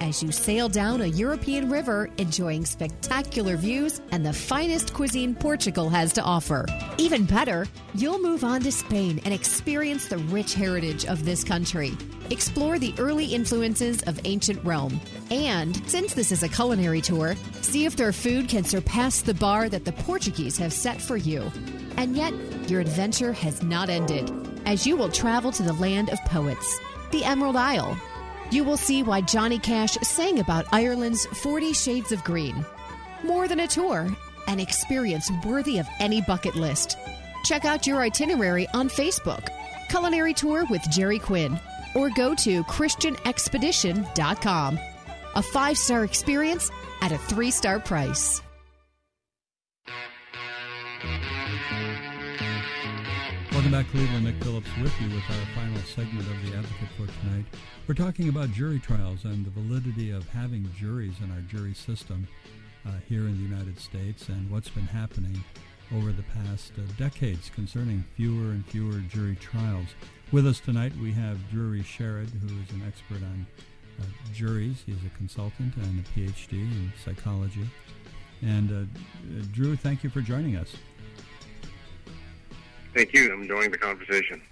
as 0.01 0.23
you 0.23 0.33
sail 0.33 0.69
down 0.69 1.03
a 1.03 1.07
European 1.07 1.71
river, 1.71 2.09
enjoying 2.17 2.65
spectacular 2.65 3.57
views 3.57 4.01
and 4.11 4.25
the 4.25 4.33
finest 4.33 4.95
cuisine 4.95 5.35
Portugal 5.35 5.89
has 5.89 6.13
to 6.15 6.23
offer. 6.23 6.67
Even 6.99 7.25
better, 7.25 7.67
you'll 7.95 8.21
move 8.21 8.43
on 8.43 8.63
to 8.63 8.73
Spain 8.73 9.21
and 9.25 9.35
experience 9.35 10.09
the 10.09 10.19
rich 10.19 10.55
heritage 10.55 11.05
of 11.05 11.25
this 11.25 11.45
country. 11.45 11.93
Explore 12.31 12.79
the 12.79 12.95
early 12.99 13.27
influences 13.27 14.03
of 14.05 14.21
ancient 14.25 14.65
Rome. 14.65 15.01
And 15.31 15.77
since 15.89 16.15
this 16.15 16.33
is 16.33 16.43
a 16.43 16.49
culinary 16.49 17.01
tour, 17.01 17.37
see 17.61 17.85
if 17.85 17.97
their 17.97 18.13
food 18.13 18.49
can 18.49 18.65
surpass 18.65 19.21
the 19.21 19.35
bar 19.35 19.69
that 19.69 19.85
the 19.85 19.93
Portuguese 19.93 20.57
have 20.59 20.73
set 20.73 21.01
for 21.01 21.17
you. 21.17 21.51
And 21.97 22.17
yet, 22.17 22.33
your 22.69 22.81
adventure 22.81 23.33
has 23.33 23.63
not 23.63 23.91
ended, 23.91 24.31
as 24.65 24.87
you 24.87 24.97
will 24.97 25.11
travel 25.11 25.53
to 25.53 25.63
the 25.63 25.73
land 25.75 26.11
of 26.11 26.25
poets, 26.25 26.81
the 27.11 27.25
Emerald 27.25 27.57
Isle 27.57 27.99
you 28.53 28.65
will 28.65 28.77
see 28.77 29.03
why 29.03 29.21
Johnny 29.21 29.59
Cash 29.59 29.95
sang 30.03 30.41
about 30.41 30.67
Ireland's 30.73 31.27
40 31.27 31.73
Shades 31.73 32.13
of 32.13 32.23
Green. 32.25 32.65
More 33.23 33.49
than 33.49 33.61
a 33.61 33.67
tour, 33.67 34.09
an 34.49 34.61
experience 34.61 35.31
worthy 35.45 35.79
of 35.79 35.87
any 35.99 36.21
bucket 36.23 36.57
list. 36.57 36.97
Check 37.45 37.65
out 37.65 37.87
your 37.87 38.01
itinerary 38.01 38.67
on 38.75 38.89
Facebook, 38.89 39.49
Culinary 39.89 40.35
Tour 40.35 40.65
with 40.71 40.83
Jerry 40.91 41.19
Quinn, 41.19 41.59
or 41.95 42.11
go 42.11 42.35
to 42.35 42.63
ChristianExpedition.com. 42.65 44.79
A 45.37 45.43
five 45.43 45.79
star 45.79 46.05
experience 46.05 46.71
at 47.03 47.13
a 47.13 47.19
three 47.19 47.51
star 47.51 47.79
price. 47.79 48.43
Welcome 53.71 53.87
back, 53.87 53.93
Cleveland. 53.93 54.25
Nick 54.25 54.43
Phillips 54.43 54.69
with 54.83 55.01
you 55.01 55.15
with 55.15 55.23
our 55.31 55.47
final 55.55 55.81
segment 55.83 56.27
of 56.27 56.43
The 56.43 56.59
Advocate 56.59 56.89
for 56.97 57.07
tonight. 57.23 57.45
We're 57.87 57.95
talking 57.95 58.29
about 58.29 58.51
jury 58.51 58.81
trials 58.81 59.25
and 59.25 59.47
the 59.47 59.51
validity 59.51 60.11
of 60.11 60.29
having 60.31 60.69
juries 60.77 61.15
in 61.23 61.31
our 61.31 61.41
jury 61.43 61.73
system 61.73 62.27
uh, 62.85 62.95
here 63.09 63.21
in 63.21 63.37
the 63.37 63.45
United 63.45 63.79
States 63.79 64.29
and 64.29 64.51
what's 64.51 64.71
been 64.71 64.89
happening 64.89 65.45
over 65.97 66.11
the 66.11 66.25
past 66.25 66.73
uh, 66.79 66.83
decades 66.99 67.49
concerning 67.55 68.05
fewer 68.17 68.51
and 68.51 68.67
fewer 68.67 68.99
jury 69.09 69.37
trials. 69.37 69.87
With 70.33 70.49
us 70.49 70.59
tonight, 70.59 70.93
we 71.01 71.13
have 71.13 71.39
Drew 71.53 71.81
Sherrod, 71.81 72.29
who 72.41 72.49
is 72.49 72.71
an 72.73 72.83
expert 72.89 73.23
on 73.23 73.47
uh, 74.01 74.05
juries. 74.35 74.83
He's 74.85 75.05
a 75.07 75.17
consultant 75.17 75.77
and 75.77 76.05
a 76.05 76.19
PhD 76.19 76.55
in 76.55 76.93
psychology. 77.05 77.71
And 78.43 78.73
uh, 78.73 79.45
Drew, 79.53 79.77
thank 79.77 80.03
you 80.03 80.11
for 80.11 80.23
joining 80.23 80.57
us. 80.57 80.75
Thank 82.95 83.13
you. 83.13 83.33
I'm 83.33 83.43
enjoying 83.43 83.71
the 83.71 83.79
conversation. 83.79 84.43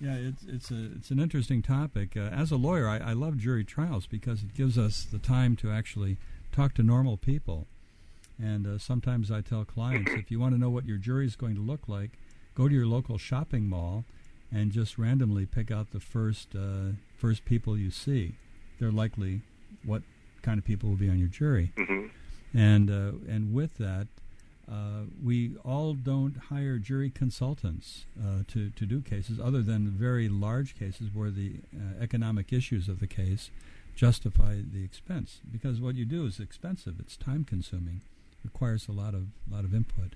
Yeah, 0.00 0.14
it's 0.14 0.44
it's 0.44 0.70
a 0.70 0.90
it's 0.96 1.10
an 1.10 1.18
interesting 1.18 1.62
topic. 1.62 2.16
Uh, 2.16 2.20
as 2.20 2.52
a 2.52 2.56
lawyer, 2.56 2.88
I, 2.88 2.98
I 2.98 3.12
love 3.14 3.36
jury 3.36 3.64
trials 3.64 4.06
because 4.06 4.42
it 4.42 4.54
gives 4.54 4.78
us 4.78 5.04
the 5.04 5.18
time 5.18 5.56
to 5.56 5.72
actually 5.72 6.18
talk 6.52 6.74
to 6.74 6.82
normal 6.82 7.16
people. 7.16 7.66
And 8.40 8.66
uh, 8.66 8.78
sometimes 8.78 9.32
I 9.32 9.40
tell 9.40 9.64
clients, 9.64 10.12
if 10.12 10.30
you 10.30 10.38
want 10.38 10.54
to 10.54 10.60
know 10.60 10.70
what 10.70 10.86
your 10.86 10.98
jury 10.98 11.26
is 11.26 11.34
going 11.34 11.56
to 11.56 11.60
look 11.60 11.88
like, 11.88 12.12
go 12.54 12.68
to 12.68 12.74
your 12.74 12.86
local 12.86 13.18
shopping 13.18 13.68
mall 13.68 14.04
and 14.52 14.70
just 14.70 14.96
randomly 14.96 15.44
pick 15.44 15.72
out 15.72 15.90
the 15.90 16.00
first 16.00 16.54
uh, 16.54 16.92
first 17.16 17.44
people 17.44 17.76
you 17.76 17.90
see. 17.90 18.34
They're 18.78 18.92
likely 18.92 19.42
what 19.84 20.02
kind 20.42 20.58
of 20.58 20.64
people 20.64 20.88
will 20.88 20.96
be 20.96 21.10
on 21.10 21.18
your 21.18 21.28
jury. 21.28 21.72
Mm-hmm. 21.76 22.06
And 22.56 22.90
uh, 22.90 23.32
and 23.32 23.52
with 23.52 23.78
that, 23.78 24.06
uh, 24.70 25.04
we 25.22 25.56
all 25.64 25.94
don't 25.94 26.36
hire 26.50 26.78
jury 26.78 27.10
consultants 27.10 28.04
uh, 28.20 28.42
to, 28.48 28.70
to 28.70 28.84
do 28.84 29.00
cases 29.00 29.40
other 29.40 29.62
than 29.62 29.88
very 29.88 30.28
large 30.28 30.78
cases 30.78 31.08
where 31.12 31.30
the 31.30 31.60
uh, 31.74 32.02
economic 32.02 32.52
issues 32.52 32.88
of 32.88 33.00
the 33.00 33.06
case 33.06 33.50
justify 33.94 34.56
the 34.56 34.84
expense. 34.84 35.40
Because 35.50 35.80
what 35.80 35.94
you 35.94 36.04
do 36.04 36.26
is 36.26 36.38
expensive, 36.38 36.96
it's 37.00 37.16
time 37.16 37.44
consuming, 37.44 38.02
requires 38.44 38.88
a 38.88 38.92
lot 38.92 39.14
of 39.14 39.28
lot 39.50 39.64
of 39.64 39.74
input. 39.74 40.14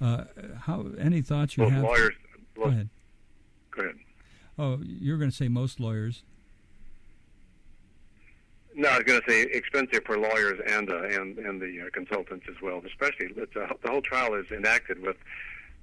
Uh, 0.00 0.24
how 0.66 0.86
any 0.98 1.22
thoughts 1.22 1.56
you 1.56 1.64
well, 1.64 1.72
have? 1.72 1.82
lawyers. 1.82 2.14
Go 2.54 2.62
ahead. 2.64 2.88
Go 3.70 3.82
ahead. 3.82 3.96
Oh, 4.58 4.78
you're 4.82 5.16
going 5.16 5.30
to 5.30 5.36
say 5.36 5.48
most 5.48 5.80
lawyers. 5.80 6.22
No, 8.74 8.88
I 8.88 8.96
was 8.96 9.04
going 9.04 9.20
to 9.20 9.30
say 9.30 9.42
expensive 9.42 10.04
for 10.04 10.18
lawyers 10.18 10.60
and 10.66 10.90
uh, 10.90 11.02
and 11.02 11.38
and 11.38 11.60
the 11.60 11.82
uh, 11.82 11.90
consultants 11.92 12.46
as 12.48 12.60
well. 12.62 12.82
Especially, 12.86 13.26
uh, 13.38 13.66
the 13.82 13.88
whole 13.90 14.02
trial 14.02 14.34
is 14.34 14.46
enacted 14.50 15.02
with, 15.02 15.16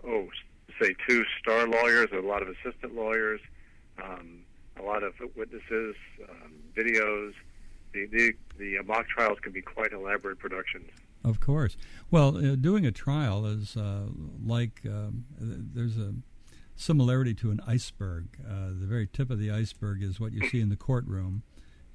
oh, 0.07 0.27
say 0.81 0.95
two 1.07 1.23
star 1.39 1.67
lawyers, 1.67 2.07
a 2.13 2.19
lot 2.19 2.41
of 2.41 2.49
assistant 2.49 2.95
lawyers, 2.95 3.41
um, 4.03 4.39
a 4.79 4.83
lot 4.83 5.03
of 5.03 5.13
witnesses, 5.35 5.95
um, 6.29 6.53
videos. 6.75 7.33
The 7.93 8.07
the 8.07 8.33
the 8.57 8.83
mock 8.85 9.07
trials 9.07 9.39
can 9.39 9.51
be 9.51 9.61
quite 9.61 9.93
elaborate 9.93 10.39
productions. 10.39 10.89
Of 11.23 11.39
course. 11.39 11.75
Well, 12.09 12.37
uh, 12.37 12.55
doing 12.55 12.85
a 12.85 12.91
trial 12.91 13.45
is 13.45 13.75
uh, 13.75 14.07
like 14.43 14.81
um, 14.85 15.25
there's 15.37 15.97
a 15.97 16.13
similarity 16.75 17.33
to 17.35 17.51
an 17.51 17.59
iceberg. 17.67 18.27
Uh, 18.47 18.69
the 18.69 18.87
very 18.87 19.05
tip 19.05 19.29
of 19.29 19.37
the 19.37 19.51
iceberg 19.51 20.01
is 20.01 20.19
what 20.19 20.31
you 20.31 20.47
see 20.47 20.61
in 20.61 20.69
the 20.69 20.77
courtroom, 20.77 21.43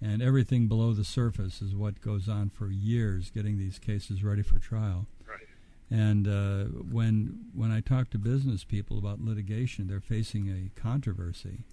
and 0.05 0.23
everything 0.23 0.69
below 0.69 0.93
the 0.93 1.05
surface 1.05 1.63
is 1.63 1.75
what 1.75 2.01
goes 2.03 2.29
on 2.29 2.51
for 2.51 2.69
years 2.71 3.31
getting 3.31 3.57
these 3.59 3.79
cases 3.79 4.23
ready 4.23 4.43
for 4.43 4.59
trial. 4.59 5.07
Right. 5.27 5.49
And 5.91 6.29
uh, 6.29 6.65
when 6.99 7.47
when 7.55 7.71
I 7.71 7.81
talk 7.81 8.11
to 8.11 8.19
business 8.19 8.65
people 8.65 8.99
about 8.99 9.25
litigation, 9.25 9.89
they're 9.89 10.01
facing 10.17 10.49
a 10.49 10.81
controversy. 10.81 11.65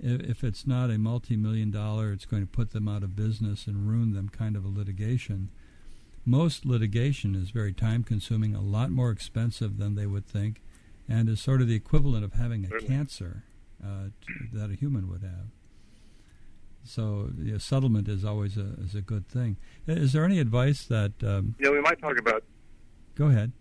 If, 0.00 0.20
if 0.22 0.44
it's 0.44 0.66
not 0.66 0.90
a 0.90 0.98
multi-million 0.98 1.70
dollar, 1.70 2.12
it's 2.12 2.24
going 2.24 2.46
to 2.46 2.56
put 2.58 2.70
them 2.70 2.88
out 2.88 3.02
of 3.02 3.16
business 3.16 3.66
and 3.66 3.88
ruin 3.88 4.14
them 4.14 4.28
kind 4.28 4.56
of 4.56 4.64
a 4.64 4.68
litigation. 4.80 5.50
Most 6.24 6.64
litigation 6.64 7.34
is 7.34 7.50
very 7.50 7.72
time-consuming, 7.72 8.54
a 8.54 8.60
lot 8.60 8.90
more 8.90 9.10
expensive 9.10 9.78
than 9.78 9.94
they 9.94 10.06
would 10.06 10.26
think, 10.26 10.62
and 11.08 11.28
is 11.28 11.40
sort 11.40 11.60
of 11.62 11.68
the 11.68 11.74
equivalent 11.74 12.24
of 12.24 12.34
having 12.34 12.64
a 12.64 12.80
cancer 12.80 13.44
uh, 13.82 14.10
t- 14.26 14.34
that 14.52 14.70
a 14.70 14.74
human 14.74 15.08
would 15.10 15.22
have. 15.22 15.48
So 16.88 17.30
you 17.38 17.52
know, 17.52 17.58
settlement 17.58 18.08
is 18.08 18.24
always 18.24 18.56
a 18.56 18.74
is 18.82 18.94
a 18.94 19.02
good 19.02 19.28
thing. 19.28 19.56
Is 19.86 20.12
there 20.12 20.24
any 20.24 20.38
advice 20.38 20.84
that? 20.86 21.12
Um, 21.22 21.54
You 21.58 21.66
know, 21.66 21.72
we 21.72 21.80
might 21.80 22.00
talk 22.00 22.18
about. 22.18 22.42
go 23.14 23.26
ahead. 23.26 23.52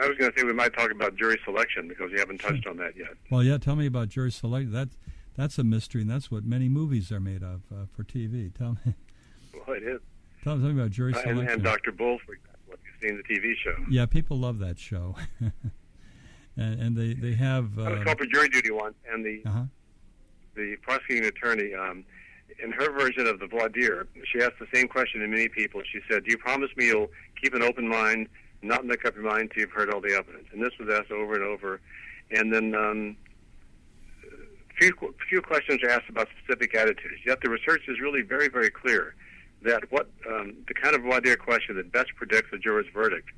I 0.00 0.06
was 0.08 0.18
going 0.18 0.30
to 0.30 0.38
say 0.38 0.44
we 0.44 0.52
might 0.52 0.74
talk 0.74 0.90
about 0.90 1.16
jury 1.16 1.38
selection 1.44 1.88
because 1.88 2.12
we 2.12 2.18
haven't 2.18 2.38
touched 2.42 2.66
on 2.66 2.76
that 2.78 2.96
yet. 2.98 3.14
Well, 3.30 3.42
yeah. 3.42 3.56
Tell 3.56 3.76
me 3.76 3.86
about 3.86 4.08
jury 4.10 4.30
selection. 4.30 4.72
That 4.72 4.88
that's 5.36 5.58
a 5.58 5.64
mystery, 5.64 6.02
and 6.02 6.10
that's 6.10 6.30
what 6.30 6.44
many 6.44 6.68
movies 6.68 7.10
are 7.12 7.20
made 7.20 7.42
of 7.42 7.62
uh, 7.72 7.86
for 7.94 8.04
TV. 8.04 8.52
Tell 8.54 8.76
me. 8.84 8.94
Well, 9.66 9.76
it 9.76 9.82
is. 9.82 10.00
Tell, 10.44 10.58
tell 10.58 10.68
me 10.68 10.78
about 10.80 10.90
jury 10.92 11.12
Uh, 11.14 11.16
selection. 11.22 11.38
and, 11.40 11.48
and 11.50 11.62
Dr. 11.62 11.92
Bull, 11.92 12.18
for 12.26 12.34
example, 12.34 12.74
if 12.74 12.78
you've 12.84 13.10
seen 13.10 13.16
the 13.16 13.34
TV 13.34 13.54
show. 13.64 13.74
Yeah, 13.90 14.06
people 14.06 14.38
love 14.38 14.58
that 14.60 14.78
show, 14.78 15.16
and, 16.56 16.80
and 16.80 16.96
they 16.96 17.14
they 17.14 17.34
have. 17.34 17.78
I 17.78 17.90
was 17.90 18.00
Uh, 18.00 18.04
called 18.04 18.18
for 18.18 18.26
jury 18.26 18.48
duty 18.48 18.70
once, 18.70 18.94
and 19.10 19.24
the 19.24 19.42
uh-huh. 19.46 19.64
The 20.56 20.76
prosecuting 20.82 21.26
attorney, 21.26 21.74
um, 21.74 22.04
in 22.62 22.72
her 22.72 22.90
version 22.92 23.26
of 23.26 23.38
the 23.38 23.46
voir 23.46 23.68
dire, 23.68 24.06
she 24.24 24.40
asked 24.40 24.58
the 24.58 24.66
same 24.72 24.88
question 24.88 25.20
to 25.20 25.28
many 25.28 25.48
people. 25.48 25.82
She 25.92 26.00
said, 26.10 26.24
"Do 26.24 26.30
you 26.30 26.38
promise 26.38 26.70
me 26.76 26.86
you'll 26.86 27.10
keep 27.40 27.54
an 27.54 27.62
open 27.62 27.86
mind, 27.86 28.28
not 28.62 28.86
make 28.86 29.04
up 29.04 29.14
your 29.14 29.24
mind 29.24 29.50
till 29.52 29.62
you've 29.62 29.72
heard 29.72 29.92
all 29.92 30.00
the 30.00 30.14
evidence?" 30.14 30.46
And 30.52 30.62
this 30.62 30.72
was 30.78 30.88
asked 30.88 31.10
over 31.10 31.34
and 31.34 31.44
over, 31.44 31.80
and 32.30 32.52
then 32.52 32.74
um, 32.74 33.16
few 34.78 34.92
few 35.28 35.42
questions 35.42 35.82
are 35.82 35.90
asked 35.90 36.08
about 36.08 36.28
specific 36.42 36.74
attitudes. 36.74 37.20
Yet 37.26 37.40
the 37.42 37.50
research 37.50 37.82
is 37.88 38.00
really 38.00 38.22
very 38.22 38.48
very 38.48 38.70
clear 38.70 39.14
that 39.62 39.90
what 39.90 40.08
um, 40.28 40.54
the 40.68 40.74
kind 40.74 40.94
of 40.94 41.02
voir 41.02 41.20
dire 41.20 41.36
question 41.36 41.76
that 41.76 41.92
best 41.92 42.14
predicts 42.16 42.52
a 42.52 42.58
juror's 42.58 42.86
verdict 42.92 43.28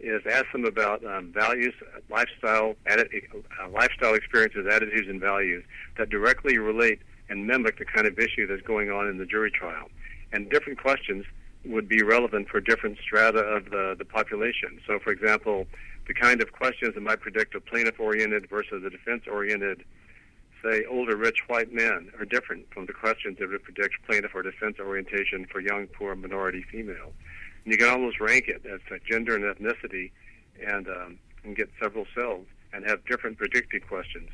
is 0.00 0.22
ask 0.30 0.46
them 0.52 0.64
about 0.64 1.04
um, 1.04 1.32
values, 1.32 1.74
lifestyle, 2.10 2.74
atti- 2.86 3.24
uh, 3.34 3.68
lifestyle 3.70 4.14
experiences, 4.14 4.66
attitudes, 4.70 5.08
and 5.08 5.20
values 5.20 5.64
that 5.96 6.10
directly 6.10 6.58
relate 6.58 7.00
and 7.28 7.46
mimic 7.46 7.78
the 7.78 7.84
kind 7.84 8.06
of 8.06 8.18
issue 8.18 8.46
that's 8.46 8.62
going 8.62 8.90
on 8.90 9.08
in 9.08 9.18
the 9.18 9.26
jury 9.26 9.50
trial. 9.50 9.88
And 10.32 10.50
different 10.50 10.80
questions 10.80 11.24
would 11.64 11.88
be 11.88 12.02
relevant 12.02 12.48
for 12.48 12.60
different 12.60 12.98
strata 12.98 13.40
of 13.40 13.70
the, 13.70 13.96
the 13.98 14.04
population. 14.04 14.80
So, 14.86 14.98
for 14.98 15.10
example, 15.10 15.66
the 16.06 16.14
kind 16.14 16.40
of 16.40 16.52
questions 16.52 16.94
that 16.94 17.02
might 17.02 17.20
predict 17.20 17.54
a 17.54 17.60
plaintiff-oriented 17.60 18.48
versus 18.48 18.84
a 18.84 18.90
defense-oriented, 18.90 19.82
say, 20.62 20.84
older 20.88 21.16
rich 21.16 21.40
white 21.48 21.72
men 21.72 22.10
are 22.18 22.24
different 22.24 22.66
from 22.72 22.86
the 22.86 22.92
questions 22.92 23.38
that 23.38 23.48
would 23.48 23.64
predict 23.64 23.94
plaintiff 24.06 24.32
or 24.34 24.42
defense 24.42 24.76
orientation 24.78 25.46
for 25.50 25.60
young, 25.60 25.86
poor, 25.88 26.14
minority 26.14 26.64
female. 26.70 27.12
And 27.66 27.72
you 27.72 27.78
can 27.78 27.88
almost 27.88 28.20
rank 28.20 28.44
it 28.46 28.62
as 28.64 28.78
a 28.92 29.00
gender 29.10 29.34
and 29.34 29.42
ethnicity 29.44 30.12
and, 30.64 30.86
um, 30.86 31.18
and 31.42 31.56
get 31.56 31.68
several 31.82 32.06
cells 32.14 32.46
and 32.72 32.86
have 32.88 33.04
different 33.06 33.36
predictive 33.38 33.82
questions. 33.88 34.28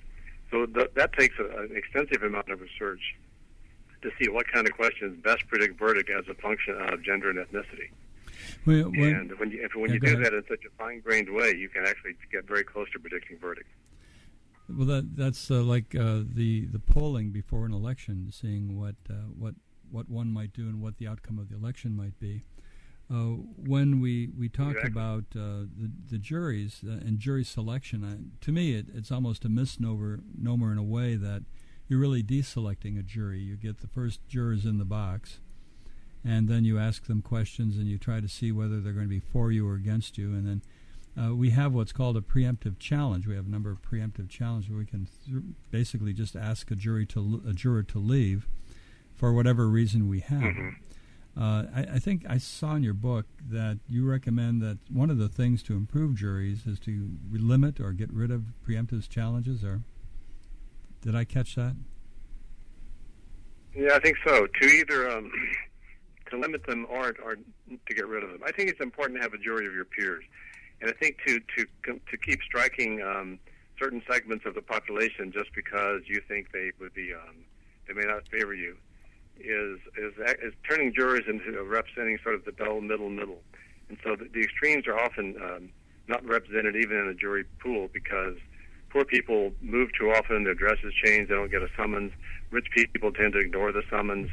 So 0.50 0.66
th- 0.66 0.90
that 0.96 1.14
takes 1.14 1.34
a, 1.38 1.44
an 1.62 1.70
extensive 1.74 2.22
amount 2.22 2.50
of 2.50 2.60
research 2.60 3.00
to 4.02 4.10
see 4.20 4.28
what 4.28 4.46
kind 4.52 4.66
of 4.68 4.74
questions 4.74 5.18
best 5.24 5.46
predict 5.48 5.78
verdict 5.78 6.10
as 6.10 6.28
a 6.28 6.34
function 6.42 6.78
of 6.78 7.02
gender 7.02 7.30
and 7.30 7.38
ethnicity. 7.38 7.88
When, 8.64 8.92
when- 9.00 9.14
and 9.16 9.38
when 9.38 9.50
you, 9.50 9.64
if, 9.64 9.74
when 9.74 9.88
Yeah, 9.88 9.94
you 9.94 10.00
do 10.00 10.06
ahead. 10.08 10.24
that 10.24 10.34
in 10.34 10.42
such 10.46 10.64
a 10.66 10.70
fine-grained 10.76 11.30
way, 11.32 11.54
you 11.56 11.70
can 11.70 11.86
actually 11.86 12.12
get 12.30 12.46
very 12.46 12.64
close 12.64 12.90
to 12.92 12.98
predicting 12.98 13.38
verdict. 13.38 13.68
Well, 14.68 14.86
that 14.88 15.16
that's 15.16 15.50
uh, 15.50 15.62
like 15.62 15.94
uh, 15.94 16.20
the 16.24 16.66
the 16.66 16.78
polling 16.78 17.30
before 17.30 17.66
an 17.66 17.72
election, 17.74 18.30
seeing 18.30 18.78
what 18.78 18.94
uh, 19.10 19.14
what 19.38 19.54
what 19.90 20.08
one 20.08 20.32
might 20.32 20.52
do 20.54 20.62
and 20.68 20.80
what 20.80 20.96
the 20.98 21.06
outcome 21.08 21.38
of 21.38 21.48
the 21.50 21.56
election 21.56 21.94
might 21.96 22.18
be. 22.20 22.44
Uh, 23.12 23.36
when 23.66 24.00
we 24.00 24.30
we 24.38 24.48
talk 24.48 24.70
Exactly. 24.76 24.90
about 24.90 25.24
uh, 25.36 25.66
the 25.76 25.90
the 26.10 26.18
juries 26.18 26.82
uh, 26.86 26.92
and 26.92 27.18
jury 27.18 27.44
selection, 27.44 28.02
uh, 28.04 28.16
to 28.40 28.52
me 28.52 28.74
it, 28.74 28.86
it's 28.94 29.12
almost 29.12 29.44
a 29.44 29.48
misnomer 29.50 30.20
nomer 30.40 30.72
in 30.72 30.78
a 30.78 30.82
way 30.82 31.16
that 31.16 31.42
you're 31.88 32.00
really 32.00 32.22
deselecting 32.22 32.98
a 32.98 33.02
jury. 33.02 33.40
You 33.40 33.56
get 33.56 33.80
the 33.80 33.86
first 33.88 34.26
jurors 34.28 34.64
in 34.64 34.78
the 34.78 34.86
box, 34.86 35.40
and 36.24 36.48
then 36.48 36.64
you 36.64 36.78
ask 36.78 37.04
them 37.06 37.20
questions 37.20 37.76
and 37.76 37.86
you 37.86 37.98
try 37.98 38.20
to 38.20 38.28
see 38.28 38.50
whether 38.50 38.80
they're 38.80 38.94
going 38.94 39.04
to 39.06 39.10
be 39.10 39.20
for 39.20 39.52
you 39.52 39.68
or 39.68 39.74
against 39.74 40.16
you, 40.16 40.28
and 40.32 40.46
then 40.46 40.62
uh, 41.22 41.34
we 41.34 41.50
have 41.50 41.74
what's 41.74 41.92
called 41.92 42.16
a 42.16 42.22
preemptive 42.22 42.78
challenge. 42.78 43.26
We 43.26 43.34
have 43.36 43.46
a 43.46 43.50
number 43.50 43.70
of 43.70 43.82
preemptive 43.82 44.30
challenges 44.30 44.70
where 44.70 44.78
we 44.78 44.86
can 44.86 45.06
th- 45.26 45.42
basically 45.70 46.14
just 46.14 46.34
ask 46.34 46.70
a 46.70 46.74
jury 46.76 47.04
to 47.06 47.18
l- 47.44 47.50
a 47.50 47.52
juror 47.52 47.82
to 47.82 47.98
leave 47.98 48.48
for 49.14 49.34
whatever 49.34 49.68
reason 49.68 50.08
we 50.08 50.20
have. 50.20 50.40
Mhm. 50.54 50.76
Uh, 51.38 51.64
I, 51.74 51.80
I 51.94 51.98
think 51.98 52.24
I 52.28 52.36
saw 52.36 52.74
in 52.74 52.82
your 52.82 52.94
book 52.94 53.24
that 53.48 53.78
you 53.88 54.08
recommend 54.08 54.60
that 54.62 54.78
one 54.90 55.08
of 55.08 55.16
the 55.16 55.28
things 55.28 55.62
to 55.64 55.74
improve 55.74 56.14
juries 56.14 56.66
is 56.66 56.78
to 56.80 57.10
limit 57.30 57.80
or 57.80 57.92
get 57.92 58.12
rid 58.12 58.30
of 58.30 58.44
preemptive 58.66 59.08
challenges. 59.08 59.64
Or 59.64 59.80
did 61.00 61.14
I 61.14 61.24
catch 61.24 61.54
that? 61.54 61.74
Yeah, 63.74 63.94
I 63.94 63.98
think 64.00 64.18
so. 64.26 64.46
To 64.46 64.66
either 64.66 65.10
um, 65.10 65.32
to 66.30 66.38
limit 66.38 66.66
them 66.66 66.86
or 66.90 67.14
or 67.24 67.36
to 67.36 67.94
get 67.94 68.06
rid 68.06 68.22
of 68.22 68.30
them. 68.30 68.40
I 68.44 68.52
think 68.52 68.68
it's 68.68 68.80
important 68.80 69.18
to 69.18 69.22
have 69.22 69.32
a 69.32 69.38
jury 69.38 69.66
of 69.66 69.72
your 69.72 69.86
peers, 69.86 70.24
and 70.82 70.90
I 70.90 70.92
think 70.92 71.16
to 71.26 71.40
to 71.56 71.66
to 72.10 72.16
keep 72.18 72.42
striking 72.42 73.00
um, 73.00 73.38
certain 73.78 74.02
segments 74.10 74.44
of 74.44 74.54
the 74.54 74.60
population 74.60 75.32
just 75.32 75.50
because 75.54 76.02
you 76.06 76.20
think 76.28 76.52
they 76.52 76.72
would 76.78 76.92
be 76.92 77.14
um, 77.14 77.36
they 77.88 77.94
may 77.94 78.04
not 78.04 78.28
favor 78.28 78.54
you 78.54 78.76
is 79.44 79.78
is 79.96 80.12
is 80.42 80.54
turning 80.68 80.92
jurors 80.94 81.24
into 81.28 81.62
representing 81.62 82.18
sort 82.22 82.34
of 82.34 82.44
the 82.44 82.52
dull 82.52 82.80
middle 82.80 83.10
middle, 83.10 83.40
and 83.88 83.98
so 84.04 84.16
the, 84.16 84.28
the 84.32 84.40
extremes 84.40 84.86
are 84.86 84.98
often 84.98 85.36
um, 85.42 85.68
not 86.08 86.24
represented 86.24 86.76
even 86.76 86.96
in 86.96 87.08
a 87.08 87.14
jury 87.14 87.44
pool 87.60 87.88
because 87.92 88.36
poor 88.90 89.04
people 89.04 89.52
move 89.60 89.90
too 89.98 90.10
often, 90.10 90.44
their 90.44 90.54
dresses 90.54 90.92
change, 91.04 91.28
they 91.28 91.34
don't 91.34 91.50
get 91.50 91.62
a 91.62 91.68
summons. 91.76 92.12
Rich 92.50 92.66
people 92.74 93.12
tend 93.12 93.32
to 93.32 93.38
ignore 93.38 93.72
the 93.72 93.82
summons. 93.90 94.30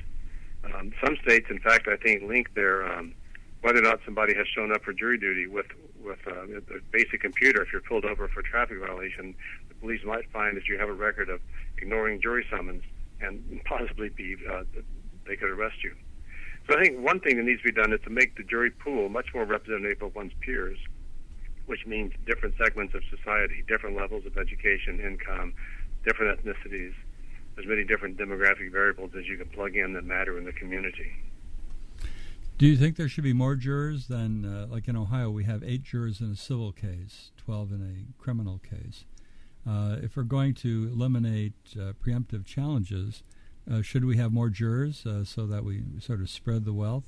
Um, 0.66 0.92
some 1.04 1.16
states, 1.24 1.48
in 1.50 1.60
fact, 1.60 1.88
I 1.88 1.96
think 1.96 2.24
link 2.24 2.54
their 2.54 2.86
um, 2.92 3.14
whether 3.62 3.80
or 3.80 3.84
not 3.84 4.00
somebody 4.06 4.34
has 4.36 4.48
shown 4.48 4.72
up 4.72 4.84
for 4.84 4.94
jury 4.94 5.18
duty 5.18 5.48
with 5.48 5.68
with 6.04 6.20
uh, 6.28 6.44
a 6.44 6.80
basic 6.92 7.22
computer. 7.22 7.62
If 7.62 7.72
you're 7.72 7.82
pulled 7.82 8.06
over 8.06 8.28
for 8.28 8.40
a 8.42 8.44
traffic 8.44 8.80
violation, 8.80 9.36
the 9.68 9.76
police 9.76 10.02
might 10.06 10.30
find 10.32 10.56
that 10.58 10.68
you 10.68 10.78
have 10.78 10.90
a 10.90 10.94
record 10.94 11.30
of 11.30 11.42
ignoring 11.78 12.22
jury 12.22 12.46
summons 12.50 12.84
and 13.22 13.62
possibly 13.66 14.10
be 14.10 14.38
uh, 14.50 14.64
they 15.30 15.38
could 15.38 15.52
arrest 15.52 15.84
you. 15.84 15.96
So 16.68 16.78
I 16.78 16.84
think 16.84 17.00
one 17.00 17.20
thing 17.20 17.38
that 17.38 17.44
needs 17.44 17.62
to 17.62 17.72
be 17.72 17.72
done 17.72 17.94
is 17.94 18.02
to 18.04 18.10
make 18.10 18.36
the 18.36 18.44
jury 18.44 18.72
pool 18.72 19.08
much 19.10 19.28
more 19.34 19.46
representative 19.46 20.02
of 20.02 20.14
one's 20.16 20.34
peers, 20.42 20.78
which 21.68 21.86
means 21.86 22.12
different 22.26 22.56
segments 22.58 22.94
of 22.96 23.02
society, 23.16 23.64
different 23.68 23.96
levels 23.96 24.26
of 24.26 24.38
education, 24.38 25.00
income, 25.00 25.54
different 26.04 26.40
ethnicities. 26.40 26.94
There's 27.56 27.68
many 27.68 27.84
different 27.84 28.18
demographic 28.18 28.72
variables 28.72 29.12
as 29.18 29.28
you 29.28 29.38
can 29.38 29.48
plug 29.50 29.76
in 29.76 29.94
that 29.94 30.04
matter 30.04 30.38
in 30.38 30.46
the 30.46 30.54
community. 30.54 31.12
Do 32.58 32.66
you 32.66 32.76
think 32.76 32.98
there 32.98 33.08
should 33.08 33.24
be 33.24 33.34
more 33.34 33.56
jurors 33.56 34.08
than, 34.08 34.44
uh, 34.44 34.68
like 34.70 34.88
in 34.88 34.98
Ohio, 34.98 35.30
we 35.30 35.46
have 35.46 35.64
eight 35.64 35.84
jurors 35.84 36.20
in 36.20 36.32
a 36.32 36.36
civil 36.36 36.74
case, 36.74 37.32
12 37.38 37.72
in 37.72 37.82
a 37.82 38.22
criminal 38.22 38.60
case? 38.60 39.06
Uh, 39.68 39.98
if 40.02 40.18
we're 40.18 40.24
going 40.24 40.54
to 40.56 40.90
eliminate 40.94 41.54
uh, 41.76 41.94
preemptive 42.06 42.46
challenges, 42.46 43.24
uh, 43.72 43.82
should 43.82 44.06
we 44.06 44.18
have 44.18 44.32
more 44.32 44.50
jurors 44.50 45.06
uh, 45.06 45.24
so 45.24 45.46
that 45.48 45.64
we 45.64 45.84
sort 46.00 46.22
of 46.22 46.30
spread 46.30 46.66
the 46.66 46.74
wealth? 46.74 47.06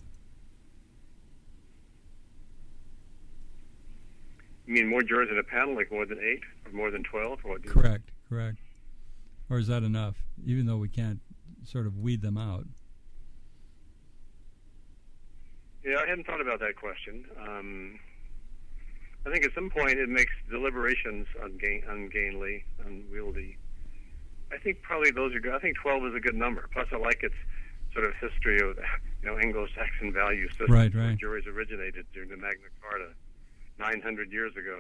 You 4.65 4.75
mean 4.75 4.87
more 4.87 5.01
jurors 5.01 5.29
in 5.29 5.37
a 5.37 5.43
panel, 5.43 5.75
like 5.75 5.91
more 5.91 6.05
than 6.05 6.19
eight 6.19 6.41
or 6.65 6.71
more 6.71 6.91
than 6.91 7.03
12? 7.03 7.39
Or 7.43 7.59
correct, 7.59 8.11
correct. 8.29 8.57
Or 9.49 9.59
is 9.59 9.67
that 9.67 9.83
enough, 9.83 10.15
even 10.45 10.65
though 10.65 10.77
we 10.77 10.87
can't 10.87 11.19
sort 11.65 11.87
of 11.87 11.97
weed 11.97 12.21
them 12.21 12.37
out? 12.37 12.65
Yeah, 15.83 15.97
I 15.97 16.07
hadn't 16.07 16.25
thought 16.25 16.41
about 16.41 16.59
that 16.59 16.75
question. 16.75 17.25
Um, 17.41 17.99
I 19.25 19.31
think 19.31 19.45
at 19.45 19.53
some 19.53 19.69
point 19.69 19.99
it 19.99 20.09
makes 20.09 20.31
deliberations 20.49 21.27
ungain, 21.43 21.87
ungainly, 21.89 22.63
unwieldy. 22.85 23.57
I 24.51 24.57
think 24.57 24.81
probably 24.81 25.11
those 25.11 25.33
are 25.35 25.39
good. 25.39 25.53
I 25.53 25.59
think 25.59 25.77
12 25.77 26.07
is 26.07 26.15
a 26.15 26.19
good 26.19 26.35
number. 26.35 26.67
Plus, 26.73 26.87
I 26.91 26.97
like 26.97 27.23
its 27.23 27.35
sort 27.93 28.05
of 28.05 28.13
history 28.15 28.57
of 28.57 28.77
you 29.21 29.29
know 29.29 29.37
Anglo-Saxon 29.37 30.13
value 30.13 30.47
system. 30.49 30.67
Right, 30.69 30.93
right. 30.93 31.17
Juries 31.17 31.47
originated 31.47 32.05
during 32.13 32.29
the 32.29 32.37
Magna 32.37 32.67
Carta 32.81 33.13
900 33.79 34.31
years 34.31 34.55
ago. 34.55 34.79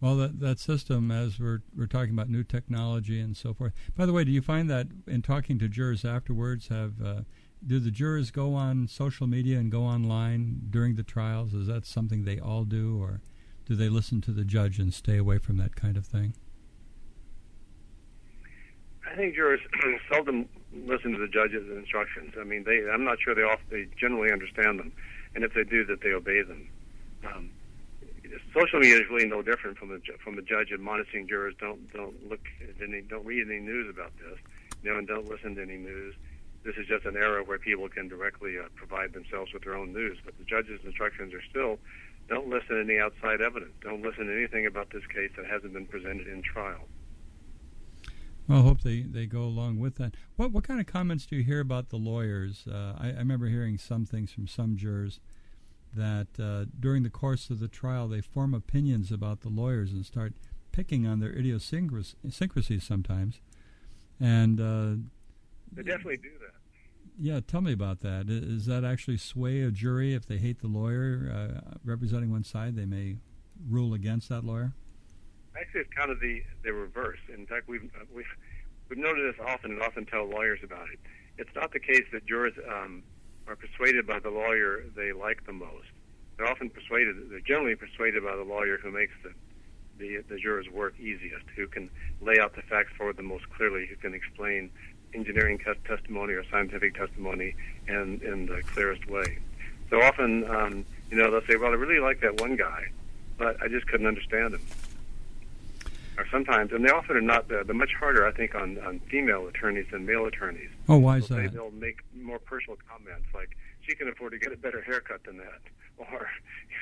Well, 0.00 0.16
that 0.16 0.40
that 0.40 0.58
system, 0.58 1.10
as 1.10 1.38
we're 1.38 1.62
we're 1.74 1.86
talking 1.86 2.12
about 2.12 2.28
new 2.28 2.44
technology 2.44 3.18
and 3.20 3.36
so 3.36 3.54
forth. 3.54 3.72
By 3.96 4.04
the 4.04 4.12
way, 4.12 4.24
do 4.24 4.30
you 4.30 4.42
find 4.42 4.68
that 4.68 4.88
in 5.06 5.22
talking 5.22 5.58
to 5.58 5.68
jurors 5.68 6.04
afterwards, 6.04 6.68
have 6.68 7.00
uh, 7.02 7.20
do 7.66 7.80
the 7.80 7.90
jurors 7.90 8.30
go 8.30 8.54
on 8.54 8.88
social 8.88 9.26
media 9.26 9.58
and 9.58 9.72
go 9.72 9.82
online 9.82 10.66
during 10.68 10.96
the 10.96 11.02
trials? 11.02 11.54
Is 11.54 11.66
that 11.68 11.86
something 11.86 12.24
they 12.24 12.38
all 12.38 12.64
do, 12.64 13.00
or 13.00 13.22
do 13.64 13.74
they 13.74 13.88
listen 13.88 14.20
to 14.22 14.32
the 14.32 14.44
judge 14.44 14.78
and 14.78 14.92
stay 14.92 15.16
away 15.16 15.38
from 15.38 15.56
that 15.56 15.74
kind 15.76 15.96
of 15.96 16.04
thing? 16.06 16.34
I 19.16 19.18
think 19.18 19.34
jurors 19.34 19.60
seldom 20.12 20.46
listen 20.84 21.12
to 21.12 21.18
the 21.18 21.26
judge's 21.26 21.64
instructions. 21.72 22.34
I 22.38 22.44
mean, 22.44 22.64
they 22.64 22.84
I'm 22.92 23.02
not 23.02 23.16
sure 23.18 23.34
they 23.34 23.48
often, 23.48 23.64
they 23.70 23.88
generally 23.98 24.30
understand 24.30 24.78
them, 24.78 24.92
and 25.34 25.42
if 25.42 25.54
they 25.54 25.64
do, 25.64 25.86
that 25.86 26.02
they 26.02 26.12
obey 26.12 26.42
them. 26.42 26.68
Um, 27.24 27.50
social 28.52 28.78
media 28.78 28.96
is 28.96 29.08
really 29.08 29.26
no 29.26 29.40
different 29.40 29.78
from 29.78 29.88
the 29.88 30.02
from 30.22 30.36
the 30.36 30.42
judge 30.42 30.68
admonishing 30.70 31.26
jurors 31.26 31.54
don't 31.58 31.90
don't 31.94 32.28
look 32.28 32.44
at 32.60 32.76
any 32.82 33.00
don't 33.00 33.24
read 33.24 33.48
any 33.48 33.58
news 33.58 33.88
about 33.88 34.12
this, 34.18 34.36
you 34.82 34.92
know, 34.92 34.98
and 34.98 35.08
don't 35.08 35.26
listen 35.26 35.54
to 35.54 35.62
any 35.62 35.78
news. 35.78 36.14
This 36.62 36.76
is 36.76 36.86
just 36.86 37.06
an 37.06 37.16
era 37.16 37.42
where 37.42 37.58
people 37.58 37.88
can 37.88 38.08
directly 38.08 38.58
uh, 38.58 38.68
provide 38.74 39.14
themselves 39.14 39.50
with 39.54 39.64
their 39.64 39.76
own 39.76 39.94
news. 39.94 40.18
But 40.26 40.36
the 40.36 40.44
judge's 40.44 40.84
instructions 40.84 41.32
are 41.32 41.42
still 41.48 41.78
don't 42.28 42.50
listen 42.50 42.76
to 42.76 42.80
any 42.82 43.00
outside 43.00 43.40
evidence. 43.40 43.72
Don't 43.80 44.02
listen 44.02 44.26
to 44.26 44.36
anything 44.36 44.66
about 44.66 44.90
this 44.90 45.06
case 45.06 45.30
that 45.38 45.46
hasn't 45.46 45.72
been 45.72 45.86
presented 45.86 46.26
in 46.26 46.42
trial. 46.42 46.84
Well, 48.48 48.60
I 48.60 48.62
hope 48.62 48.82
they, 48.82 49.00
they 49.00 49.26
go 49.26 49.42
along 49.42 49.80
with 49.80 49.96
that. 49.96 50.14
What 50.36 50.52
what 50.52 50.64
kind 50.64 50.80
of 50.80 50.86
comments 50.86 51.26
do 51.26 51.36
you 51.36 51.42
hear 51.42 51.60
about 51.60 51.88
the 51.88 51.96
lawyers? 51.96 52.66
Uh, 52.70 52.94
I, 52.98 53.08
I 53.08 53.18
remember 53.18 53.48
hearing 53.48 53.76
some 53.76 54.06
things 54.06 54.30
from 54.32 54.46
some 54.46 54.76
jurors 54.76 55.20
that 55.94 56.28
uh, 56.38 56.66
during 56.78 57.02
the 57.02 57.10
course 57.10 57.50
of 57.50 57.58
the 57.58 57.68
trial 57.68 58.06
they 58.06 58.20
form 58.20 58.54
opinions 58.54 59.10
about 59.10 59.40
the 59.40 59.48
lawyers 59.48 59.92
and 59.92 60.04
start 60.04 60.34
picking 60.70 61.06
on 61.06 61.20
their 61.20 61.30
idiosyncrasies 61.30 62.84
sometimes. 62.84 63.40
And 64.20 64.60
uh, 64.60 65.02
they 65.72 65.82
definitely 65.82 66.18
do 66.18 66.30
that. 66.40 66.52
Yeah, 67.18 67.40
tell 67.40 67.62
me 67.62 67.72
about 67.72 68.00
that. 68.00 68.26
Is 68.28 68.66
that 68.66 68.84
actually 68.84 69.16
sway 69.16 69.62
a 69.62 69.70
jury 69.70 70.12
if 70.14 70.26
they 70.26 70.36
hate 70.36 70.60
the 70.60 70.66
lawyer 70.68 71.32
uh, 71.34 71.76
representing 71.82 72.30
one 72.30 72.44
side? 72.44 72.76
They 72.76 72.84
may 72.84 73.16
rule 73.68 73.94
against 73.94 74.28
that 74.28 74.44
lawyer. 74.44 74.74
Actually, 75.58 75.80
it's 75.82 75.92
kind 75.92 76.10
of 76.10 76.20
the 76.20 76.42
the 76.62 76.72
reverse. 76.72 77.18
In 77.32 77.46
fact, 77.46 77.68
we've 77.68 77.84
uh, 77.94 78.04
we've 78.14 78.26
we've 78.88 78.98
noted 78.98 79.32
this 79.32 79.40
often 79.44 79.72
and 79.72 79.82
often 79.82 80.04
tell 80.06 80.24
lawyers 80.24 80.60
about 80.62 80.88
it. 80.92 80.98
It's 81.38 81.54
not 81.54 81.72
the 81.72 81.80
case 81.80 82.04
that 82.12 82.26
jurors 82.26 82.54
um, 82.68 83.02
are 83.46 83.56
persuaded 83.56 84.06
by 84.06 84.18
the 84.18 84.30
lawyer 84.30 84.84
they 84.94 85.12
like 85.12 85.44
the 85.46 85.52
most. 85.52 85.88
They're 86.36 86.46
often 86.46 86.70
persuaded. 86.70 87.16
They're 87.30 87.40
generally 87.40 87.74
persuaded 87.74 88.22
by 88.24 88.36
the 88.36 88.42
lawyer 88.42 88.78
who 88.78 88.90
makes 88.90 89.12
the 89.22 89.32
the, 89.98 90.22
the 90.28 90.38
jurors' 90.38 90.68
work 90.68 90.94
easiest, 91.00 91.46
who 91.54 91.66
can 91.66 91.88
lay 92.20 92.38
out 92.38 92.54
the 92.54 92.62
facts 92.62 92.90
for 92.98 93.14
them 93.14 93.26
most 93.26 93.48
clearly, 93.50 93.86
who 93.86 93.96
can 93.96 94.12
explain 94.12 94.70
engineering 95.14 95.58
testimony 95.86 96.34
or 96.34 96.44
scientific 96.50 96.94
testimony 96.94 97.54
in 97.88 98.20
in 98.22 98.46
the 98.46 98.62
clearest 98.74 99.08
way. 99.08 99.38
So 99.88 100.02
often, 100.02 100.48
um, 100.50 100.84
you 101.10 101.16
know, 101.16 101.30
they'll 101.30 101.46
say, 101.46 101.56
"Well, 101.56 101.70
I 101.70 101.74
really 101.74 102.00
like 102.00 102.20
that 102.20 102.40
one 102.40 102.56
guy, 102.56 102.86
but 103.38 103.62
I 103.62 103.68
just 103.68 103.86
couldn't 103.86 104.06
understand 104.06 104.54
him." 104.54 104.60
Or 106.18 106.26
sometimes, 106.30 106.72
and 106.72 106.82
they 106.82 106.90
often 106.90 107.16
are 107.16 107.20
not. 107.20 107.48
They're, 107.48 107.62
they're 107.62 107.74
much 107.74 107.92
harder, 107.98 108.26
I 108.26 108.32
think, 108.32 108.54
on, 108.54 108.78
on 108.78 109.00
female 109.10 109.46
attorneys 109.48 109.84
than 109.92 110.06
male 110.06 110.24
attorneys. 110.24 110.70
Oh, 110.88 110.96
why 110.96 111.18
is 111.18 111.28
they'll 111.28 111.38
that? 111.38 111.50
Say, 111.50 111.54
they'll 111.54 111.70
make 111.70 111.98
more 112.14 112.38
personal 112.38 112.78
comments 112.88 113.26
like, 113.34 113.50
"She 113.86 113.94
can 113.94 114.08
afford 114.08 114.32
to 114.32 114.38
get 114.38 114.50
a 114.50 114.56
better 114.56 114.80
haircut 114.80 115.24
than 115.24 115.36
that," 115.36 115.60
or, 115.98 116.26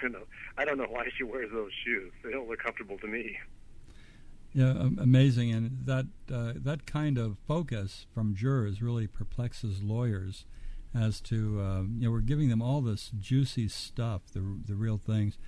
you 0.03 0.09
know, 0.11 0.23
"I 0.57 0.65
don't 0.65 0.79
know 0.79 0.87
why 0.89 1.09
she 1.17 1.25
wears 1.25 1.51
those 1.53 1.73
shoes. 1.85 2.13
They 2.23 2.31
don't 2.31 2.49
look 2.49 2.61
comfortable 2.61 2.97
to 2.99 3.09
me." 3.09 3.37
Yeah, 4.55 4.71
amazing, 4.99 5.51
and 5.51 5.79
that 5.85 6.07
uh, 6.33 6.53
that 6.55 6.87
kind 6.87 7.19
of 7.19 7.39
focus 7.49 8.07
from 8.15 8.37
jurors 8.37 8.81
really 8.81 9.09
perplexes 9.09 9.83
lawyers 9.83 10.45
as 10.95 11.21
to 11.23 11.61
uh, 11.61 11.83
you 11.99 12.07
know 12.07 12.13
we're 12.13 12.21
giving 12.21 12.51
them 12.51 12.63
all 12.63 12.81
this 12.81 13.11
juicy 13.19 13.67
stuff, 13.67 14.23
the 14.33 14.61
the 14.65 14.77
real 14.77 14.97
things. 14.97 15.39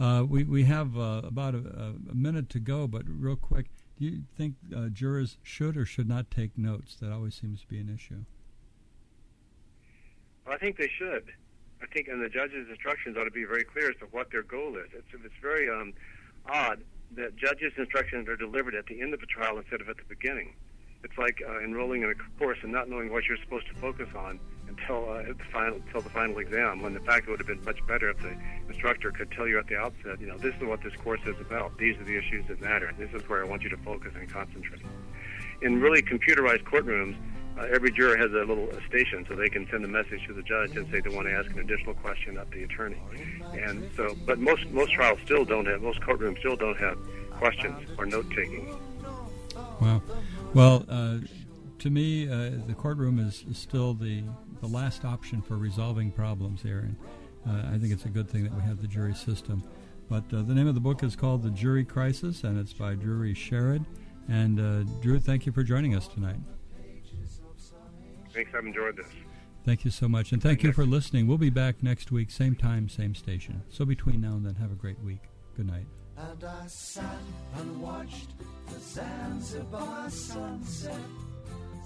Uh, 0.00 0.24
we 0.28 0.44
we 0.44 0.64
have 0.64 0.96
uh, 0.96 1.22
about 1.24 1.54
a, 1.54 1.94
a, 2.10 2.14
minute 2.14 2.48
to 2.50 2.60
go, 2.60 2.86
but 2.86 3.02
real 3.08 3.34
quick, 3.34 3.66
do 3.98 4.04
you 4.04 4.22
think 4.36 4.54
uh, 4.74 4.88
jurors 4.88 5.38
should 5.42 5.76
or 5.76 5.84
should 5.84 6.08
not 6.08 6.30
take 6.30 6.56
notes? 6.56 6.94
That 7.00 7.10
always 7.10 7.34
seems 7.34 7.62
to 7.62 7.66
be 7.66 7.80
an 7.80 7.92
issue. 7.92 8.24
Well, 10.46 10.54
I 10.54 10.58
think 10.58 10.76
they 10.76 10.88
should. 10.88 11.24
I 11.82 11.86
think, 11.86 12.06
and 12.08 12.22
the 12.22 12.28
judge's 12.28 12.68
instructions 12.68 13.16
ought 13.16 13.24
to 13.24 13.30
be 13.30 13.44
very 13.44 13.64
clear 13.64 13.90
as 13.90 13.96
to 13.96 14.06
what 14.12 14.30
their 14.30 14.44
goal 14.44 14.76
is. 14.76 14.86
It's 14.92 15.24
it's 15.24 15.34
very 15.42 15.68
um, 15.68 15.92
odd 16.48 16.80
that 17.16 17.34
judges' 17.36 17.72
instructions 17.76 18.28
are 18.28 18.36
delivered 18.36 18.76
at 18.76 18.86
the 18.86 19.00
end 19.00 19.14
of 19.14 19.20
the 19.20 19.26
trial 19.26 19.58
instead 19.58 19.80
of 19.80 19.88
at 19.88 19.96
the 19.96 20.04
beginning. 20.08 20.54
It's 21.02 21.16
like 21.18 21.42
uh, 21.48 21.60
enrolling 21.60 22.02
in 22.02 22.10
a 22.10 22.38
course 22.38 22.58
and 22.62 22.70
not 22.70 22.88
knowing 22.88 23.10
what 23.10 23.24
you're 23.24 23.38
supposed 23.38 23.66
to 23.68 23.74
focus 23.74 24.08
on 24.14 24.38
until 24.68 25.10
uh, 25.10 25.22
the 25.22 25.44
final 25.52 25.76
until 25.76 26.00
the 26.00 26.10
final 26.10 26.38
exam. 26.38 26.82
When 26.82 26.96
in 26.96 27.04
fact 27.04 27.26
it 27.26 27.30
would 27.30 27.40
have 27.40 27.46
been 27.46 27.64
much 27.64 27.84
better 27.86 28.10
if 28.10 28.18
the 28.18 28.36
instructor 28.68 29.10
could 29.10 29.30
tell 29.30 29.46
you 29.48 29.58
at 29.58 29.66
the 29.66 29.76
outset, 29.76 30.20
you 30.20 30.26
know, 30.26 30.38
this 30.38 30.54
is 30.54 30.62
what 30.62 30.82
this 30.82 30.94
course 30.96 31.20
is 31.26 31.40
about. 31.40 31.76
These 31.78 31.96
are 31.98 32.04
the 32.04 32.16
issues 32.16 32.46
that 32.48 32.60
matter. 32.60 32.92
This 32.98 33.10
is 33.12 33.28
where 33.28 33.44
I 33.44 33.48
want 33.48 33.62
you 33.62 33.70
to 33.70 33.76
focus 33.78 34.12
and 34.14 34.28
concentrate. 34.30 34.82
In 35.62 35.80
really 35.80 36.02
computerized 36.02 36.64
courtrooms, 36.64 37.16
uh, 37.58 37.66
every 37.72 37.90
juror 37.90 38.16
has 38.16 38.30
a 38.30 38.44
little 38.44 38.68
station, 38.88 39.26
so 39.28 39.34
they 39.34 39.48
can 39.48 39.66
send 39.70 39.84
a 39.84 39.88
message 39.88 40.24
to 40.28 40.32
the 40.32 40.42
judge 40.42 40.76
and 40.76 40.88
say 40.92 41.00
they 41.00 41.14
want 41.14 41.26
to 41.26 41.34
ask 41.34 41.50
an 41.50 41.58
additional 41.58 41.94
question 41.94 42.38
of 42.38 42.48
the 42.50 42.62
attorney. 42.62 43.00
And 43.52 43.90
so, 43.96 44.14
but 44.26 44.38
most 44.38 44.68
most 44.70 44.92
trials 44.92 45.18
still 45.24 45.44
don't 45.44 45.66
have. 45.66 45.82
Most 45.82 46.00
courtrooms 46.00 46.38
still 46.38 46.56
don't 46.56 46.78
have 46.78 46.96
questions 47.32 47.88
or 47.98 48.06
note 48.06 48.30
taking. 48.30 48.76
Wow. 49.80 50.02
Well, 50.54 50.84
uh, 50.88 51.18
to 51.78 51.90
me, 51.90 52.28
uh, 52.28 52.50
the 52.66 52.74
courtroom 52.74 53.18
is, 53.18 53.44
is, 53.48 53.58
still 53.58 53.94
the 53.94 54.24
the 54.60 54.66
last 54.66 55.04
option 55.04 55.42
for 55.42 55.56
resolving 55.56 56.10
problems 56.10 56.62
here, 56.62 56.78
and 56.78 56.96
uh, 57.46 57.74
I 57.74 57.78
think 57.78 57.92
it's 57.92 58.04
a 58.04 58.08
good 58.08 58.28
thing 58.28 58.44
that 58.44 58.54
we 58.54 58.62
have 58.62 58.80
the 58.80 58.88
jury 58.88 59.14
system. 59.14 59.62
But 60.08 60.24
uh, 60.32 60.42
the 60.42 60.54
name 60.54 60.66
of 60.66 60.74
the 60.74 60.80
book 60.80 61.02
is 61.02 61.14
called 61.14 61.42
The 61.42 61.50
Jury 61.50 61.84
Crisis, 61.84 62.44
and 62.44 62.58
it's 62.58 62.72
by 62.72 62.94
Drury 62.94 63.34
Sherrod. 63.34 63.84
And 64.28 64.58
uh, 64.58 64.90
Drew, 65.00 65.18
thank 65.18 65.46
you 65.46 65.52
for 65.52 65.62
joining 65.62 65.94
us 65.94 66.08
tonight. 66.08 66.40
Thanks, 68.32 68.50
I've 68.54 68.64
enjoyed 68.64 68.96
this. 68.96 69.06
Thank 69.64 69.84
you 69.84 69.90
so 69.90 70.08
much, 70.08 70.32
and 70.32 70.42
thank 70.42 70.62
you 70.62 70.72
for 70.72 70.86
listening. 70.86 71.26
We'll 71.26 71.38
be 71.38 71.50
back 71.50 71.82
next 71.82 72.10
week, 72.10 72.30
same 72.30 72.54
time, 72.54 72.88
same 72.88 73.14
station. 73.14 73.62
So 73.68 73.84
between 73.84 74.20
now 74.20 74.32
and 74.32 74.46
then, 74.46 74.54
have 74.54 74.72
a 74.72 74.76
great 74.76 74.98
week. 75.00 75.22
Good 75.56 75.66
night. 75.66 75.86
And 76.16 76.42
I 76.42 76.66
sat 76.66 77.04
and 77.56 77.80
watched 77.80 78.30
the 78.66 78.80
Zanzibar 78.80 80.08
sunset 80.08 80.94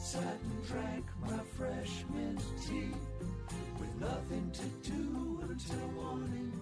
sat 0.02 0.20
and 0.24 0.66
drank 0.66 1.04
my 1.20 1.38
fresh 1.56 2.04
mint 2.12 2.42
tea 2.66 2.90
with 3.78 4.00
nothing 4.00 4.50
to 4.52 4.90
do 4.90 5.38
until 5.48 5.88
morning, 5.92 6.52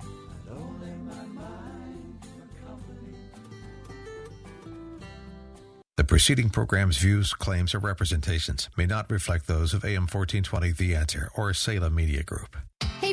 and 0.00 0.58
only 0.58 0.90
my 1.06 1.24
mind 1.26 2.18
for 2.20 2.66
company. 2.66 3.16
The 5.96 6.04
preceding 6.04 6.50
program's 6.50 6.98
views, 6.98 7.32
claims, 7.32 7.76
or 7.76 7.78
representations 7.78 8.68
may 8.76 8.86
not 8.86 9.08
reflect 9.08 9.46
those 9.46 9.72
of 9.72 9.84
AM 9.84 10.08
1420 10.08 10.72
The 10.72 10.96
Answer 10.96 11.30
or 11.36 11.54
Salem 11.54 11.94
Media 11.94 12.24
Group. 12.24 12.56
Hey. 13.00 13.12